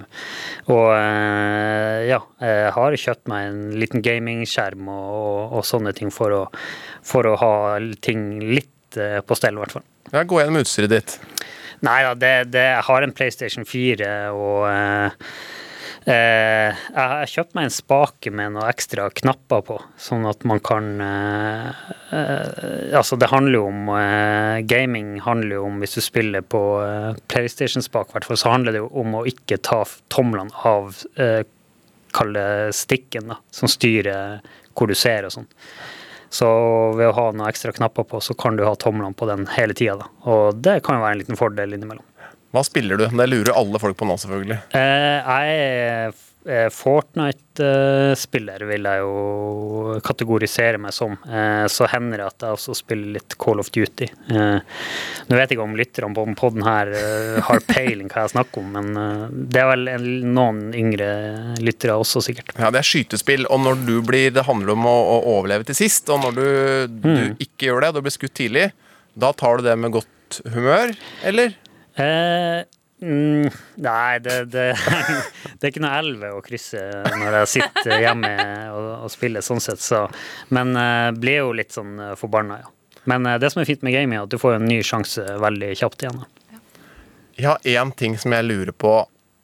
og 0.67 0.89
eh, 0.97 1.99
ja, 2.11 2.19
jeg 2.43 2.73
har 2.75 2.97
kjøpt 3.05 3.31
meg 3.31 3.47
en 3.47 3.61
liten 3.79 4.03
gamingskjerm 4.03 4.91
og, 4.91 5.07
og, 5.21 5.55
og 5.61 5.69
sånne 5.69 5.95
ting 5.95 6.11
for 6.15 6.35
å, 6.35 6.43
for 7.07 7.31
å 7.31 7.37
ha 7.39 7.55
ting 8.03 8.41
litt 8.43 8.99
eh, 8.99 9.21
på 9.23 9.39
stell, 9.39 9.55
i 9.55 9.63
hvert 9.63 9.79
fall. 9.79 9.87
Ja, 10.11 10.25
Gå 10.27 10.41
gjennom 10.41 10.65
utstyret 10.65 10.91
ditt. 10.97 11.17
Nei 11.87 12.03
da, 12.05 12.17
det, 12.19 12.35
det, 12.53 12.67
jeg 12.75 12.87
har 12.91 13.07
en 13.07 13.15
PlayStation 13.17 13.65
4 13.69 14.11
og 14.35 14.67
eh, 14.69 15.31
Jeg 16.11 16.97
har 16.97 17.31
kjøpt 17.31 17.55
meg 17.55 17.69
en 17.69 17.75
spake 17.75 18.33
med 18.35 18.55
noen 18.55 18.71
ekstra 18.71 19.07
knapper 19.15 19.63
på, 19.67 19.77
sånn 20.01 20.25
at 20.27 20.43
man 20.49 20.63
kan 20.65 20.89
eh, 21.05 21.69
eh, 22.17 22.97
Altså, 22.99 23.19
det 23.21 23.31
handler 23.31 23.59
jo 23.61 23.69
om 23.69 23.93
eh, 23.95 24.63
Gaming 24.67 25.21
handler 25.23 25.61
jo 25.61 25.69
om, 25.69 25.79
hvis 25.83 25.99
du 25.99 26.03
spiller 26.03 26.43
på 26.43 26.63
eh, 26.83 27.21
PlayStation-spak, 27.31 28.17
i 28.17 28.41
så 28.41 28.55
handler 28.55 28.75
det 28.75 28.83
jo 28.83 28.91
om 29.03 29.21
å 29.21 29.25
ikke 29.29 29.61
ta 29.63 29.85
tomlene 30.13 30.67
av 30.67 30.99
eh, 31.21 31.43
Kall 32.11 32.33
det 32.35 32.75
stikken, 32.75 33.31
da, 33.31 33.37
som 33.55 33.71
styrer 33.71 34.41
hvor 34.75 34.91
du 34.91 34.97
ser 34.99 35.29
og 35.29 35.35
sånn. 35.37 35.47
Så 36.31 36.49
ved 36.99 37.11
å 37.11 37.15
ha 37.15 37.29
noen 37.31 37.47
ekstra 37.47 37.71
knapper 37.75 38.07
på, 38.11 38.19
så 38.23 38.35
kan 38.39 38.59
du 38.59 38.65
ha 38.67 38.73
tomlene 38.79 39.15
på 39.15 39.29
den 39.31 39.45
hele 39.55 39.77
tida. 39.79 40.09
Og 40.31 40.59
det 40.59 40.81
kan 40.87 40.99
jo 40.99 41.05
være 41.05 41.15
en 41.15 41.23
liten 41.23 41.39
fordel 41.39 41.75
innimellom. 41.77 42.07
Hva 42.51 42.65
spiller 42.67 42.99
du? 42.99 43.07
Det 43.07 43.29
lurer 43.31 43.55
alle 43.55 43.79
folk 43.79 43.97
på 44.01 44.07
nå, 44.09 44.17
selvfølgelig. 44.19 44.57
Eh, 44.75 45.21
jeg 45.23 45.53
er 45.61 46.15
eh, 46.51 46.67
Fortnite-spiller 46.75 48.65
vil 48.67 48.89
jeg 48.89 49.03
jo 49.05 50.01
kategorisere 50.03 50.81
meg 50.83 50.95
som. 50.97 51.13
Eh, 51.31 51.67
Så 51.71 51.87
hender 51.93 52.19
det 52.19 52.27
at 52.27 52.43
jeg 52.47 52.57
også 52.57 52.75
spiller 52.79 53.13
litt 53.19 53.37
Call 53.39 53.61
of 53.63 53.71
Duty. 53.71 54.09
Eh, 54.35 54.59
Nå 55.31 55.39
vet 55.39 55.47
jeg 55.53 55.59
ikke 55.61 55.67
om 55.69 55.77
lytterne 55.79 56.17
på 56.17 56.25
poden 56.41 56.67
her 56.67 56.91
eh, 56.91 57.39
har 57.47 57.63
peiling 57.71 58.11
hva 58.11 58.25
jeg 58.27 58.35
snakker 58.35 58.65
om, 58.65 58.75
men 58.75 58.91
eh, 58.99 59.25
det 59.55 59.63
er 59.63 59.71
vel 59.77 59.87
noen 60.27 60.61
yngre 60.75 61.11
lyttere 61.63 61.95
også, 62.03 62.25
sikkert. 62.27 62.51
Ja, 62.59 62.73
det 62.75 62.83
er 62.83 62.91
skytespill, 62.91 63.47
og 63.47 63.63
når 63.63 63.79
du 63.87 63.95
blir 64.07 64.31
Det 64.35 64.47
handler 64.51 64.75
om 64.75 64.87
å 64.91 64.97
overleve 65.37 65.67
til 65.71 65.79
sist, 65.85 66.11
og 66.11 66.25
når 66.27 66.33
du, 66.41 66.47
du 66.99 67.09
Mm. 67.11 67.35
ikke 67.43 67.67
gjør 67.71 67.81
det, 67.87 67.89
og 67.91 67.95
du 68.01 68.05
blir 68.07 68.19
skutt 68.19 68.35
tidlig, 68.39 68.69
da 69.19 69.31
tar 69.35 69.59
du 69.63 69.67
det 69.71 69.79
med 69.79 69.93
godt 69.95 70.41
humør, 70.55 70.93
eller? 71.27 71.55
Eh, 72.01 72.65
mm, 73.05 73.51
nei, 73.85 74.19
det, 74.25 74.37
det, 74.55 74.67
det 75.59 75.63
er 75.67 75.73
ikke 75.73 75.83
noe 75.85 75.99
elve 76.01 76.33
å 76.37 76.43
krysse 76.45 76.81
når 77.21 77.39
jeg 77.43 77.51
sitter 77.57 77.97
hjemme 78.07 78.33
og, 78.73 78.89
og 79.07 79.13
spiller, 79.13 79.45
sånn 79.45 79.63
sett. 79.65 79.83
Så. 79.85 80.05
Men 80.57 80.75
eh, 80.81 81.11
blir 81.19 81.43
jo 81.45 81.55
litt 81.57 81.77
sånn 81.77 81.97
eh, 82.11 82.17
forbanna, 82.21 82.61
ja. 82.65 82.73
Men 83.09 83.25
eh, 83.27 83.39
det 83.41 83.53
som 83.53 83.63
er 83.63 83.69
fint 83.69 83.85
med 83.87 83.95
gaming, 83.97 84.19
er 84.19 84.27
at 84.29 84.33
du 84.33 84.39
får 84.41 84.59
en 84.59 84.69
ny 84.69 84.81
sjanse 84.87 85.25
veldig 85.41 85.73
kjapt 85.81 86.05
igjen. 86.05 86.21
da. 86.25 86.61
Jeg 87.41 87.49
har 87.49 87.71
én 87.73 87.93
ting 87.97 88.19
som 88.21 88.35
jeg 88.37 88.45
lurer 88.45 88.75
på 88.77 88.95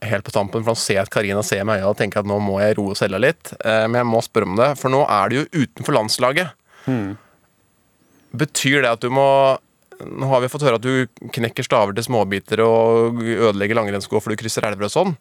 helt 0.07 0.27
på 0.27 0.33
tampen, 0.35 0.61
for 0.63 0.75
nå 0.75 0.79
ser 0.79 0.99
jeg 0.99 1.07
at 1.07 1.11
Karina 1.15 1.41
ser 1.47 1.63
meg 1.65 1.81
i 1.81 1.83
øya 1.83 1.89
og 1.95 1.97
tenker 1.99 2.21
at 2.21 2.29
nå 2.29 2.37
må 2.45 2.59
jeg 2.61 2.77
roe 2.79 2.95
cella 2.99 3.19
litt. 3.23 3.55
Eh, 3.65 3.87
Men 3.89 4.03
jeg 4.03 4.09
må 4.13 4.21
spørre 4.23 4.51
om 4.51 4.59
det, 4.61 4.69
for 4.81 4.93
nå 4.93 5.01
er 5.09 5.33
du 5.33 5.39
jo 5.41 5.47
utenfor 5.65 5.97
landslaget. 5.97 6.53
Betyr 8.37 8.83
det 8.85 8.91
at 8.93 9.03
du 9.03 9.09
må 9.11 9.25
Nå 10.05 10.29
har 10.29 10.43
vi 10.43 10.51
fått 10.53 10.65
høre 10.67 10.79
at 10.81 10.85
du 10.85 11.29
knekker 11.33 11.65
staver 11.65 11.97
til 11.97 12.05
småbiter 12.05 12.61
og 12.65 13.23
ødelegger 13.23 13.79
langrennssko 13.79 14.21
for 14.21 14.33
du 14.33 14.41
krysser 14.41 14.67
elver 14.69 14.89
og 14.89 14.93
sånn. 14.93 15.15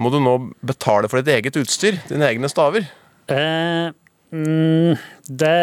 Må 0.00 0.12
du 0.12 0.18
nå 0.24 0.38
betale 0.64 1.10
for 1.12 1.20
ditt 1.20 1.34
eget 1.34 1.58
utstyr? 1.60 1.98
Dine 2.08 2.30
egne 2.30 2.48
staver? 2.48 2.88
Eh, 3.30 3.92
mm, 4.32 4.96
det 5.28 5.56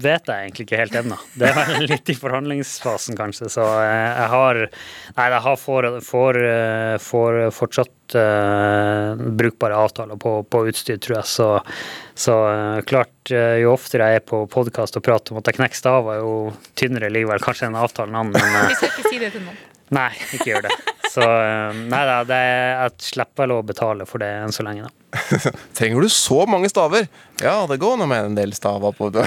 vet 0.00 0.30
jeg 0.30 0.46
egentlig 0.46 0.66
ikke 0.66 0.80
helt 0.80 0.98
ennå. 1.02 1.18
Det 1.38 1.50
er 1.50 1.72
litt 1.90 2.10
i 2.12 2.16
forhandlingsfasen, 2.18 3.18
kanskje. 3.18 3.50
Så 3.52 3.66
eh, 3.82 4.08
jeg 4.08 4.28
har 4.34 4.62
Nei, 4.64 5.26
jeg 5.34 5.42
har 5.46 5.58
får, 5.58 5.88
for, 6.06 6.38
for 7.02 7.40
fortsatt 7.54 8.14
uh, 8.14 9.14
brukbare 9.16 9.76
avtaler 9.76 10.16
på, 10.16 10.42
på 10.42 10.62
utstyr, 10.70 10.98
tror 11.02 11.18
jeg. 11.20 11.26
Så, 11.30 11.48
så 12.14 12.36
uh, 12.46 12.80
klart, 12.86 13.14
uh, 13.32 13.56
jo 13.60 13.74
oftere 13.74 14.10
jeg 14.10 14.22
er 14.22 14.26
på 14.26 14.44
podkast 14.50 14.98
og 14.98 15.04
prater 15.06 15.34
om 15.34 15.42
at 15.42 15.50
jeg 15.50 15.58
knekker 15.58 15.80
staver, 15.80 16.22
jo 16.22 16.54
tynnere 16.78 17.10
ligger 17.12 17.34
vel 17.34 17.44
kanskje 17.44 17.70
en 17.70 17.78
avtalen 17.80 18.16
an. 18.22 18.32
Men 18.34 18.56
eh, 18.62 18.72
Vi 18.72 18.78
ikke 18.90 19.10
si 19.10 19.22
det 19.22 19.34
til 19.36 19.44
noen. 19.46 19.60
Nei, 19.94 20.10
ikke 20.34 20.48
gjør 20.52 20.66
det. 20.68 20.76
Så 21.10 21.24
eh, 21.26 21.78
nei 21.90 22.00
da, 22.06 22.20
det, 22.26 22.38
jeg 22.38 23.08
slipper 23.10 23.44
vel 23.44 23.56
å 23.56 23.60
betale 23.66 24.06
for 24.06 24.22
det 24.22 24.28
enn 24.44 24.54
så 24.54 24.62
lenge, 24.66 24.86
da. 24.86 25.20
Trenger 25.78 26.06
du 26.06 26.10
så 26.14 26.44
mange 26.46 26.70
staver? 26.70 27.08
Ja, 27.42 27.56
det 27.70 27.80
går 27.82 27.98
nå 27.98 28.06
med 28.10 28.30
en 28.30 28.38
del 28.38 28.54
staver 28.54 28.94
på 28.94 29.10
det. 29.14 29.26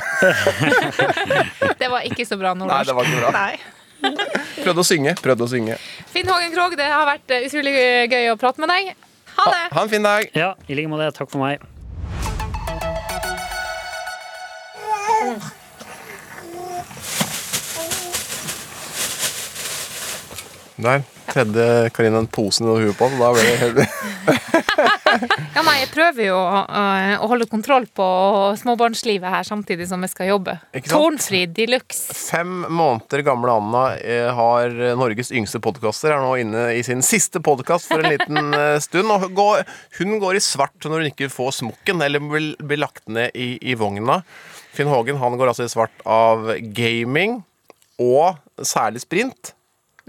Det 1.82 1.89
var 1.91 2.05
ikke 2.07 2.24
så 2.24 2.38
bra 2.39 2.53
Nei, 2.55 2.84
det 2.88 2.93
var 2.95 3.07
ikke 3.09 3.20
bra. 3.26 3.32
Nei. 3.36 3.57
Prøvde 4.64 4.84
å 4.84 4.88
synge. 4.88 5.16
Prøvde 5.20 5.43
å 5.43 5.49
synge. 5.51 5.76
Finn 6.14 6.30
Hågen 6.32 6.55
Krogh, 6.55 6.78
det 6.80 6.88
har 6.91 7.03
vært 7.07 7.34
eh, 7.36 7.47
utrolig 7.49 7.74
gøy 8.11 8.32
å 8.32 8.38
prate 8.39 8.64
med 8.64 8.72
deg. 8.72 8.93
Ha 9.34 9.49
det! 9.49 9.64
Ha 9.74 9.84
en 9.84 9.91
fin 9.91 10.05
dag. 10.05 10.30
Ja, 10.38 10.53
i 10.70 10.78
like 10.78 10.91
måte. 10.91 11.11
Takk 11.18 11.32
for 11.34 11.43
meg. 11.43 11.59
Der 20.84 21.03
tredde 21.31 21.65
Karina 21.95 22.19
en 22.19 22.27
pose 22.27 22.63
ned 22.65 22.81
huet 22.84 22.97
på. 22.99 23.07
Da 23.19 23.29
ble 23.34 23.43
det 23.47 23.59
helt 23.61 23.77
Ja, 25.53 25.61
nei, 25.61 25.75
jeg 25.84 25.89
prøver 25.93 26.25
jo 26.25 26.36
å, 26.36 26.61
å- 26.65 27.17
å 27.23 27.27
holde 27.29 27.45
kontroll 27.49 27.86
på 27.95 28.05
småbarnslivet 28.59 29.29
her 29.29 29.45
samtidig 29.47 29.86
som 29.89 30.01
jeg 30.03 30.11
skal 30.11 30.31
jobbe. 30.31 30.55
Tårnfri 30.89 31.43
de 31.53 31.67
luxe. 31.69 32.15
Fem 32.17 32.63
måneder 32.73 33.21
gamle 33.27 33.53
Anna 33.59 33.84
eh, 34.01 34.29
har 34.36 34.73
Norges 34.99 35.29
yngste 35.36 35.61
podkaster. 35.63 36.15
Er 36.15 36.23
nå 36.25 36.34
inne 36.41 36.65
i 36.75 36.81
sin 36.86 37.03
siste 37.05 37.39
podkast 37.45 37.88
for 37.91 38.01
en 38.01 38.15
liten 38.15 38.53
eh, 38.57 38.79
stund. 38.84 39.13
Og 39.13 39.27
hun 39.27 39.38
går, 39.38 39.63
hun 39.99 40.17
går 40.23 40.39
i 40.41 40.43
svart 40.43 40.89
når 40.89 41.03
hun 41.05 41.11
ikke 41.13 41.29
får 41.34 41.59
smokken 41.61 42.01
eller 42.03 42.23
blir, 42.25 42.53
blir 42.65 42.81
lagt 42.81 43.05
ned 43.07 43.38
i, 43.38 43.53
i 43.61 43.77
vogna. 43.79 44.21
Finn 44.73 44.89
Hågen 44.89 45.21
han 45.21 45.38
går 45.38 45.53
altså 45.53 45.67
i 45.69 45.71
svart 45.71 46.03
av 46.09 46.49
gaming 46.73 47.43
og 48.01 48.39
særlig 48.65 49.03
sprint. 49.05 49.53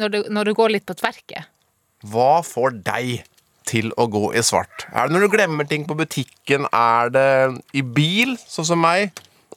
Når 0.01 0.11
du, 0.11 0.19
når 0.35 0.49
du 0.51 0.55
går 0.59 0.73
litt 0.75 0.87
på 0.89 0.97
tverket. 0.99 1.47
Hva 2.11 2.41
får 2.45 2.81
deg 2.85 3.23
til 3.65 3.93
å 3.97 4.07
gå 4.11 4.33
i 4.37 4.43
svart? 4.45 4.85
Er 4.93 5.09
det 5.09 5.15
når 5.17 5.25
du 5.27 5.33
glemmer 5.37 5.69
ting 5.69 5.87
på 5.89 5.97
butikken? 5.97 6.67
Er 6.75 7.13
det 7.15 7.29
i 7.73 7.81
bil, 7.87 8.35
sånn 8.41 8.67
som 8.69 8.83
meg? 8.83 9.15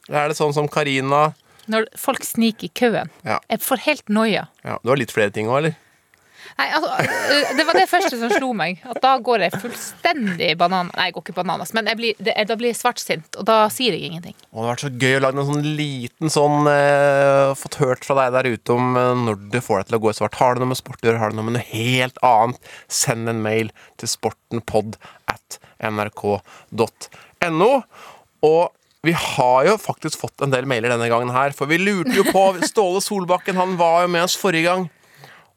Eller 0.08 0.22
Er 0.24 0.32
det 0.32 0.38
sånn 0.38 0.54
som 0.56 0.68
Karina? 0.72 1.32
Når 1.68 1.90
folk 2.00 2.24
sniker 2.24 2.64
i 2.70 2.72
køen. 2.72 3.10
Ja. 3.28 3.36
Jeg 3.50 3.60
får 3.60 3.82
helt 3.84 4.08
noia. 4.08 4.46
ja. 4.64 4.78
Du 4.82 4.88
har 4.94 4.96
litt 4.96 5.12
flere 5.12 5.34
ting 5.34 5.50
òg, 5.50 5.58
eller? 5.60 5.76
Nei, 6.58 6.66
altså, 6.74 6.90
øh, 6.98 7.50
det 7.58 7.64
var 7.68 7.78
det 7.78 7.84
første 7.90 8.18
som 8.18 8.32
slo 8.32 8.50
meg. 8.56 8.80
At 8.88 9.00
da 9.04 9.14
går 9.22 9.44
jeg 9.46 9.60
fullstendig 9.62 10.50
banan... 10.60 10.90
Nei, 10.96 11.08
jeg 11.08 11.16
går 11.16 11.24
ikke 11.26 11.36
bananas, 11.36 11.72
men 11.76 11.90
jeg 11.90 12.00
blir, 12.00 12.22
det, 12.22 12.34
da 12.48 12.56
blir 12.58 12.72
jeg 12.72 12.80
svartsint, 12.80 13.38
og 13.38 13.46
da 13.48 13.58
sier 13.72 13.96
jeg 13.96 14.08
ingenting. 14.08 14.36
Og 14.50 14.60
det 14.60 14.64
har 14.64 14.72
vært 14.72 14.84
så 14.84 14.92
gøy 14.92 15.18
å 15.18 15.22
lage 15.24 15.42
en 15.42 15.50
sånn 15.52 15.68
liten 15.78 16.34
sånn 16.34 16.70
eh, 16.72 17.54
Fått 17.58 17.78
hørt 17.82 18.06
fra 18.06 18.16
deg 18.20 18.34
der 18.36 18.50
ute 18.54 18.74
om 18.74 18.98
eh, 18.98 19.12
når 19.26 19.44
det 19.54 19.64
får 19.66 19.82
deg 19.82 19.90
til 19.90 19.98
å 19.98 20.02
gå 20.06 20.12
i 20.12 20.18
svart. 20.20 20.40
Har 20.40 20.56
det 20.56 20.64
noe 20.64 20.72
med 20.72 20.80
sport 20.80 21.02
å 21.02 21.10
gjøre? 21.10 21.22
Har 21.22 21.34
det 21.34 21.40
noe 21.40 21.48
med 21.50 21.58
noe 21.58 21.68
helt 21.70 22.18
annet? 22.26 22.72
Send 22.90 23.30
en 23.30 23.44
mail 23.44 23.72
til 24.00 24.10
sportenpod 24.10 24.98
at 25.30 25.60
nrk.no. 25.84 27.72
Og 28.48 28.62
vi 29.06 29.14
har 29.14 29.66
jo 29.68 29.76
faktisk 29.78 30.18
fått 30.18 30.42
en 30.42 30.52
del 30.52 30.66
mailer 30.68 30.90
denne 30.90 31.08
gangen 31.10 31.30
her, 31.30 31.54
for 31.54 31.70
vi 31.70 31.78
lurte 31.78 32.16
jo 32.16 32.24
på 32.26 32.42
Ståle 32.66 33.00
Solbakken, 33.04 33.58
han 33.58 33.76
var 33.78 34.02
jo 34.04 34.10
med 34.10 34.26
oss 34.26 34.34
forrige 34.38 34.66
gang. 34.66 34.88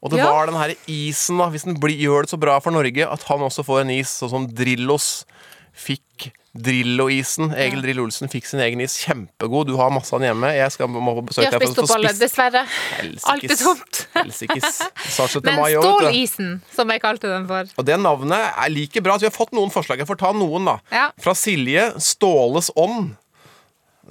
Og 0.02 0.10
det 0.10 0.18
Ja. 0.18 0.30
var 0.32 0.46
den 0.50 0.56
her 0.58 0.74
isen, 0.90 1.38
da, 1.38 1.46
hvis 1.48 1.62
den 1.64 1.76
blir, 1.78 1.94
gjør 1.96 2.22
det 2.26 2.30
så 2.32 2.38
bra 2.40 2.58
for 2.60 2.74
Norge, 2.74 3.06
at 3.06 3.22
han 3.28 3.38
også 3.40 3.62
får 3.64 3.80
en 3.84 3.90
is, 3.90 4.08
sånn 4.20 4.30
som 4.30 4.46
Drillos 4.50 5.24
fikk 5.72 6.32
Drillo-isen. 6.52 7.54
Egil 7.56 7.80
Drillo 7.80 8.02
Olsen 8.04 8.28
fikk 8.28 8.44
sin 8.44 8.60
egen 8.60 8.80
is. 8.84 8.98
Kjempegod. 9.06 9.70
Du 9.70 9.76
har 9.78 9.88
masse 9.94 10.12
av 10.12 10.20
den 10.20 10.28
hjemme. 10.34 10.50
Jeg 10.52 10.72
skal 10.74 10.90
må 10.92 11.14
på 11.16 11.22
besøk 11.30 11.46
Jeg 11.46 11.52
har 11.54 11.62
spist 11.62 11.78
opp 11.80 11.94
alle, 11.96 12.10
dessverre. 12.18 12.64
Alt 13.32 13.46
er 13.46 13.56
tomt. 13.56 14.00
Helsikes. 14.18 14.82
Sa 15.14 15.24
17. 15.30 15.48
Men. 15.48 15.62
Stålisen, 15.80 16.50
som 16.76 16.92
jeg 16.92 17.00
kalte 17.00 17.30
den 17.32 17.46
for. 17.48 17.72
Og 17.80 17.88
det 17.88 17.96
navnet 18.04 18.36
er 18.52 18.68
like 18.74 19.00
bra. 19.00 19.16
Så 19.16 19.24
vi 19.24 19.30
har 19.30 19.36
fått 19.38 19.54
noen 19.56 19.72
forslag. 19.72 20.02
Jeg 20.04 20.10
får 20.10 20.20
ta 20.20 20.32
noen, 20.36 20.68
da. 20.68 20.76
Ja. 20.92 21.06
Fra 21.24 21.32
Silje. 21.32 21.88
Ståles 22.04 22.68
ånd. 22.76 23.14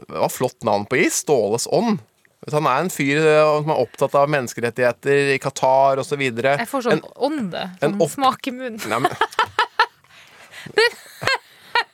Det 0.07 0.17
var 0.17 0.33
flott 0.33 0.63
navn 0.65 0.87
på 0.89 0.97
is. 0.97 1.21
Ståles 1.21 1.67
ånd. 1.69 1.99
Han 2.49 2.65
er 2.65 2.79
en 2.81 2.89
fyr 2.89 3.19
eh, 3.21 3.49
som 3.61 3.69
er 3.69 3.81
opptatt 3.83 4.15
av 4.17 4.29
menneskerettigheter 4.33 5.35
i 5.35 5.37
Qatar 5.43 6.01
osv. 6.01 6.21
Jeg 6.25 6.67
får 6.71 6.87
sånn 6.87 7.03
ånde. 7.21 7.67
som 7.77 7.91
Sånn 7.91 8.01
opp- 8.01 8.15
smak 8.15 8.47
i 8.49 8.55
munnen. 8.55 8.81
Nei, 8.89 8.99
men... 9.05 9.11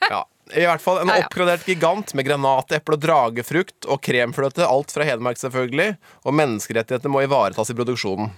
Ja. 0.09 0.21
I 0.55 0.63
hvert 0.63 0.79
fall 0.83 1.01
en 1.01 1.09
Ja, 1.11 1.17
ja. 1.19 1.25
oppgradert 1.27 1.65
gigant 1.67 2.13
med 2.15 2.23
granateple 2.27 2.95
og 2.95 3.01
dragefrukt 3.03 3.87
og 3.91 3.99
kremfløte. 4.05 4.63
Alt 4.63 4.93
fra 4.95 5.03
Hedmark, 5.07 5.39
selvfølgelig. 5.41 5.97
Og 6.23 6.35
menneskerettighetene 6.39 7.11
må 7.11 7.25
ivaretas 7.25 7.71
i 7.73 7.75
produksjonen. 7.75 8.29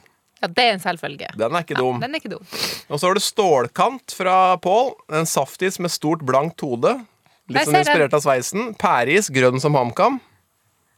Ja, 0.41 0.47
det 0.47 0.63
er 0.65 0.73
en 0.73 0.81
selvfølge. 0.81 1.29
Den 1.37 1.53
er 1.53 1.65
ikke 1.65 1.77
dum. 1.77 1.99
Den 2.01 2.15
er 2.15 2.21
ikke 2.21 2.31
dum. 2.31 2.45
Og 2.89 2.97
så 3.01 3.09
har 3.09 3.13
du 3.13 3.21
stålkant 3.21 4.15
fra 4.17 4.55
Pål. 4.63 4.93
En 5.19 5.27
saftis 5.29 5.77
med 5.83 5.91
stort, 5.93 6.23
blankt 6.25 6.63
hode. 6.65 6.95
Litt 7.51 7.67
sånn 7.67 7.77
inspirert 7.83 8.13
av 8.17 8.23
sveisen. 8.25 8.71
Pæreis, 8.79 9.29
grønn 9.33 9.59
som 9.61 9.77
HamKam. 9.77 10.17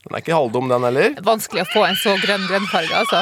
Den 0.02 0.16
er 0.18 0.24
ikke 0.24 0.34
halvdum, 0.34 0.70
den 0.72 0.86
heller. 0.88 1.18
Vanskelig 1.26 1.66
å 1.66 1.70
få 1.72 1.84
en 1.86 2.00
så 2.00 2.16
grønn 2.24 2.48
grønnfarge, 2.50 3.04
altså. 3.04 3.22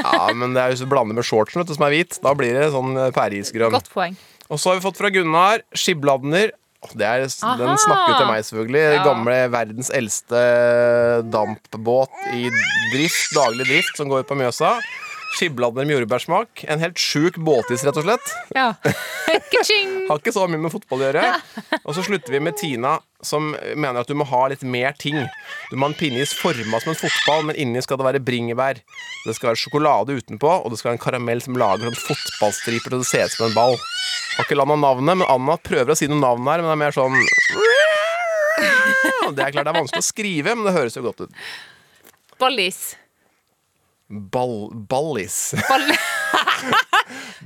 Ja, 0.00 0.32
men 0.34 0.56
det 0.56 0.62
er 0.62 0.72
hvis 0.72 0.82
du 0.82 0.88
blander 0.90 1.14
med 1.14 1.26
shortsen, 1.28 1.62
som 1.68 1.84
er 1.86 1.94
hvit. 1.94 2.16
Da 2.24 2.32
blir 2.38 2.56
det 2.56 2.70
sånn 2.74 2.96
eh, 2.96 3.12
pæreisgrønn. 3.14 3.74
Godt 3.74 3.92
poeng. 3.92 4.16
Og 4.48 4.58
så 4.60 4.72
har 4.72 4.80
vi 4.80 4.84
fått 4.84 4.98
fra 4.98 5.12
Gunnar 5.14 5.62
Skibladner. 5.76 6.50
Det 6.98 7.06
er, 7.06 7.22
den 7.22 7.78
snakker 7.78 8.16
til 8.18 8.26
meg, 8.26 8.42
selvfølgelig. 8.48 8.82
Ja. 8.96 9.04
Gamle 9.06 9.36
verdens 9.52 9.92
eldste 9.94 10.40
dampbåt 11.30 12.16
i 12.34 12.48
drift, 12.90 13.28
daglig 13.36 13.68
drift, 13.68 13.94
som 14.00 14.10
går 14.10 14.26
på 14.26 14.36
Mjøsa. 14.40 14.74
Skibladner 15.32 15.86
med 15.88 15.96
jordbærsmak. 15.96 16.64
En 16.68 16.82
helt 16.82 17.00
sjuk 17.00 17.38
båtis, 17.40 17.84
rett 17.86 17.98
og 17.98 18.04
slett. 18.04 18.32
Ja. 18.56 18.72
Har 20.08 20.18
ikke 20.18 20.32
så 20.34 20.44
mye 20.50 20.60
med 20.60 20.72
fotball 20.74 21.00
å 21.00 21.08
gjøre. 21.08 21.24
Og 21.82 21.96
så 21.96 22.04
slutter 22.04 22.34
vi 22.34 22.40
med 22.44 22.56
Tina, 22.60 22.98
som 23.24 23.52
mener 23.54 24.02
at 24.02 24.10
du 24.10 24.16
må 24.18 24.26
ha 24.28 24.42
litt 24.52 24.64
mer 24.66 24.92
ting. 25.00 25.16
Du 25.70 25.76
må 25.76 25.86
ha 25.86 25.92
en 25.92 25.98
pinneis 25.98 26.34
forma 26.36 26.80
som 26.82 26.92
en 26.92 26.98
fotball, 27.00 27.46
men 27.48 27.58
inni 27.60 27.82
skal 27.84 28.00
det 28.00 28.08
være 28.08 28.22
bringebær. 28.26 28.82
Det 29.24 29.36
skal 29.38 29.52
være 29.52 29.62
sjokolade 29.62 30.18
utenpå, 30.18 30.50
og 30.50 30.72
det 30.72 30.80
skal 30.80 30.92
være 30.92 30.98
en 30.98 31.04
karamell 31.06 31.42
som 31.44 31.58
lager 31.60 31.88
sånn 31.88 32.00
fotballstriper 32.10 32.92
til 32.92 33.04
det 33.04 33.08
ser 33.08 33.28
ut 33.30 33.36
som 33.36 33.48
en 33.48 33.56
ball. 33.56 33.76
Har 34.36 34.48
ikke 34.48 34.58
landa 34.58 34.76
navnet, 34.80 35.22
men 35.22 35.28
Anna 35.30 35.58
prøver 35.60 35.94
å 35.94 35.98
si 35.98 36.08
noen 36.10 36.24
navn 36.24 36.48
her, 36.50 36.64
men 36.64 36.72
det 36.72 36.76
er 36.76 36.82
mer 36.86 36.96
sånn 36.96 37.16
Det 39.32 39.44
er 39.44 39.52
klart 39.54 39.64
det 39.64 39.70
er 39.70 39.78
vanskelig 39.78 40.02
å 40.02 40.06
skrive, 40.06 40.56
men 40.56 40.66
det 40.66 40.74
høres 40.74 40.98
jo 40.98 41.04
godt 41.06 41.24
ut. 41.24 41.44
Ballis. 42.42 42.82
Ball, 44.12 44.68
ballis. 44.74 45.54
Ball 45.68 45.86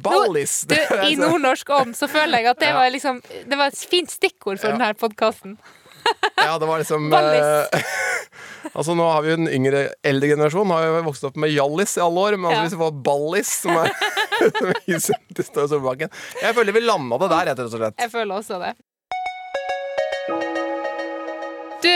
ballis! 0.06 0.64
du, 0.68 0.74
I 1.06 1.14
nordnorsk 1.20 1.70
ånd 1.70 1.94
så 1.96 2.08
føler 2.10 2.42
jeg 2.42 2.50
at 2.52 2.58
det 2.62 2.72
var 2.74 2.90
liksom 2.92 3.20
Det 3.46 3.56
var 3.58 3.70
et 3.72 3.78
fint 3.90 4.10
stikkord 4.12 4.58
for 4.60 4.72
Ja. 4.72 4.76
denne 4.76 4.94
podkasten. 4.98 5.56
Ja, 6.38 6.58
det 6.62 6.66
var 6.68 6.78
liksom 6.78 7.08
Ballis. 7.10 7.70
eh, 7.74 7.86
Altså 8.76 8.94
Nå 8.94 9.06
har 9.10 9.22
vi 9.24 9.30
jo 9.32 9.36
den 9.40 9.48
yngre, 9.50 9.80
eldre 10.06 10.28
generasjonen 10.34 10.70
Har 10.76 10.84
jo 10.86 11.00
vokst 11.08 11.24
opp 11.26 11.38
med 11.42 11.50
Hjallis 11.50 11.96
i 11.98 12.02
alle 12.04 12.22
år 12.28 12.36
Men 12.36 12.50
altså 12.50 12.58
Ja. 12.58 12.62
hvis 12.66 12.76
vi 12.76 12.82
får 12.84 13.00
Ballis 13.08 13.50
Som 13.62 13.78
er 13.80 13.90
til 15.34 15.68
Solbakken 15.72 16.12
Jeg 16.42 16.54
føler 16.54 16.76
vi 16.76 16.84
landet 16.84 17.24
det 17.24 17.30
der, 17.32 17.48
rett 17.50 17.64
og 17.64 17.72
slett 17.74 18.04
Jeg 18.04 18.12
føler 18.12 18.36
også 18.38 18.60
det. 18.62 18.74
Du, 21.82 21.90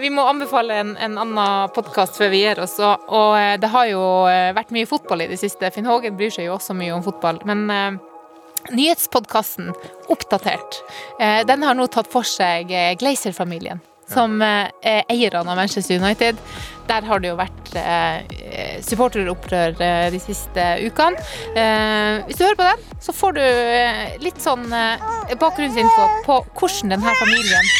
vi 0.00 0.10
må 0.10 0.24
anbefale 0.28 0.76
en, 0.80 0.96
en 0.96 1.18
annen 1.18 1.72
podkast 1.74 2.16
før 2.20 2.32
vi 2.32 2.42
gir 2.44 2.60
oss. 2.62 2.78
Og, 2.80 3.06
og 3.12 3.36
eh, 3.38 3.56
det 3.60 3.70
har 3.72 3.90
jo 3.90 4.02
eh, 4.30 4.54
vært 4.56 4.72
mye 4.74 4.88
fotball 4.88 5.24
i 5.24 5.28
det 5.32 5.40
siste. 5.40 5.70
Finn 5.74 5.88
Hågen 5.88 6.16
bryr 6.18 6.32
seg 6.32 6.48
jo 6.48 6.56
også 6.56 6.76
mye 6.78 6.94
om 6.96 7.04
fotball. 7.04 7.40
Men 7.48 7.64
eh, 7.72 8.00
nyhetspodkasten 8.72 9.72
Oppdatert, 10.12 10.82
eh, 11.18 11.40
den 11.48 11.64
har 11.66 11.78
nå 11.78 11.88
tatt 11.90 12.10
for 12.12 12.26
seg 12.26 12.70
eh, 12.72 12.92
Glazer-familien. 13.00 13.82
Som 14.12 14.42
eh, 14.44 14.68
er 14.84 15.06
eierne 15.12 15.46
av 15.46 15.56
Manchester 15.56 15.96
United. 16.00 16.40
Der 16.88 17.06
har 17.06 17.22
det 17.22 17.30
jo 17.30 17.38
vært 17.38 17.70
eh, 17.78 18.80
supporteropprør 18.84 19.78
eh, 19.78 20.08
de 20.12 20.20
siste 20.20 20.66
ukene. 20.82 21.22
Eh, 21.56 22.20
hvis 22.28 22.40
du 22.40 22.44
hører 22.44 22.58
på 22.60 22.68
den, 22.68 22.84
så 23.00 23.14
får 23.16 23.38
du 23.38 23.44
eh, 23.46 24.18
litt 24.22 24.42
sånn 24.42 24.66
eh, 24.68 25.32
bakgrunnsinfo 25.40 26.10
på 26.26 26.42
hvordan 26.58 26.96
denne 26.96 27.16
familien 27.22 27.72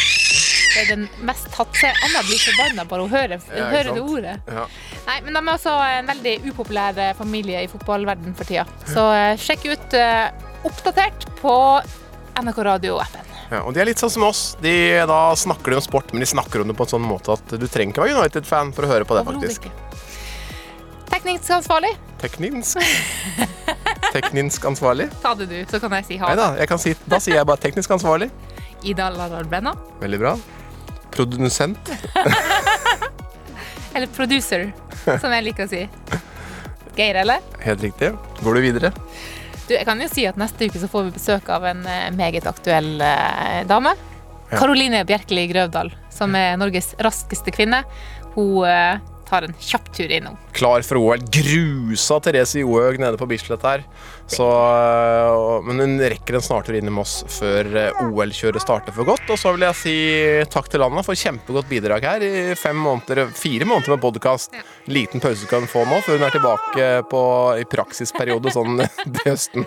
er 0.81 0.89
den 0.93 1.09
mest 1.27 1.49
tatt 1.55 1.75
seg. 1.79 1.97
Anna 2.07 2.23
blir 2.27 2.41
forbanna 2.41 2.87
bare 2.89 3.07
hun 3.07 3.13
hører, 3.13 3.43
Ja, 3.53 3.67
hører 3.73 3.91
det 3.97 4.03
ordet. 4.03 4.37
Ja. 4.49 4.67
Nei, 5.09 5.19
men 5.27 5.37
de 5.37 5.43
er 5.43 5.53
også 5.55 5.75
en 5.99 6.09
veldig 6.13 6.37
upopulær 6.53 7.01
eh, 7.03 7.13
familie 7.19 7.65
i 7.65 7.69
fotballverden 7.71 8.37
for 8.39 8.49
tida. 8.49 8.67
Så 8.89 9.05
eh, 9.17 9.35
sjekk 9.41 9.69
ut 9.73 9.99
uh, 9.99 10.31
Oppdatert 10.63 11.27
på 11.41 11.55
NRK 12.39 12.59
Radio-appen. 12.69 13.31
Ja, 13.53 13.61
og 13.67 13.75
de 13.75 13.83
er 13.83 13.89
litt 13.91 14.01
sånn 14.01 14.13
som 14.15 14.25
oss 14.25 14.55
De 14.63 14.73
da 15.09 15.19
snakker 15.37 15.75
de 15.75 15.77
om 15.77 15.85
sport 15.85 16.15
Men 16.15 16.23
de 16.25 16.29
snakker 16.31 16.63
om 16.63 16.71
det 16.71 16.77
på 16.79 16.87
en 16.87 16.93
sånn 16.95 17.05
måte 17.05 17.35
at 17.35 17.53
Du 17.61 17.67
trenger 17.69 17.93
ikke 17.93 18.07
være 18.07 18.23
United-fan 18.23 18.71
for 18.73 18.87
å 18.87 18.93
høre 18.95 19.05
på 19.05 19.19
det 19.19 19.25
faktisk 19.27 19.67
Teknisk 21.13 21.51
ansvarlig, 21.59 21.91
Teknisk 22.23 22.81
Teknisk 24.15 24.65
ansvarlig 24.71 25.11
ta 25.21 25.35
det 25.37 25.51
du, 25.51 25.59
så 25.69 25.83
kan 25.83 25.99
jeg 25.99 26.09
si 26.09 26.19
ha 26.23 26.33
Neida, 26.33 26.49
det. 26.55 26.65
jeg 26.65 26.73
kan 26.73 26.81
si, 26.81 26.97
da 27.05 27.21
sier 27.21 27.41
jeg 27.43 27.51
bare 27.53 27.61
teknisk 27.61 27.93
ansvarlig 27.99 28.31
Ida 28.83 29.13
Laralbrenna. 29.15 29.77
Veldig 30.01 30.19
bra 30.25 30.37
Produsent 31.13 31.93
Eller 33.95 34.09
producer, 34.17 34.71
som 35.21 35.33
jeg 35.35 35.45
liker 35.45 35.67
å 35.67 35.71
si. 35.71 35.83
Geir, 36.97 37.19
eller? 37.23 37.45
Helt 37.61 37.83
riktig 37.85 38.09
Går 38.41 38.57
du 38.57 38.61
videre? 38.65 38.91
Du, 39.69 39.75
jeg 39.75 39.85
kan 39.89 40.01
jo 40.01 40.09
si 40.11 40.25
at 40.29 40.39
neste 40.41 40.67
uke 40.69 40.81
så 40.81 40.89
får 40.91 41.07
vi 41.07 41.15
besøk 41.19 41.49
av 41.53 41.65
en 41.69 41.85
eh, 41.87 42.09
meget 42.17 42.49
aktuell 42.51 42.97
eh, 43.05 43.61
dame. 43.69 43.93
Karoline 44.51 45.05
Bjerkeli 45.09 45.47
Grøvdal, 45.53 45.93
som 46.13 46.35
er 46.37 46.59
Norges 46.61 46.91
raskeste 47.01 47.55
kvinne. 47.55 47.85
Hun 48.35 48.67
eh, 48.69 48.99
tar 49.33 49.47
en 49.49 49.55
kjapp 49.59 49.89
tur 49.97 50.13
innom. 50.13 50.37
klar 50.53 50.85
for 50.85 51.01
OL. 51.01 51.23
Grusa 51.33 52.21
Therese 52.23 52.61
Johaug 52.61 53.01
nede 53.01 53.17
på 53.21 53.27
Bislett 53.31 53.65
her. 53.65 53.83
Så, 54.33 54.45
øh, 54.47 55.65
men 55.67 55.81
hun 55.83 55.95
rekker 56.13 56.37
en 56.39 56.45
snartur 56.45 56.77
inn 56.79 56.89
i 56.89 56.93
Moss 56.95 57.23
før 57.33 57.67
øh, 57.67 58.03
OL-kjøret 58.07 58.63
starter 58.63 58.95
for 58.97 59.09
godt. 59.09 59.25
Og 59.33 59.41
så 59.41 59.53
vil 59.57 59.65
jeg 59.67 59.79
si 59.81 59.97
takk 60.53 60.71
til 60.73 60.81
landet 60.85 61.05
for 61.09 61.19
kjempegodt 61.19 61.69
bidrag 61.73 62.07
her 62.07 62.25
i 62.25 62.33
fem 62.59 62.79
måneder, 62.79 63.27
fire 63.37 63.69
måneder 63.69 63.97
med 63.97 64.05
podkast. 64.05 64.55
Liten 64.93 65.21
pause 65.25 65.49
kan 65.51 65.65
hun 65.65 65.71
få 65.73 65.85
nå, 65.89 66.01
før 66.07 66.21
hun 66.21 66.29
er 66.29 66.37
tilbake 66.37 66.89
på, 67.11 67.23
i 67.61 67.67
praksisperiode 67.73 68.53
sånn 68.55 68.85
til 69.17 69.33
høsten. 69.33 69.67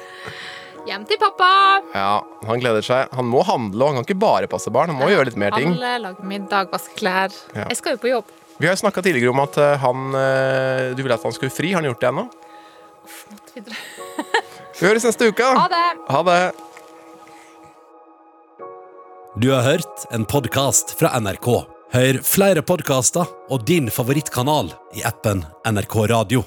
Hjem 0.85 1.01
til 1.09 1.17
pappa! 1.17 1.49
Ja, 1.97 2.19
Han 2.45 2.59
gleder 2.61 2.83
seg. 2.85 3.09
Han 3.17 3.25
må 3.25 3.41
handle, 3.47 3.81
og 3.81 3.87
han 3.89 4.03
kan 4.03 4.05
ikke 4.05 4.21
bare 4.21 4.49
passe 4.51 4.69
barn. 4.73 4.93
Han 4.93 5.01
må 5.01 5.09
gjøre 5.09 5.31
litt 5.31 5.39
mer 5.41 5.55
ting. 5.57 5.71
Handle, 5.73 5.93
lage 6.03 6.25
middag, 6.29 6.69
vaske 6.73 6.93
klær. 6.99 7.33
Ja. 7.57 7.65
Jeg 7.71 7.79
skal 7.79 7.95
jo 7.97 8.03
på 8.03 8.11
jobb. 8.11 8.33
Vi 8.57 8.67
har 8.67 8.75
snakka 8.75 9.01
tidligere 9.01 9.33
om 9.33 9.39
at 9.43 9.57
øh, 9.57 9.79
han 9.79 10.15
øh, 10.15 10.97
Du 10.97 11.03
ville 11.03 11.13
at 11.13 11.23
han 11.23 11.35
skulle 11.35 11.51
fri. 11.51 11.73
Har 11.73 11.81
han 11.81 11.89
gjort 11.91 12.01
det 12.01 12.07
ennå? 12.07 12.27
Vi 14.79 14.87
høres 14.87 15.03
neste 15.07 15.27
uke. 15.31 15.43
Ha 15.43 15.67
det! 15.71 15.83
Ha 16.09 16.23
det. 16.29 16.39
Du 19.35 19.51
har 19.51 19.61
hørt 19.67 20.07
en 20.15 20.23
podkast 20.25 20.95
fra 20.99 21.11
NRK. 21.19 21.47
Hør 21.95 22.21
flere 22.23 22.63
podkaster 22.65 23.27
og 23.51 23.67
din 23.67 23.91
favorittkanal 23.91 24.71
i 24.95 25.03
appen 25.07 25.43
NRK 25.67 25.95
Radio. 26.11 26.43